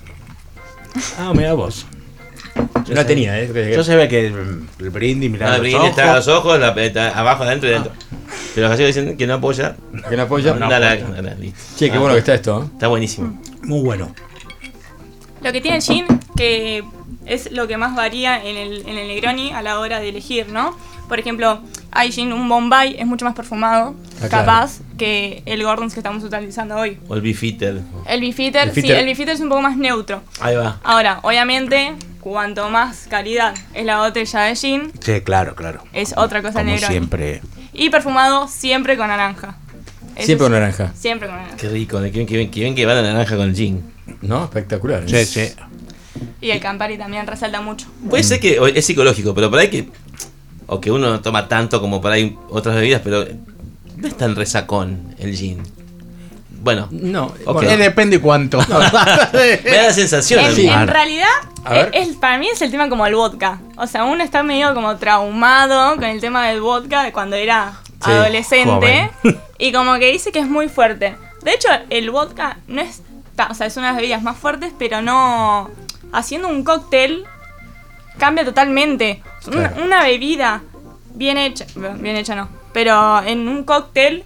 [1.19, 1.87] ah, mira vos.
[2.87, 3.73] Yo la tenía, ¿eh?
[3.75, 6.59] Yo sabía que el, el brindis, mirá no, el brindis está a los ojos.
[6.59, 7.93] la, está abajo, adentro y dentro.
[8.55, 9.77] Pero los gallegos dicen que no apoya,
[10.09, 10.55] Que no apoya.
[10.55, 11.59] nada, nada, listo.
[11.77, 12.69] Che, qué Ah, bueno que está esto, ¿eh?
[12.75, 13.41] Está buenísimo.
[13.63, 14.13] Muy bueno.
[15.43, 16.07] Lo que tiene el gin,
[16.37, 16.85] que
[17.27, 20.49] es lo que más varía en el, en el Negroni a la hora de elegir,
[20.49, 20.77] ¿no?
[21.09, 21.61] Por ejemplo,
[21.91, 24.47] hay gin, un Bombay es mucho más perfumado, Ah, claro.
[24.47, 26.99] capaz, que el Gordons que estamos utilizando hoy.
[27.09, 27.81] O el beefeater.
[28.07, 30.23] El Beefeater, sí, el Beefeater es un poco más neutro.
[30.41, 30.79] Ahí va.
[30.85, 35.83] Ahora, obviamente, cuanto más calidad es la botella de gin, Sí, claro, claro.
[35.93, 36.93] es otra cosa Negroni.
[36.93, 37.43] siempre.
[37.75, 39.57] Y perfumado siempre con naranja.
[40.15, 40.93] Eso Siempre con naranja.
[40.95, 41.57] Siempre con naranja.
[41.57, 43.83] Qué rico, que bien que, bien, que, bien que va la naranja con el gin.
[44.21, 44.45] ¿No?
[44.45, 45.03] Espectacular.
[45.09, 45.53] Sí, sí.
[46.41, 47.87] Y el Campari también resalta mucho.
[48.09, 49.89] Puede ser que es psicológico, pero por ahí que.
[50.67, 53.27] O que uno no toma tanto como por ahí otras bebidas, pero
[53.97, 55.63] no es tan resacón el gin.
[56.63, 57.63] Bueno, No, Ok.
[57.65, 58.59] Eh, depende cuánto.
[58.69, 60.41] me da la sensación.
[60.41, 60.55] En, a mí.
[60.55, 60.69] Sí.
[60.69, 61.27] en realidad,
[61.69, 61.91] ver.
[61.93, 63.59] es, es- para mí es el tema como el vodka.
[63.77, 67.75] O sea, uno está medio como traumado con el tema del vodka de cuando era
[68.05, 69.11] Sí, adolescente.
[69.59, 71.17] Y como que dice que es muy fuerte.
[71.43, 73.03] De hecho, el vodka no es.
[73.51, 75.71] O sea, es una de las bebidas más fuertes, pero no.
[76.13, 77.25] Haciendo un cóctel.
[78.19, 79.23] cambia totalmente.
[79.49, 79.85] Una, Claro.
[79.85, 80.63] una bebida
[81.15, 84.25] bien hecha, bueno, bien hecha no, pero en un cóctel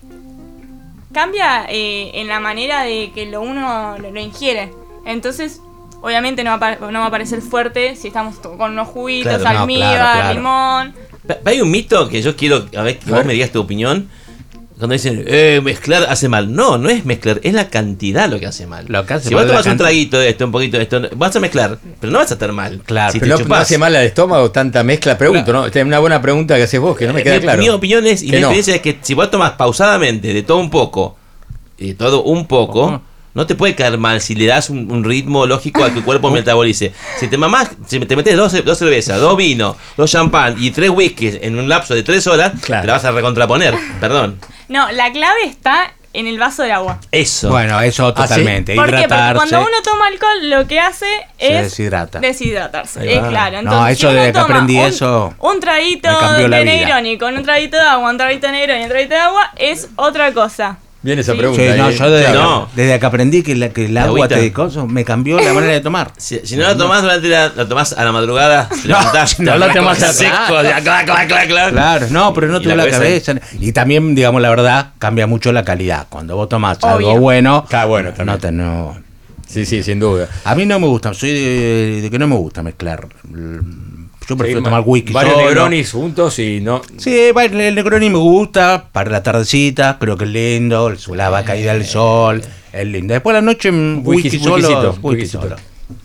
[1.17, 4.75] cambia eh, en la manera de que lo uno lo, lo ingiere.
[5.07, 5.63] Entonces,
[6.03, 9.61] obviamente no va, no va a parecer fuerte si estamos con unos juguitos, Claro, no,
[9.61, 10.35] almíbar, claro, claro.
[10.35, 10.95] limón.
[11.47, 14.11] Hay un mito que yo quiero a ver que vos me digas tu opinión.
[14.79, 16.55] Cuando dicen, eh, mezclar hace mal.
[16.55, 18.85] No, no es mezclar, es la cantidad lo que hace mal.
[18.89, 21.01] Lo que hace si mal vos tomas un traguito de esto, un poquito de esto,
[21.17, 22.83] vas a mezclar, pero no vas a estar mal.
[22.85, 23.11] Claro.
[23.11, 25.65] Si Pero te no chupás- hace mal al estómago tanta mezcla, pregunto, ¿no?
[25.65, 27.63] Esta es una buena pregunta que haces vos, que no me Eh, queda mi, claro.
[27.63, 28.37] mi opinión es, y mi no.
[28.39, 31.17] experiencia es que si vos tomas pausadamente de todo un poco,
[31.79, 33.01] y de todo un poco,
[33.37, 36.31] no te puede caer mal si le das un, un ritmo lógico a tu cuerpo
[36.33, 36.93] metabolice.
[37.21, 40.89] Si te mamás, si te metes dos, dos cervezas, dos vinos, dos champán y tres
[40.89, 43.75] whiskies en un lapso de tres horas, te la vas a recontraponer.
[44.01, 44.41] Perdón.
[44.69, 46.99] No, la clave está en el vaso de agua.
[47.13, 47.51] Eso.
[47.51, 48.75] Bueno, eso totalmente.
[48.75, 48.93] ¿Por qué?
[48.93, 49.37] Porque Hidratarse.
[49.37, 51.05] cuando uno toma alcohol, lo que hace
[51.39, 52.21] Se es deshidrata.
[52.21, 53.21] deshidratarse.
[53.21, 53.29] Va.
[53.29, 53.61] claro.
[53.61, 56.09] No, Entonces, eso si uno desde que toma aprendí un, eso, Un traguito
[56.39, 56.65] de.
[56.65, 59.53] Negroni con un traguito de agua, un traguito de Negroni y un traguito de agua
[59.57, 60.79] es otra cosa.
[61.07, 61.39] Viene esa Sí.
[61.39, 61.63] pregunta.
[61.63, 61.95] Sí, no, eh.
[61.97, 62.69] yo desde, No.
[62.75, 64.35] desde que aprendí que, la- que el agua agüita.
[64.35, 66.11] te coso, me cambió la manera de tomar.
[66.17, 69.53] Si, si no la tomás durante la, la tomás a la madrugada, te levantás, no
[69.53, 70.35] te la tomás a- seco.
[71.71, 73.57] Claro, no, pero no tuve la la, cabeza cabeza.
[73.61, 76.07] Y también, digamos la verdad, cambia mucho la calidad.
[76.09, 78.27] Cuando vos tomás algo bueno, Está bueno también.
[78.35, 78.97] no te no.
[79.47, 80.29] Sí, sí, sin duda.
[80.45, 83.07] A mí no me gusta, soy de, de que no me gusta mezclar.
[84.29, 85.47] Yo prefiero Sí, tomar whisky Varios solo.
[85.49, 86.83] Negronis juntos y no.
[86.99, 91.45] Sí, el Negroni me gusta para la tardecita, creo que es lindo, el- la va
[91.45, 92.43] caída del sol,
[92.73, 93.15] es lindo.
[93.15, 95.57] Después de la noche, Whisky- whisky, solo, whiskycito, whisky solo.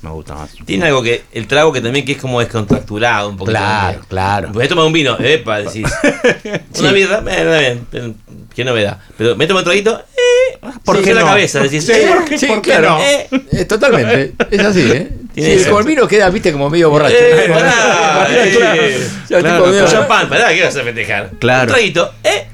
[0.03, 0.51] Me gusta más.
[0.63, 3.57] Tiene algo que, el trago que también que es como descontracturado un poquito.
[3.57, 4.49] Claro, claro.
[4.53, 5.87] Voy a tomar un vino, epa, decís.
[6.79, 8.15] Una birra, bien, bien,
[8.55, 8.99] qué novedad.
[9.17, 12.25] Pero me tomo un traguito, eh, ¿Por sí, qué la cabeza, decís, Sí, eh, ¿por
[12.25, 12.89] qué- Sí, por qué claro.
[12.89, 13.01] no?
[13.03, 14.33] eh, Eh, totalmente.
[14.51, 15.09] Es así, ¿eh?
[15.33, 17.15] Tiene Sí, el vino queda, viste, como medio borracho.
[17.17, 21.29] eh, pará, eh, Ya, Claro, tipo medio- un champán, pará, ¿qué vas a festejar?
[21.39, 21.61] Claro.
[21.63, 22.47] Un traguito, eh,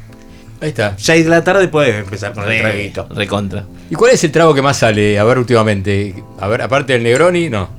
[0.62, 0.96] Ahí está.
[0.98, 3.08] 6 de la tarde puedes empezar con el traguito.
[3.16, 3.66] recontra.
[3.90, 5.18] ¿Y cuál es el trago que más sale?
[5.20, 6.16] A ver, últimamente.
[6.40, 7.70] A ver, aparte del Negroni, no.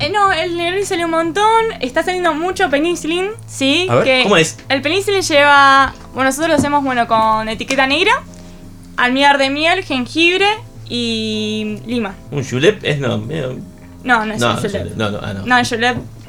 [0.00, 1.64] Eh, no, el Negroni salió un montón.
[1.80, 3.88] Está saliendo mucho penicillin, ¿sí?
[3.90, 4.56] A ver, que ¿cómo es?
[4.68, 5.92] El penicillin lleva.
[6.14, 8.12] Bueno, nosotros lo hacemos bueno con etiqueta negra,
[8.96, 10.46] almíbar de miel, jengibre
[10.88, 12.14] y lima.
[12.30, 13.56] Un julep es no, medio-
[14.04, 14.94] No, no es no, un julep.
[14.96, 15.44] no, no, ah, no.
[15.46, 15.64] No,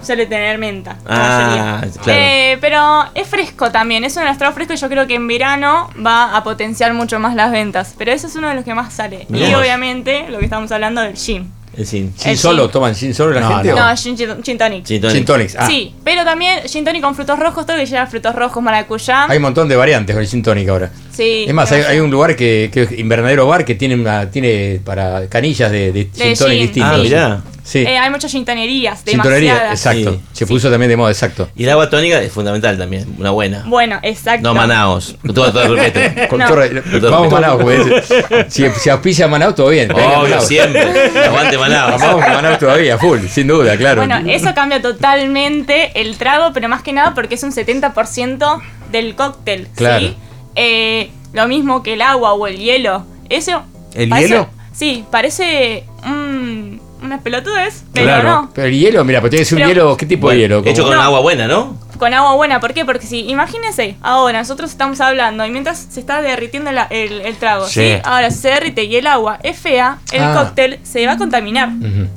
[0.02, 0.96] suele tener menta.
[1.08, 2.20] Ah, claro.
[2.22, 5.16] Eh, pero es fresco también, es uno de los tragos frescos y yo creo que
[5.16, 7.96] en verano va a potenciar mucho más las ventas.
[7.98, 9.26] Pero ese es uno de los que más sale.
[9.30, 11.52] Mirá y obviamente lo que estamos hablando del gin.
[11.78, 11.86] El.
[11.86, 12.64] ¿Gin El solo?
[12.64, 12.72] gin.
[12.72, 13.74] ¿Toman gin solo la No, gente?
[13.74, 14.86] o- No, gin, gin, gin tonic.
[14.86, 15.26] Gin tonic.
[15.26, 15.56] Tonics.
[15.58, 19.26] Ah, Sí, pero también gin tonic con frutos rojos, todo que lleva frutos rojos, maracuyá.
[19.30, 20.90] Hay un montón de variantes con el gin tonic ahora.
[21.20, 21.44] Sí.
[21.50, 25.28] Es más, hay, un lugar que, que es Invernadero Bar que tiene una, tiene para
[25.28, 26.92] canillas de, de tonic gin, distintos.
[26.94, 27.42] Ah, mirá.
[27.62, 27.80] Sí.
[27.80, 29.80] Eh, hay muchas gintonerías, Gintonería, demasiadas.
[30.04, 30.14] exacto.
[30.32, 30.40] Sí.
[30.40, 31.50] Se puso también de moda, exacto.
[31.58, 33.66] Y el agua tónica es fundamental también, una buena.
[33.68, 34.48] Bueno, exacto.
[34.48, 35.18] No Manaos.
[35.22, 36.28] Con todo, todo el respeto.
[36.30, 36.48] Con No.
[36.48, 38.46] todo- todo- vamos como dice.
[38.48, 39.92] Si, si auspicia Manaus, todo bien.
[39.92, 40.48] Obvio, Manaus.
[40.48, 41.12] siempre.
[41.26, 42.02] Aguante Manaos.
[42.02, 44.06] Vamos con Manaus todavía, full, sin duda, claro.
[44.06, 49.16] Bueno, eso cambia totalmente el trago, pero más que nada porque es un 70% del
[49.16, 49.68] cóctel.
[49.76, 50.08] Claro.
[50.08, 50.16] ¿sí?
[50.60, 53.06] Eh, lo mismo que el agua o el hielo.
[53.30, 53.64] Eso.
[53.94, 54.50] ¿El parece- hielo?
[54.74, 58.30] Sí, parece mm, unas pelotudes, pero Claro.
[58.30, 58.52] no.
[58.54, 60.62] Pero el hielo, mira, pues tiene que ser un Pero- hielo, ¿qué tipo de hielo?
[60.66, 61.02] Hecho con No.
[61.02, 61.78] agua buena, ¿no?
[61.98, 62.86] Con agua buena, ¿por qué?
[62.86, 67.36] Porque si, imagínense, ahora nosotros estamos hablando y mientras se está derritiendo la- el, el
[67.36, 67.82] trago, Sí.
[67.82, 68.02] ¿sí?
[68.06, 70.34] Ahora si se derrite y el agua es fea, el Ah.
[70.46, 71.70] cóctel se va a contaminar.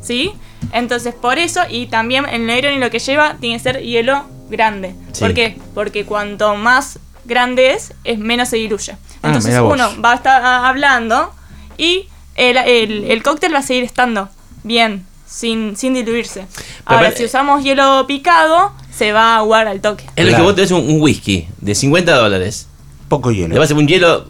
[0.03, 0.33] ¿sí?
[0.73, 4.95] Entonces por eso, y también el Negroni lo que lleva tiene que ser hielo grande.
[5.13, 5.21] Sí.
[5.21, 5.57] ¿Por qué?
[5.75, 8.93] Porque cuanto más grande es, es menos se diluye.
[9.23, 11.33] Ah, Entonces uno va a estar ah, hablando
[11.79, 14.29] y el, el- el cóctel va a seguir estando
[14.65, 16.47] bien, sin, sin diluirse.
[16.85, 20.05] Ahora, si usamos hielo picado, se va a aguar al toque.
[20.17, 22.69] Es lo que vos tenés un, un whisky de 50 dólares.
[23.09, 23.55] Poco Le hielo.
[23.55, 24.27] vas a hacer un hielo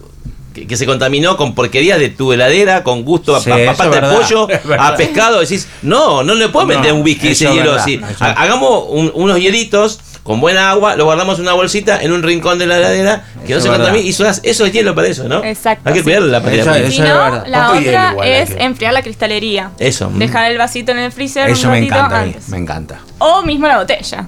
[0.53, 3.71] que, que se contaminó con porquerías de tu heladera, con gusto a, Sí, a de
[4.01, 4.47] pollo,
[4.79, 5.39] a pescado.
[5.39, 7.99] Decís, no, no le puedo No, meter un whisky ese es hielo verdad, así.
[8.19, 12.57] Hagamos un- unos hielitos con buena agua, lo guardamos en una bolsita en un rincón
[12.57, 14.05] de la heladera, que Eso no se contamine.
[14.05, 15.43] Y eso, es- eso es hielo para eso, ¿no?
[15.43, 16.59] Exacto, Hay que cuidar la pared.
[16.61, 17.45] Eso es- Si es no, verdad.
[17.47, 19.71] la otra es que- enfriar la cristalería.
[19.79, 20.09] Eso.
[20.09, 20.19] mm.
[20.19, 22.49] Dejar el vasito en el freezer Eso un me ratito encanta a mí, antes.
[22.49, 22.99] me encanta.
[23.19, 24.27] O mismo la botella.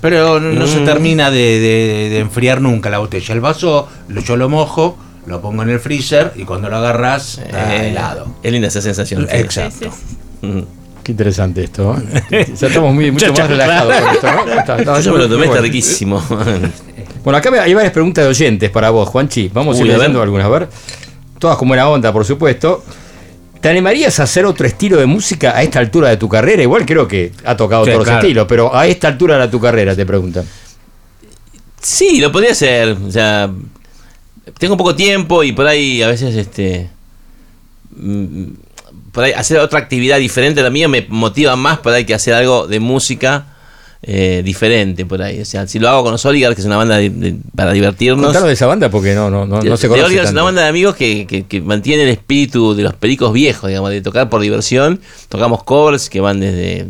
[0.00, 0.84] Pero no, no se Mm.
[0.84, 3.34] termina de, de- de enfriar nunca la botella.
[3.34, 4.96] El vaso lo- yo lo mojo,
[5.26, 8.28] lo pongo en el freezer y cuando lo agarras está Eh, helado.
[8.42, 9.26] Es linda esa sensación.
[9.30, 9.90] Exacto.
[9.90, 10.46] Sí, sí, sí.
[10.46, 10.62] Mm.
[11.06, 11.96] Qué interesante esto.
[12.32, 12.46] ¿eh?
[12.60, 14.52] Ya estamos muy, mucho más relajados con esto, ¿no?
[14.58, 15.62] Está- está- Yo me lo tomé, está bueno.
[15.62, 16.20] riquísimo.
[17.22, 19.48] Bueno, acá hay varias preguntas de oyentes para vos, Juanchi.
[19.52, 20.68] Vamos a ir leyendo algunas, a ver.
[21.40, 22.84] Todas con buena onda, por supuesto.
[23.60, 26.62] ¿Te animarías a hacer otro estilo de música a esta altura de tu carrera?
[26.62, 28.18] Igual creo que ha tocado Sí, todos claro.
[28.18, 30.44] los estilos, pero a esta altura de tu carrera, te preguntan.
[31.82, 32.96] Sí, lo podría hacer.
[33.04, 33.50] O sea,
[34.58, 36.88] tengo poco tiempo y por ahí a veces este
[37.96, 38.44] mm,
[39.16, 42.12] por ahí hacer otra actividad diferente a la mía me motiva más por ahí que
[42.12, 43.46] hacer algo de música
[44.02, 45.40] eh, diferente por ahí.
[45.40, 47.72] O sea, si lo hago con los Oligarchs, que es una banda de- de- para
[47.72, 48.26] divertirnos.
[48.26, 50.68] Contanos de esa banda porque no, no, no, no se conoce es una banda de
[50.68, 54.42] amigos que, que, que mantiene el espíritu de los pericos viejos, digamos, de tocar por
[54.42, 55.00] diversión.
[55.30, 56.86] Tocamos covers que van desde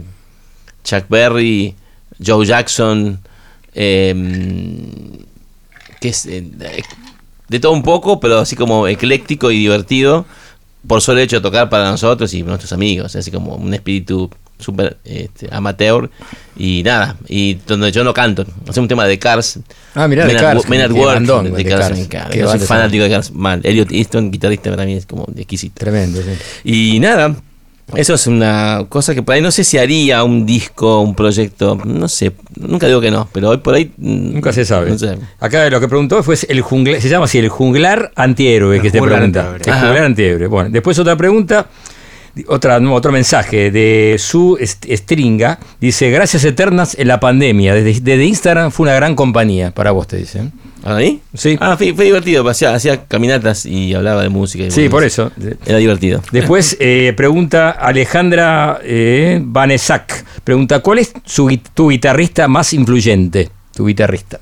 [0.85, 1.75] Chuck Berry,
[2.23, 3.21] Joe Jackson,
[3.73, 4.15] eh,
[6.01, 6.45] que es eh,
[7.49, 10.27] de todo un poco, pero así como ecléctico y divertido,
[10.87, 14.97] por solo hecho de tocar para nosotros y nuestros amigos, así como un espíritu súper
[15.05, 16.09] este, amateur
[16.57, 19.59] y nada, y donde yo no canto, hacemos un tema de Cars.
[19.95, 22.61] Ah, mirá, Men at Cars, Wo- Men at qué Work, de, de Cars, Yo soy
[22.61, 23.61] fanático de Cars, mal.
[23.63, 25.75] Elliot Easton, guitarrista para mí es como exquisito.
[25.79, 26.31] Tremendo, sí.
[26.65, 27.37] Y nada,
[27.95, 31.79] eso es una cosa que por ahí no sé si haría un disco, un proyecto,
[31.85, 33.93] no sé, nunca digo que no, pero hoy por ahí...
[33.97, 34.91] mm, Nunca se sabe.
[34.91, 35.17] No sé.
[35.39, 38.99] Acá lo que preguntó fue el jungla- se llama así el junglar antihéroe que te
[38.99, 39.41] junglar pregunta.
[39.41, 39.63] antihéroe.
[39.67, 39.81] El Ajá.
[39.87, 40.47] junglar antihéroe.
[40.49, 41.67] Bueno, después otra pregunta,
[42.49, 45.59] otra, otro mensaje de su stringa.
[45.81, 47.75] Dice, gracias eternas en la pandemia.
[47.75, 49.71] Desde, desde Instagram fue una gran compañía.
[49.71, 50.53] Para vos te dicen.
[50.87, 51.21] ¿A mí?
[51.35, 51.57] Sí.
[51.61, 54.65] Ah, fue, fue divertido, hacía, hacía caminatas y hablaba de música.
[54.65, 55.33] y Sí, bueno, por eso.
[55.67, 56.23] Era divertido.
[56.31, 60.25] Después eh, pregunta Alejandra eh, Vanesac.
[60.45, 63.51] Pregunta, ¿cuál es su tu guitarrista más influyente?
[63.75, 64.39] Tu guitarrista.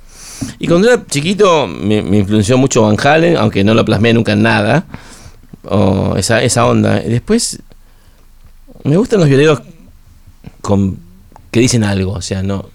[0.59, 4.33] Y cuando era chiquito me, me influenció mucho Van Halen, aunque no lo plasmé nunca
[4.33, 4.85] en nada.
[5.62, 7.01] O esa, esa onda.
[7.01, 7.61] Después
[8.85, 9.61] me gustan los violeros
[10.61, 10.98] con,
[11.51, 12.69] que dicen algo, o sea, no...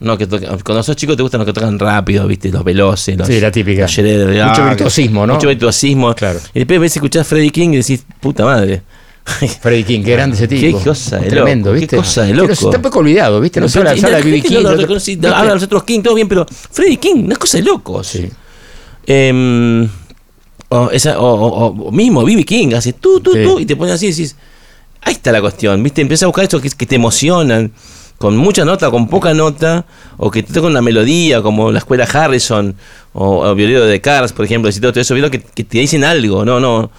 [0.00, 3.16] No, que toquen- cuando sos chico te gustan los que tocan rápido, viste, los veloces,
[3.16, 3.82] los, Sí, la típica.
[3.82, 5.34] los Shredder, Mucho ah, virtuosismo, ¿no?
[5.34, 6.12] Mucho virtuosismo.
[6.16, 6.40] Claro.
[6.52, 8.82] Y después ves escuchar Freddie King y decís, puta madre.
[9.60, 10.78] Freddie King, qué grande ese tipo.
[10.78, 11.94] Qué cosa de Tremendo, loco, ¿viste?
[11.96, 12.48] Qué cosa de loco.
[12.48, 13.60] no se- está un poco olvidado, ¿viste?
[13.60, 14.42] No se habla, se habla de B.B.
[14.42, 14.54] King.
[14.54, 17.24] No, no, no- no, sí, habla de los otros King, todo bien, pero Freddie King,
[17.26, 18.18] una cosa de locos.
[19.06, 19.88] Em,
[20.68, 22.44] o, esa, o, o- o mismo B.B.
[22.44, 23.42] King, hace tú, tú, Sí.
[23.44, 24.34] tú, y te pones así y decís,
[25.02, 26.00] ahí está la cuestión, ¿viste?
[26.00, 27.72] Empiezas a buscar esto que, te emocionan,
[28.18, 29.84] con mucha nota, con poca nota,
[30.16, 32.74] o que te tocan una melodía, como la escuela Harrison,
[33.12, 36.44] o, o violero de Cars, por ejemplo, y todo eso, que, que te dicen algo,
[36.44, 36.90] no, no.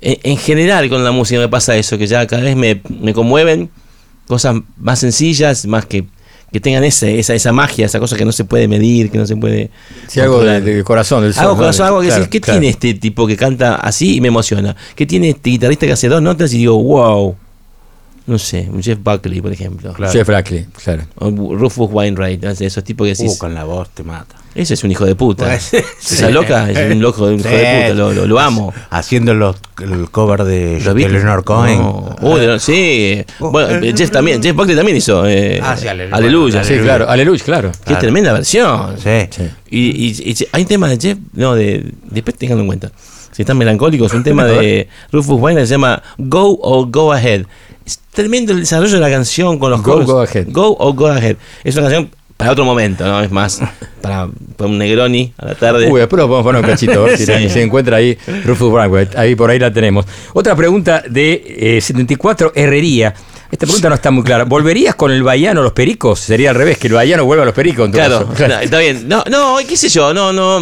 [0.00, 3.14] En, en general con la música me pasa eso, que ya cada vez me, me
[3.14, 3.70] conmueven
[4.26, 6.04] cosas más sencillas, más que,
[6.52, 9.26] que tengan ese, esa, esa magia, esa cosa que no se puede medir, que no
[9.26, 9.70] se puede...
[10.06, 11.86] Sí, algo de- del corazón, del Algo sol, corazón, ¿no?
[11.88, 12.60] algo que Claro, decís, ¿qué claro.
[12.60, 14.76] tiene este tipo que canta así y me emociona?
[14.94, 17.34] ¿Qué tiene este guitarrista que hace dos notas y digo, wow?
[18.26, 19.92] No sé, un Jeff Buckley, por ejemplo.
[20.10, 21.02] Jeff Buckley, claro.
[21.16, 23.32] O Rufus Wainwright, esos tipos que decís...
[23.34, 24.36] Uh, con la voz te mata.
[24.54, 25.44] Ese es un hijo de puta.
[25.70, 26.32] Pues, Esa sí.
[26.32, 28.72] loca es un loco, un hijo de puta, lo, lo, lo amo.
[28.90, 31.08] Haciendo los, el cover de, ¿Lo de?
[31.08, 31.78] Leonard Cohen.
[31.78, 32.16] No.
[32.20, 33.24] Uh, de- sí.
[33.40, 36.16] Bueno, Jeff también, Jeff Buckley también hizo eh, Ah, sí, Aleluya.
[36.16, 36.64] Aleluya.
[36.64, 37.72] Sí, claro, Aleluya, claro.
[37.72, 38.00] Qué Claro.
[38.00, 38.96] tremenda versión.
[38.98, 39.10] Sí.
[39.70, 42.90] Y, y- y hay un tema de Jeff, no, de, después tenganlo en cuenta.
[43.32, 47.46] Si están melancólicos, un tema de Rufus Wainwright se llama Go or Go Ahead.
[47.84, 50.06] Es tremendo el desarrollo de la canción con los Go, coros.
[50.06, 50.46] Go Ahead.
[50.50, 51.36] Go or Go Ahead.
[51.64, 53.20] Es una canción para otro momento, ¿no?
[53.22, 53.60] Es más,
[54.00, 55.90] para, para un Negroni a la tarde.
[55.90, 57.48] Uy, después lo podemos poner un cachito, si Sí.
[57.48, 59.14] se encuentra ahí Rufus Wainwright.
[59.16, 60.04] Ahí por ahí la tenemos.
[60.32, 63.14] Otra pregunta de eh, 74, Herrería.
[63.50, 64.42] Esta pregunta no está muy clara.
[64.44, 66.18] ¿Volverías con el Bayano a los Pericos?
[66.18, 67.86] Sería al revés, que el Bayano vuelva a los Pericos.
[67.86, 68.60] En tu Claro, caso.
[68.60, 69.06] está bien.
[69.08, 70.60] No, no, qué sé yo, no, no.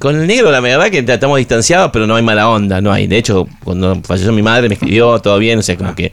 [0.00, 3.06] Con el negro, la verdad que estamos distanciados, pero no hay mala onda, no hay.
[3.06, 6.12] De hecho, cuando falleció mi madre, me escribió todo bien, o sea, como que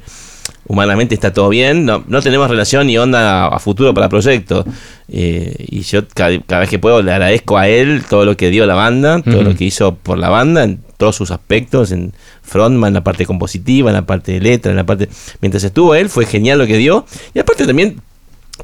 [0.68, 1.86] humanamente está todo bien.
[1.86, 4.66] No, no tenemos relación ni onda a, a futuro para proyectos.
[5.10, 8.50] Eh, y yo cada, cada vez que puedo le agradezco a él todo lo que
[8.50, 12.14] dio la banda, todo lo que hizo por la banda, en todos sus aspectos, en
[12.42, 15.10] frontman, en la parte compositiva, en la parte de letra, en la parte...
[15.42, 17.06] Mientras estuvo él, fue genial lo que dio.
[17.34, 18.02] Y aparte también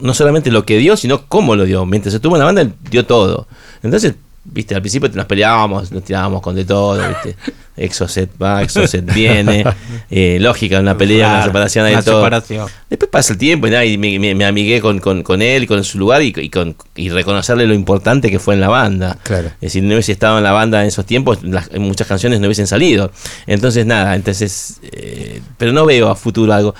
[0.01, 1.85] no solamente lo que dio, sino cómo lo dio.
[1.85, 3.47] Mientras estuvo en la banda, él dio todo.
[3.83, 4.15] Entonces,
[4.45, 7.35] viste, al principio nos peleábamos, nos tirábamos con de todo, viste.
[7.75, 9.63] Exocet va, Exocet viene.
[10.15, 12.19] Eh, lógica, una pelea, una Claro, separación, una de todo.
[12.21, 12.67] separación.
[12.87, 15.65] Después pasa el tiempo y, nada, y me, me- me amigué con, con, con él
[15.65, 19.17] con su lugar y, y con, y reconocerle lo importante que fue en la banda.
[19.23, 19.47] Claro.
[19.55, 22.45] Es decir, no hubiese estado en la banda en esos tiempos, las- muchas canciones no
[22.45, 23.11] hubiesen salido.
[23.47, 26.75] Entonces, nada, entonces, eh, pero no veo a futuro algo.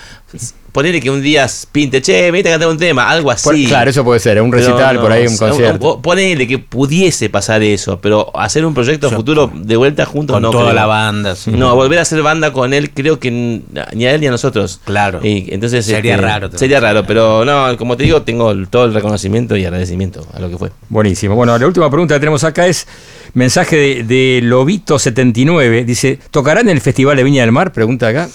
[0.74, 3.44] Ponele que un día pinte, che, venite a cantar un tema, algo así.
[3.44, 6.02] Por- claro, eso puede ser, un Pero recital por ahí, un concierto.
[6.02, 10.50] Ponele que pudiese pasar eso, pero hacer un proyecto futuro de vuelta juntos Con no
[10.50, 10.74] toda creo.
[10.74, 11.52] la banda, sí.
[11.52, 14.80] No, volver a hacer banda con él, creo que ni a él ni a nosotros.
[14.84, 15.20] Claro.
[15.22, 16.58] Y entonces Sería este, raro también.
[16.58, 20.50] Sería raro, pero no, como te digo, tengo todo el reconocimiento y agradecimiento a lo
[20.50, 20.70] que fue.
[20.88, 21.36] Buenísimo.
[21.36, 22.88] Bueno, la última pregunta que tenemos acá es
[23.32, 25.84] mensaje de, de Lobito79.
[25.84, 27.72] Dice, ¿tocarán en el Festival de Viña del Mar?
[27.72, 28.28] Pregunta acá.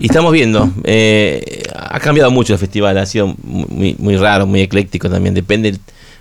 [0.00, 4.60] Y estamos viendo, eh, ha cambiado mucho el festival, ha sido muy, muy raro, muy
[4.60, 5.76] ecléctico también, depende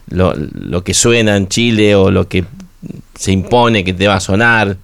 [0.09, 2.43] lo, lo que suena en Chile o lo que
[3.17, 4.77] se impone que te va a sonar.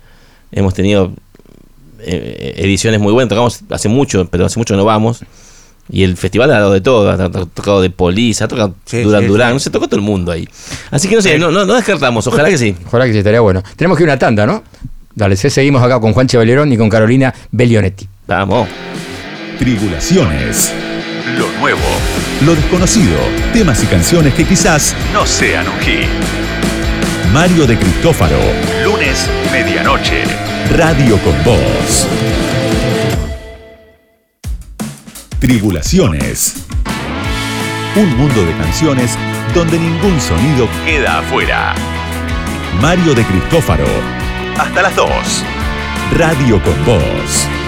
[0.52, 1.12] Hemos tenido
[2.00, 5.22] eh, ediciones muy buenas, tocamos hace mucho, pero hace mucho no vamos.
[5.92, 8.76] Y el festival ha dado de todo, ha to- ha tocado de Police, ha tocado
[8.86, 9.64] Sí, Duran sí, Duran, sí.
[9.66, 10.48] se tocó todo el mundo ahí.
[10.92, 12.76] Así que no sé, no, no, no descartamos, ojalá que sí.
[12.86, 13.64] Ojalá que sí, estaría bueno.
[13.76, 14.64] Tenemos que ir a una tanda, ¿no?
[15.16, 18.08] Dale, seguimos acá con Juan Chevalerón y con Carolina Bellionetti.
[18.28, 18.70] Vamos.
[19.60, 20.74] Tribulaciones.
[21.38, 21.82] Lo nuevo.
[22.46, 23.20] Lo desconocido.
[23.52, 26.08] Temas y canciones que quizás no sean un hit.
[27.34, 28.40] Mario de Cristófaro.
[28.86, 30.24] Lunes, medianoche.
[30.78, 32.08] Radio con Voz.
[35.40, 36.64] Tribulaciones.
[37.98, 39.18] Un mundo de canciones
[39.54, 41.76] donde ningún sonido queda afuera.
[42.80, 43.88] Mario de Cristófaro.
[44.58, 45.10] Hasta las 2.
[46.18, 47.59] Radio con Voz.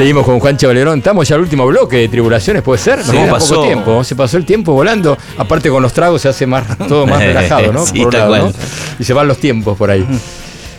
[0.00, 0.96] Seguimos con Juan Chevalerón.
[1.00, 2.96] Estamos ya al último bloque de Tribulaciones, ¿puede ser?
[3.00, 3.54] Nos Sí, queda pasó.
[3.56, 4.02] poco tiempo.
[4.02, 5.18] Se pasó el tiempo volando.
[5.36, 7.84] Aparte con los tragos se hace más, todo más relajado, ¿no?
[7.84, 8.54] Sí, Por un tal lado, cual.
[8.58, 8.96] ¿no?
[8.98, 10.06] Y se van los tiempos por ahí.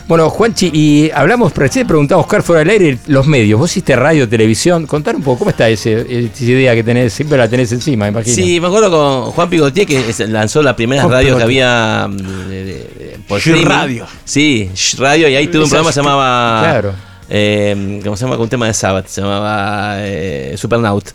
[0.07, 3.59] Bueno, Juanchi, y hablamos, recién preguntaba a Oscar fuera del aire, los medios.
[3.59, 4.87] Vos hiciste radio, televisión.
[4.87, 6.01] Contar un poco, ¿cómo está ese,
[6.33, 7.13] esa idea que tenés?
[7.13, 8.35] Siempre la tenés encima, imagino.
[8.35, 12.63] Sí, me acuerdo con Juan Pigotier que lanzó la primera Juan radio que había de-
[12.65, 13.67] de- de- por Sh streaming.
[13.69, 14.07] Radio.
[14.25, 17.10] Sí, Sh Radio y ahí tuvo un programa que se llamaba claro.
[17.31, 18.35] Eh, ¿cómo se llama?
[18.35, 21.05] Con un tema de Sabbath, se llamaba eh, Supernaut.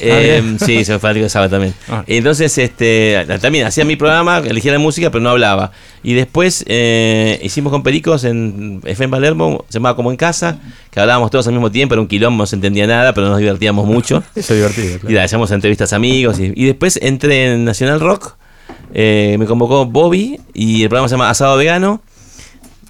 [0.00, 1.74] Eh, sí, se fue fanático de Sabbath también.
[1.88, 2.02] Ah.
[2.06, 5.70] Entonces, este, también hacía mi programa, elegía la música, pero no hablaba.
[6.02, 10.58] Y después eh, hicimos con Pericos en FM Palermo, se llamaba Como en Casa,
[10.90, 13.38] que hablábamos todos al mismo tiempo, era un quilombo, no se entendía nada, pero nos
[13.38, 14.22] divertíamos mucho.
[14.34, 15.14] Eso es divertido, claro.
[15.14, 16.38] Y hacíamos entrevistas a amigos.
[16.40, 18.36] Y, y después entré en Nacional Rock.
[18.92, 22.02] eh, me convocó Bobby y el programa se llama Asado Vegano.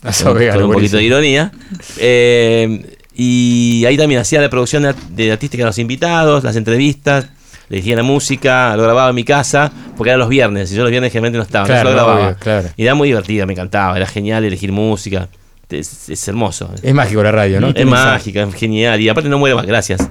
[0.22, 1.50] Con, vegano, con un poquito de ironía.
[1.98, 7.26] Eh, y ahí también hacía la producción de, de artística de los invitados, las entrevistas,
[7.68, 10.82] le elegía la música, lo grababa en mi casa, porque eran los viernes, y yo
[10.82, 12.26] los viernes generalmente no estaba, Claro, lo grababa.
[12.26, 12.68] obvio, claro.
[12.76, 15.28] Y era muy divertida, me encantaba, era genial elegir música.
[15.70, 16.70] Es, es hermoso.
[16.82, 17.68] Es mágico la radio, ¿no?
[17.68, 19.00] Es mágica, es genial.
[19.00, 20.08] Y aparte no muere más, gracias.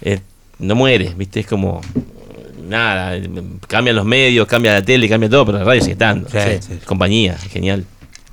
[0.00, 0.20] Eh,
[0.58, 1.40] no muere, ¿viste?
[1.40, 1.80] Es como.
[2.66, 3.28] Nada, eh,
[3.68, 6.28] cambian los medios, cambia la tele, cambia todo, pero la radio sigue estando.
[6.30, 6.78] Sí, Sí, sí.
[6.84, 7.84] Compañía, genial.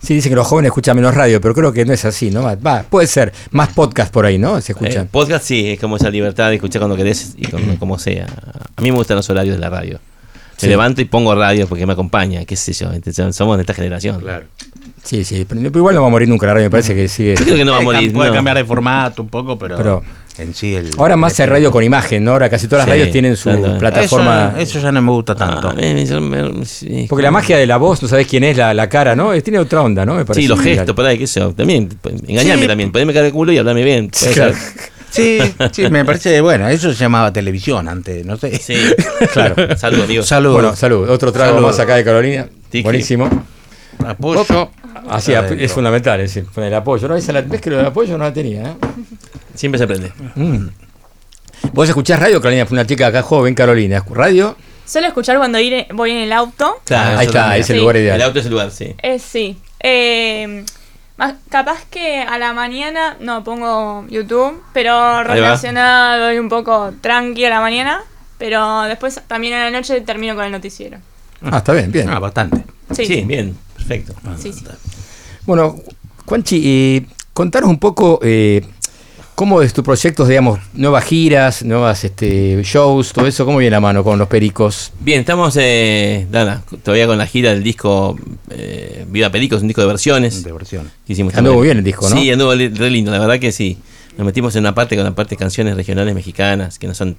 [0.01, 2.41] Sí, dicen que los jóvenes escuchan menos radio, pero creo que no es así, ¿no?
[2.57, 3.31] Va, puede ser.
[3.51, 4.59] Más podcast por ahí, ¿no?
[4.61, 5.05] Se escuchan.
[5.05, 8.25] Eh, podcast sí, es como esa libertad de escuchar cuando querés y con- como sea.
[8.75, 9.99] A mí me gustan los horarios de la radio.
[9.99, 10.67] Me Sí.
[10.67, 12.89] levanto y pongo radio porque me acompaña, qué sé yo.
[13.31, 14.19] Somos de esta generación.
[14.21, 14.45] Claro.
[15.03, 17.35] Sí, sí, pero igual no va a morir nunca la radio, me parece que sigue.
[17.35, 18.13] Yo creo que no va a morir.
[18.13, 18.35] Puede no.
[18.35, 20.03] cambiar de formato un poco, pero, Pero-
[20.37, 20.89] en sí el.
[20.97, 22.31] Ahora más hay radio con imagen, ¿no?
[22.31, 23.77] Ahora casi todas las Sí, radios tienen su claro.
[23.77, 24.53] plataforma.
[24.57, 25.69] Eso, eso ya no me gusta tanto.
[25.69, 28.57] Ah, me- me- me- sí, Porque la magia de la voz, no sabes quién es
[28.57, 29.33] la, la cara, ¿no?
[29.33, 30.15] Eh, Tiene otra onda, ¿no?
[30.15, 30.41] Me parece.
[30.43, 30.77] Sí, los Genial.
[30.79, 31.53] gestos, por ahí, qué sé yo.
[31.53, 32.67] También, pues, engañarme Sí.
[32.67, 32.91] también.
[32.91, 34.09] Poneme cara de culo y hablarme bien.
[34.33, 34.53] Claro.
[35.09, 35.39] Sí,
[35.73, 38.57] sí, me parece, bueno, eso se llamaba televisión antes, no sé.
[38.57, 38.75] Sí,
[39.33, 39.77] claro.
[39.77, 40.25] Salud, amigos.
[40.27, 40.53] Salud.
[40.53, 41.09] Bueno, salud.
[41.09, 41.67] Otro trago Salud.
[41.67, 42.47] más acá de Carolina.
[42.69, 42.83] Tiki.
[42.83, 43.29] Buenísimo.
[44.05, 44.69] Apoyo.
[45.09, 45.63] Así, Adentro.
[45.65, 47.07] es fundamental, es decir, el apoyo.
[47.07, 47.15] ¿no?
[47.15, 48.61] Esa la, ¿Ves que lo del apoyo no la tenía?
[48.63, 48.75] ¿eh?
[49.55, 50.11] Siempre se aprende.
[50.35, 50.67] Mm.
[51.73, 52.65] ¿Vos escuchás radio, Carolina?
[52.65, 54.03] Fue una chica acá joven, Carolina.
[54.09, 54.55] ¿Radio?
[54.85, 56.81] Suelo escuchar cuando ir- voy en el auto.
[56.85, 57.79] Claro, ahí está, es el Sí.
[57.81, 58.21] lugar El ideal.
[58.23, 58.95] auto es el lugar, sí.
[59.01, 59.57] Eh, sí.
[59.79, 60.65] Eh,
[61.17, 67.45] más- capaz que a la mañana no pongo YouTube, pero relacionado y un poco tranqui
[67.45, 68.01] a la mañana.
[68.37, 70.97] Pero después también a la noche termino con el noticiero.
[71.43, 72.09] Ah, está bien, bien.
[72.09, 72.63] Ah, bastante.
[72.91, 74.13] Sí, Sí, bien, perfecto.
[74.39, 74.65] sí, sí.
[75.45, 75.75] Bueno,
[76.25, 78.65] Juanchi, eh, contanos un poco eh,
[79.41, 83.43] ¿Cómo es tu proyecto, digamos, nuevas giras, nuevas este, shows, todo eso?
[83.43, 84.91] ¿Cómo viene la mano con los pericos?
[84.99, 88.15] Bien, estamos eh, Dana, todavía con la gira del disco
[88.51, 90.43] eh, Viva Pericos, un disco de versiones.
[90.43, 90.91] De versiones.
[91.07, 91.63] que hicimos Anduvo también.
[91.63, 92.15] bien el disco, ¿no?
[92.15, 93.79] Sí, anduvo re lindo, la verdad que sí.
[94.15, 97.17] Nos metimos en una parte con la parte de canciones regionales mexicanas que no son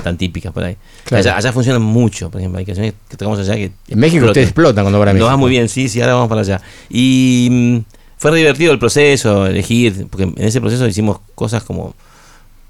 [0.00, 0.76] tan típicas por ahí.
[1.02, 1.22] Claro.
[1.22, 3.72] Allá, allá funcionan mucho, por ejemplo, hay canciones que tocamos allá que.
[3.88, 5.38] En México ustedes explotan cuando van a Nos va México.
[5.38, 6.60] muy bien, sí, sí, ahora vamos para allá.
[6.88, 7.78] Y mm,
[8.24, 11.94] fue divertido el proceso, elegir, porque en ese proceso hicimos cosas como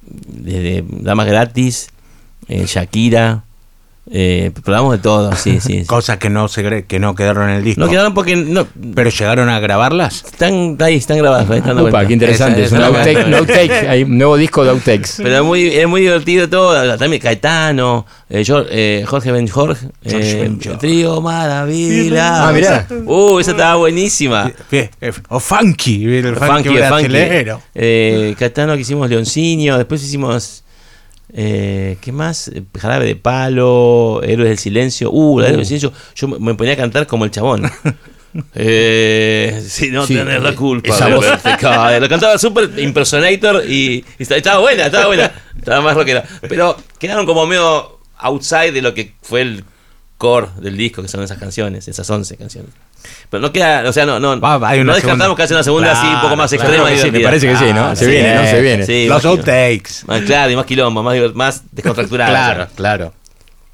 [0.02, 1.90] desde Damas Gratis,
[2.48, 3.44] eh, Shakira,
[4.10, 5.81] eh, probamos de todo, sí, sí.
[5.81, 5.85] sí.
[5.86, 7.81] Cosas que no se que no quedaron en el disco.
[7.81, 8.66] No quedaron porque no.
[8.94, 10.24] Pero llegaron a grabarlas.
[10.24, 11.48] Están ahí, están grabadas.
[11.51, 12.06] Ahí están vuelta.
[12.06, 12.64] qué interesante.
[12.64, 15.14] Esa- es un esa- outtake, hay un nuevo disco de outtakes.
[15.22, 16.98] Pero es muy, es muy divertido todo.
[16.98, 20.78] También Caetano, eh, eh, Jorge Ben Jorge, Jorge eh, Jorge.
[20.78, 22.48] Trío Maravilla.
[22.48, 22.86] Ah, mirá.
[23.06, 24.52] Uh, esa estaba buenísima.
[24.70, 24.90] Eh,
[25.28, 27.16] O funky, el funky, Funky, funky.
[27.74, 30.64] Eh, Caetano que hicimos Leoncinio, después hicimos.
[31.36, 32.48] Eh, ¿Qué más?
[32.48, 35.11] Eh, Jarabe de Palo, Héroes del Silencio.
[35.11, 35.93] Uh, la Héroes del Silencio.
[36.15, 37.70] Yo me- ponía a cantar como el chabón.
[38.52, 41.24] Eh, si no Sí, tenés la culpa esa de voz.
[41.24, 42.02] verte caer.
[42.02, 45.32] Lo cantaba super impersonator y, y estaba- estaba buena, estaba buena.
[45.56, 46.24] Estaba más rockera.
[46.48, 49.65] Pero quedaron como medio outside de lo que fue el
[50.19, 52.73] core del disco, que son esas canciones, esas 11 canciones.
[53.31, 55.36] Pero no queda, o sea, no, no, hay una no descartamos segunda.
[55.36, 57.28] que haya una segunda así un poco más Claro, extrema y sí, me divertida.
[57.28, 57.97] parece que sí, ¿no?
[57.97, 58.47] Se sí, viene, ¿no?
[58.47, 58.86] Se viene.
[58.86, 60.05] sí, Los outtakes.
[60.06, 62.31] Más, claro, y más quilombo, más, divert- más descontracturado.
[62.35, 63.12] Claro, claro.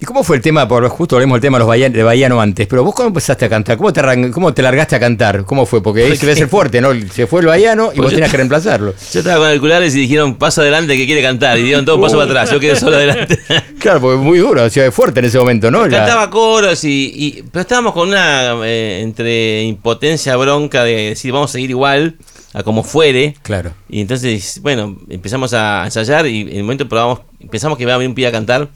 [0.03, 0.67] ¿Y cómo fue el tema?
[0.67, 3.45] Por justo hablemos del tema de los Bahía- de Bahiano antes, pero vos cómo empezaste
[3.45, 6.25] a cantar, cómo te, arran- cómo te largaste a cantar, cómo fue, porque ahí se
[6.25, 6.89] debe ser fuerte, ¿no?
[7.13, 8.95] Se fue el Bahiano y Pues vos tenías que reemplazarlo.
[9.13, 11.59] Yo estaba con auriculares y dijeron paso adelante que quiere cantar.
[11.59, 12.51] Y dieron todo paso para atrás.
[12.51, 13.39] Yo quedé solo adelante.
[13.81, 15.87] Claro, porque es muy duro, o sea, fuerte en ese momento, ¿no?
[15.87, 18.53] La- Cantaba coros y, y- Pero estábamos con una.
[18.67, 22.17] eh, entre impotencia, bronca de decir vamos a seguir igual
[22.53, 23.37] a como fuere.
[23.43, 23.73] Claro.
[23.89, 27.21] Y entonces, bueno, empezamos a ensayar y en el momento probamos.
[27.51, 28.69] Pensamos que iba a venir un pibe a cantar.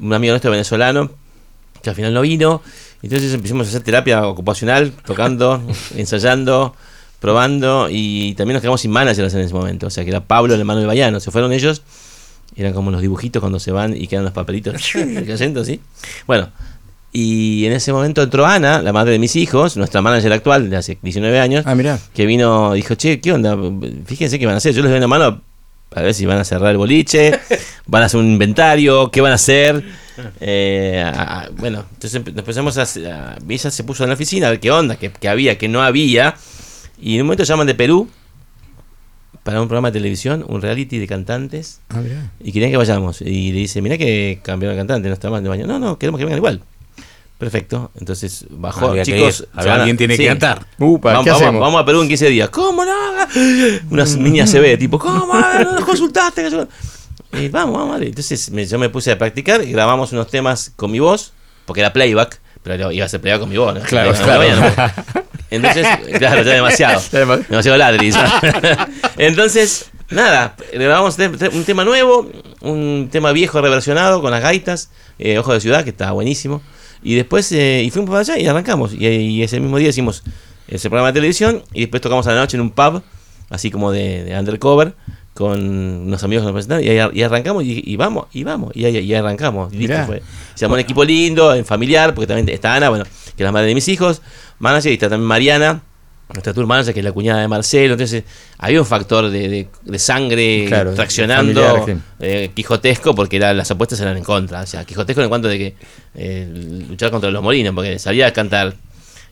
[0.00, 1.10] Un amigo nuestro venezolano.
[1.82, 2.62] Que al final no vino.
[3.02, 5.62] Entonces empezamos a hacer terapia ocupacional, tocando,
[5.96, 6.74] ensayando,
[7.20, 7.88] probando.
[7.90, 9.86] Y también nos quedamos sin managers en ese momento.
[9.86, 11.20] O sea que era Pablo, el hermano del Bayano.
[11.20, 11.82] Se fueron ellos.
[12.56, 14.74] Eran como los dibujitos cuando se van y quedan los papelitos
[15.26, 15.80] cayendo, ¿sí?
[16.26, 16.50] Bueno,
[17.12, 20.76] y en ese momento entró Ana, la madre de mis hijos, nuestra manager actual de
[20.76, 21.98] hace 19 años, Ah, mirá.
[22.12, 23.56] que vino, dijo, che, ¿qué onda?
[24.04, 24.74] Fíjense qué van a hacer.
[24.74, 25.40] Yo les doy una mano
[25.92, 27.38] a ver si van a cerrar el boliche,
[27.86, 29.84] van a hacer un inventario, qué van a hacer.
[30.40, 34.46] Eh, a- a- bueno, entonces empe- empezamos a, a- Ella se puso en la oficina
[34.48, 36.34] a ver qué onda, qué, qué había, qué no había.
[37.00, 38.08] Y en un momento llaman de Perú
[39.42, 41.80] para un programa de televisión, un reality de cantantes.
[41.88, 42.02] Ah.
[42.40, 43.22] Y querían que vayamos.
[43.22, 45.66] Y le dice, mirá que cambiaron el cantante, no está mal de baño.
[45.66, 46.60] No, no, queremos que vengan igual.
[47.40, 47.90] Perfecto.
[47.98, 49.48] Entonces bajó, Había chicos.
[49.54, 50.64] Había alguien tiene que cantar.
[50.78, 51.60] Upa, vamos, ¿qué vamos- hacemos?
[51.62, 52.50] vamos a Perú en 15 días.
[52.50, 52.92] ¿Cómo no?
[53.90, 55.34] Unas niñas se ve, tipo, ¿cómo?
[55.34, 56.44] No nos consultaste.
[56.44, 56.68] que yo-".
[57.32, 58.06] Y vamos, vamos, vale.
[58.08, 61.32] Entonces me- yo me puse a practicar y grabamos unos temas con mi voz,
[61.64, 63.74] porque era playback, pero iba a ser playback con mi voz.
[63.74, 63.80] ¿no?
[63.80, 64.44] Claro, claro.
[64.60, 65.22] no.
[65.50, 65.86] Entonces,
[66.18, 67.00] claro, ya demasiado.
[67.10, 67.76] Demasiado.
[67.78, 68.16] Ladris.
[69.16, 71.16] Entonces, nada, grabamos
[71.52, 72.30] un tema nuevo,
[72.60, 76.62] un tema viejo reversionado con las gaitas, eh, Ojo de Ciudad, que está buenísimo.
[77.02, 78.92] Y después, eh, y fuimos para allá y arrancamos.
[78.94, 80.22] Y, y ese mismo día hicimos
[80.68, 83.02] ese programa de televisión y después tocamos a la noche en un pub,
[83.48, 84.94] así como de, de undercover,
[85.34, 85.58] con
[86.06, 86.84] unos amigos que nos presentaron.
[86.84, 89.72] Y, ahí- y arrancamos y, y vamos, y vamos, y ahí, y arrancamos.
[89.72, 90.22] Y fue.
[90.54, 93.52] Se llamó un equipo lindo, en familiar, porque también está Ana, bueno, que es la
[93.52, 94.20] madre de mis hijos,
[94.58, 95.82] manager, y está también Mariana,
[96.32, 97.94] nuestra tour manager, que es la cuñada de Marcelo.
[97.94, 98.24] Entonces,
[98.58, 102.02] había un factor de, de- de sangre Claro, traccionando familiar, sí.
[102.20, 104.60] eh, quijotesco, porque era- las apuestas eran en contra.
[104.62, 105.74] O sea, quijotesco en cuanto de que
[106.14, 106.48] eh,
[106.88, 108.74] luchar contra los molinos, porque salía a cantar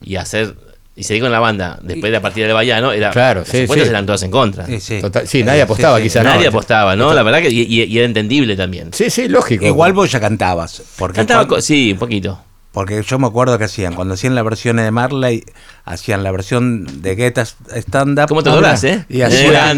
[0.03, 0.55] y hacer.
[0.97, 3.59] Y seguir con la banda después de la partida del Bayano, era, Claro, las sí,
[3.63, 3.91] apuestas sí.
[3.91, 4.67] eran todas en contra.
[4.67, 5.01] Sí, sí.
[5.01, 6.31] Total- sí, nadie apostaba, quizás no.
[6.31, 7.15] Nadie apostaba, ¿no?
[7.15, 7.51] La verdad que.
[7.51, 8.93] Y, y- y era entendible también.
[8.93, 9.65] Sí, sí, lógico.
[9.65, 10.83] Igual vos ya cantabas.
[10.99, 12.41] Porque Cantaba, cuando- sí, un poquito.
[12.71, 15.43] Porque yo me acuerdo que hacían, cuando hacían la versión de Marley,
[15.87, 18.29] hacían la versión de Guetta Stand Up.
[18.29, 19.07] ¿Cómo te lográs, eh?
[19.09, 19.73] Y hacía,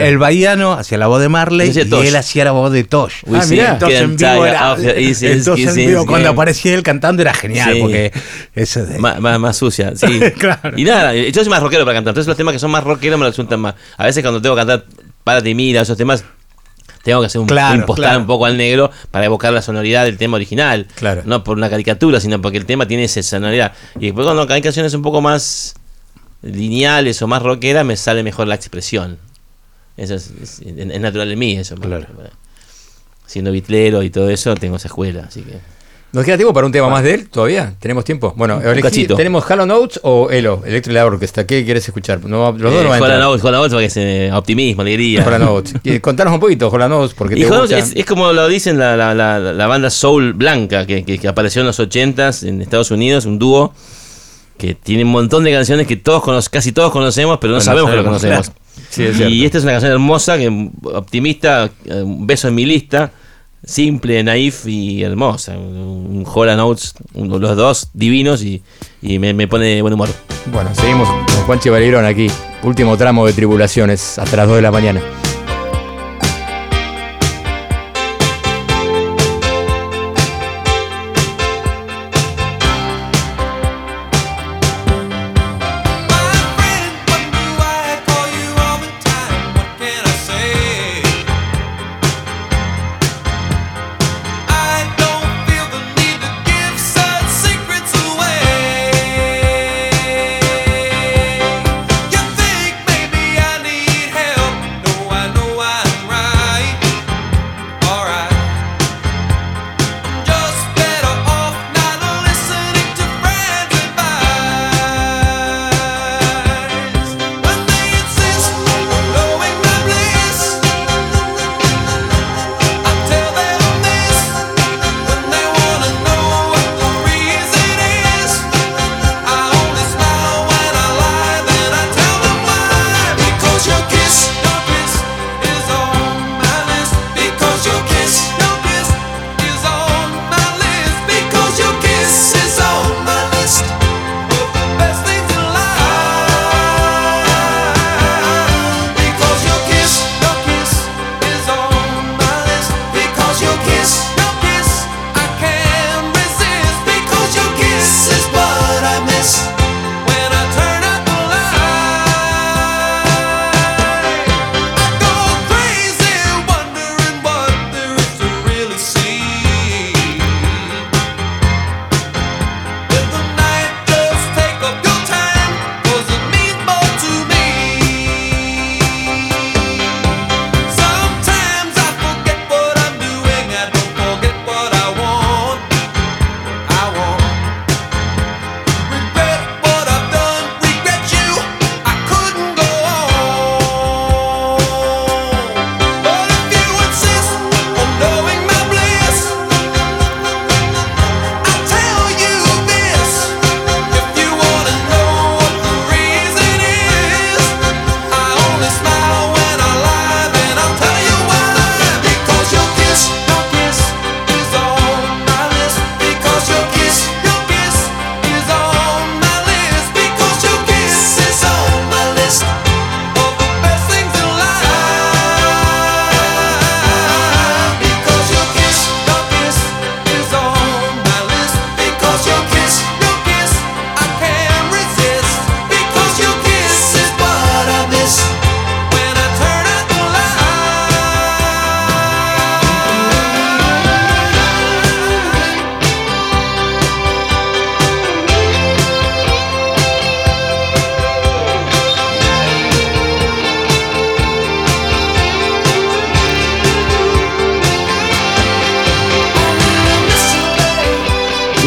[0.00, 3.16] el bahiano, hacía la voz de Marley y él hacía la voz de Tosh.
[3.26, 7.74] Uy, sí, entonces en vivo era, entonces en vivo cuando aparecía él cantando era genial,
[7.74, 7.80] Sí.
[7.80, 8.12] porque
[8.54, 8.98] eso de...
[8.98, 10.18] Más, más, más sucia, sí.
[10.38, 10.72] Claro.
[10.76, 12.12] Y nada, yo soy más rockero para cantar.
[12.12, 13.74] Entonces los temas que son más rockeros me lo resultan más.
[13.98, 14.84] A veces cuando tengo que cantar
[15.22, 16.24] Párate y mira, esos temas,
[17.06, 18.20] tengo que hacer un, Claro, impostar claro.
[18.20, 20.86] un poco al negro para evocar la sonoridad del tema original.
[20.96, 21.22] Claro.
[21.24, 23.72] No por una caricatura, sino porque el tema tiene esa sonoridad.
[24.00, 25.74] Y después cuando hay canciones un poco más
[26.42, 29.18] lineales o más rockeras, me sale mejor la expresión.
[29.96, 31.76] Eso es, es- es natural en mí, eso.
[31.76, 32.06] Claro.
[33.24, 35.58] Siendo bitlero y todo eso, tengo esa escuela, así que...
[36.12, 37.74] ¿Nos queda tiempo para un tema más de él todavía?
[37.78, 38.32] ¿Tenemos tiempo?
[38.36, 39.06] Bueno, elegí-.
[39.16, 41.44] ¿tenemos Halo Notes o Elo, Electric Light Orchestra?
[41.46, 42.24] ¿Qué quieres escuchar?
[42.24, 43.20] No, los dos no van a Juan entrar.
[43.20, 45.22] Notes, Juan Notes porque es eh, optimismo, alegría.
[45.26, 45.74] Halo Notes.
[45.84, 47.76] Y Contanos un poquito, Halo Notes, porque Y te gusta.
[47.78, 51.28] Es, es como lo dicen la, la, la, la banda Soul Blanca, que, que, que
[51.28, 53.74] apareció en los 80s en Estados Unidos, un dúo
[54.56, 57.90] que tiene un montón de canciones que todos cono- casi todos conocemos, pero no sabemos
[57.90, 58.46] que lo conocemos.
[58.48, 58.60] claro.
[58.90, 62.64] Sí, es y esta es una canción hermosa, que optimista, eh, un beso en mi
[62.66, 63.10] lista,
[63.66, 65.58] simple, naif y hermosa.
[65.58, 68.62] Un un Hola Notes, un- los dos divinos y,
[69.02, 70.08] y me, me pone de buen humor.
[70.52, 72.28] Bueno, seguimos con Juanchi Valerón aquí.
[72.62, 75.00] Último tramo de tribulaciones, hasta las 2 de la mañana.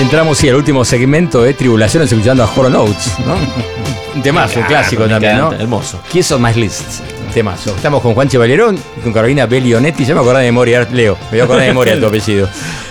[0.10, 3.36] Entramos sí, al último segmento de tribulaciones escuchando a Holo Notes, ¿no?
[4.16, 5.54] Un temazo, un clásico también, ¿no?
[5.54, 6.00] hermoso.
[6.12, 7.02] Kiss on My List.
[7.32, 7.76] Temazo.
[7.76, 10.04] Estamos con Juanche Valerón y con Carolina Bellionetti.
[10.04, 11.16] Ya me acordé de memoria, Leo.
[11.26, 12.50] Me voy a acordar de memoria tu apellido.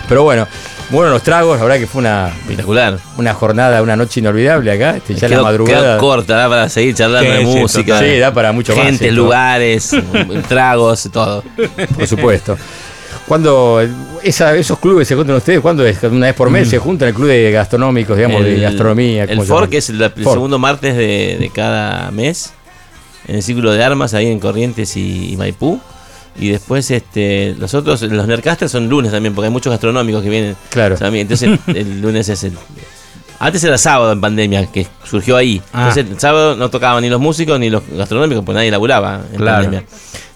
[0.08, 0.46] Pero bueno,
[0.90, 2.28] bueno los tragos, la verdad que fue una.
[2.28, 2.98] Espectacular.
[3.16, 4.96] Una jornada, una noche inolvidable acá.
[4.96, 5.80] Este, ya Quedó- la madrugada.
[5.82, 7.98] quedó corta, da para seguir charlando de música.
[7.98, 9.90] Sí, da para mucho más, Gente, lugares,
[10.48, 11.42] tragos, todo.
[11.96, 12.56] Por supuesto.
[13.26, 13.82] Cuando
[14.22, 16.02] esa- esos clubes se juntan ustedes, ¿cuándo es?
[16.02, 19.22] Una vez por mes se juntan el club de gastronómicos, digamos, de gastronomía.
[19.24, 22.52] El ¿cómo se FOR, que es el, segundo martes de, de cada mes,
[23.26, 25.80] en el Círculo de Armas, ahí en Corrientes y, y Maipú.
[26.40, 30.30] Y después este los otros, los Nercasters son lunes también, porque hay muchos gastronómicos que
[30.30, 30.56] vienen.
[30.70, 30.96] Claro.
[30.96, 31.22] También.
[31.22, 32.52] Entonces el lunes es el...
[33.40, 35.62] Antes era sábado en pandemia, que surgió ahí.
[35.72, 35.88] Ah.
[35.88, 39.36] Entonces el sábado no tocaban ni los músicos ni los gastronómicos, porque nadie laburaba en
[39.38, 39.62] Claro.
[39.64, 39.84] pandemia.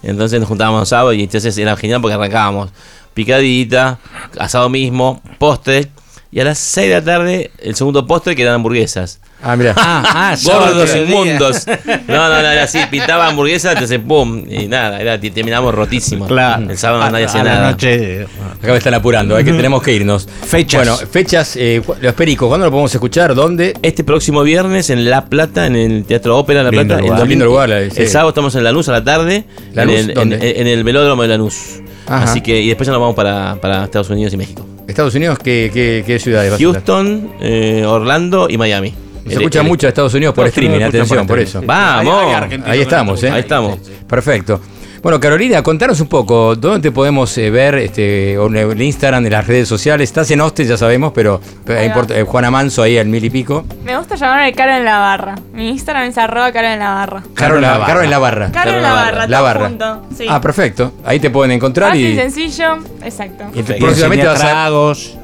[0.03, 2.69] Entonces nos juntábamos los sábados y entonces era genial porque arrancábamos
[3.13, 3.99] picadita,
[4.37, 5.87] asado mismo, postre.
[6.31, 9.19] Y a las 6 de la tarde, el segundo postre que eran hamburguesas.
[9.43, 9.75] Ah, mira.
[9.77, 11.65] Ah, Gordos, sábado, inmundos.
[12.07, 16.27] No, no, no, era así, pintaba hamburguesa, entonces pum, y nada, era, terminamos rotísimos.
[16.27, 16.71] Claro.
[16.71, 17.71] El sábado A- nadie hacía la nada.
[17.71, 18.23] noche.
[18.23, 20.27] Acá me están apurando, hay que, tenemos que irnos.
[20.47, 20.79] Fechas.
[20.87, 23.35] Bueno, fechas, eh, los pericos, ¿cuándo lo podemos escuchar?
[23.35, 23.75] ¿Dónde?
[23.83, 27.01] Este próximo viernes en La Plata, en el Teatro Ópera La Lindo Plata.
[27.01, 27.13] lugar.
[27.19, 28.01] el, domingo- Lindo lugar, eh, sí.
[28.01, 29.43] el sábado estamos en Lanús a la tarde.
[29.73, 29.93] ¿Lanús?
[29.99, 30.35] En el, ¿Dónde?
[30.37, 31.79] en- en el velódromo de Lanús.
[32.07, 32.23] Ajá.
[32.23, 34.65] Así que, y después ya nos vamos para, para Estados Unidos y México.
[34.87, 36.53] Estados Unidos, ¿qué, qué, qué ciudades?
[36.57, 38.93] Houston, eh, Orlando y Miami.
[39.27, 41.61] Se escucha mucho a Estados Unidos por Estados streaming, atención, por eso.
[41.65, 42.35] Vamos.
[42.65, 43.31] Ahí estamos, ¿eh?
[43.31, 43.79] Ahí estamos.
[44.07, 44.59] Perfecto.
[45.03, 49.33] Bueno, Carolina, contanos un poco, ¿dónde te podemos eh, ver este, en el Instagram, en
[49.33, 50.09] las redes sociales?
[50.09, 53.65] Estás en Austin, ya sabemos, pero eh, Juana Manso ahí al mil y pico.
[53.83, 55.35] Me gusta llamarme Caro en la barra.
[55.53, 57.23] Mi Instagram es arroba Caro en la barra.
[57.33, 58.51] Caro en la, Caro en la barra.
[58.53, 59.99] Caro en la barra, La todo barra.
[60.15, 60.25] sí.
[60.29, 60.93] Ah, perfecto.
[61.03, 63.43] Ahí te pueden encontrar Fácil, y, sencillo, exacto.
[63.53, 64.47] y próximamente vas a...
[64.51, 65.17] tragos.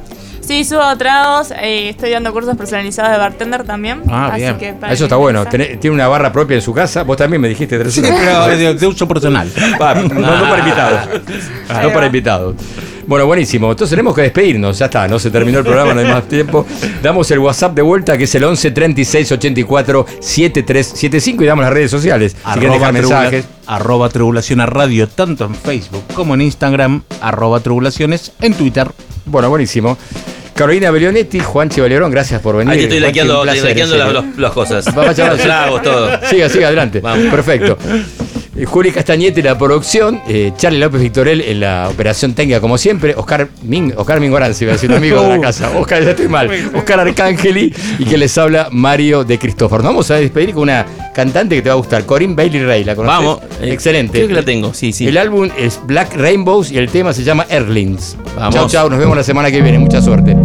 [0.49, 4.01] Sí, subo tragos, eh, estoy dando cursos personalizados de bartender también.
[4.09, 4.57] Ah, así bien.
[4.57, 5.45] que para Eso está bueno.
[5.45, 7.03] Tené- Tiene una barra propia en su casa.
[7.03, 7.77] Vos también me dijiste.
[7.77, 9.47] Tres Sí, pero de, de uso personal.
[9.79, 11.09] Va, no, no para invitados.
[11.83, 12.55] No para invitados.
[13.05, 13.69] Bueno, buenísimo.
[13.69, 14.79] Entonces tenemos que despedirnos.
[14.79, 16.65] Ya está, no se terminó el programa, no hay más tiempo.
[17.03, 21.73] Damos el WhatsApp de vuelta que es el 11 36 84 7375 y damos las
[21.75, 22.35] redes sociales.
[22.35, 23.45] Si quieren dejar mensajes.
[23.67, 28.87] arroba tribulación a radio, tanto en Facebook como en Instagram, arroba tribulaciones en Twitter.
[29.27, 29.95] Bueno, buenísimo.
[30.59, 32.73] Carolina Belionetti, Juan Chivalerón, gracias por venir.
[32.73, 33.57] Ahí estoy laqueando, las,
[34.35, 34.93] los- cosas.
[34.93, 36.19] Vamos a llamar- Los tragos, todo.
[36.29, 36.99] Siga, siga, adelante.
[36.99, 37.27] Vamos.
[37.31, 37.77] Perfecto.
[38.59, 42.77] Eh, Juli Castañete en la producción, eh, Charlie López Victorel en la operación técnica como
[42.77, 46.11] siempre, Oscar Min, Oscar Mingoranzi, iba a decir un amigo de la casa, Oscar, ya
[46.11, 49.81] estoy mal, Oscar Arcángeli y que les habla Mario de Cristóforo.
[49.81, 52.83] Nos vamos a despedir con una cantante que te va a gustar, Corinne Bailey Ray,
[52.83, 53.17] ¿la conoces?
[53.25, 53.39] Vamos.
[53.61, 54.13] eh, Excelente.
[54.17, 55.07] Creo que la tengo, sí, sí.
[55.07, 58.17] El álbum es Black Rainbows y el tema se llama Erlings.
[58.35, 58.55] Vamos.
[58.55, 60.35] Chau, chau, nos vemos la semana que viene, mucha suerte.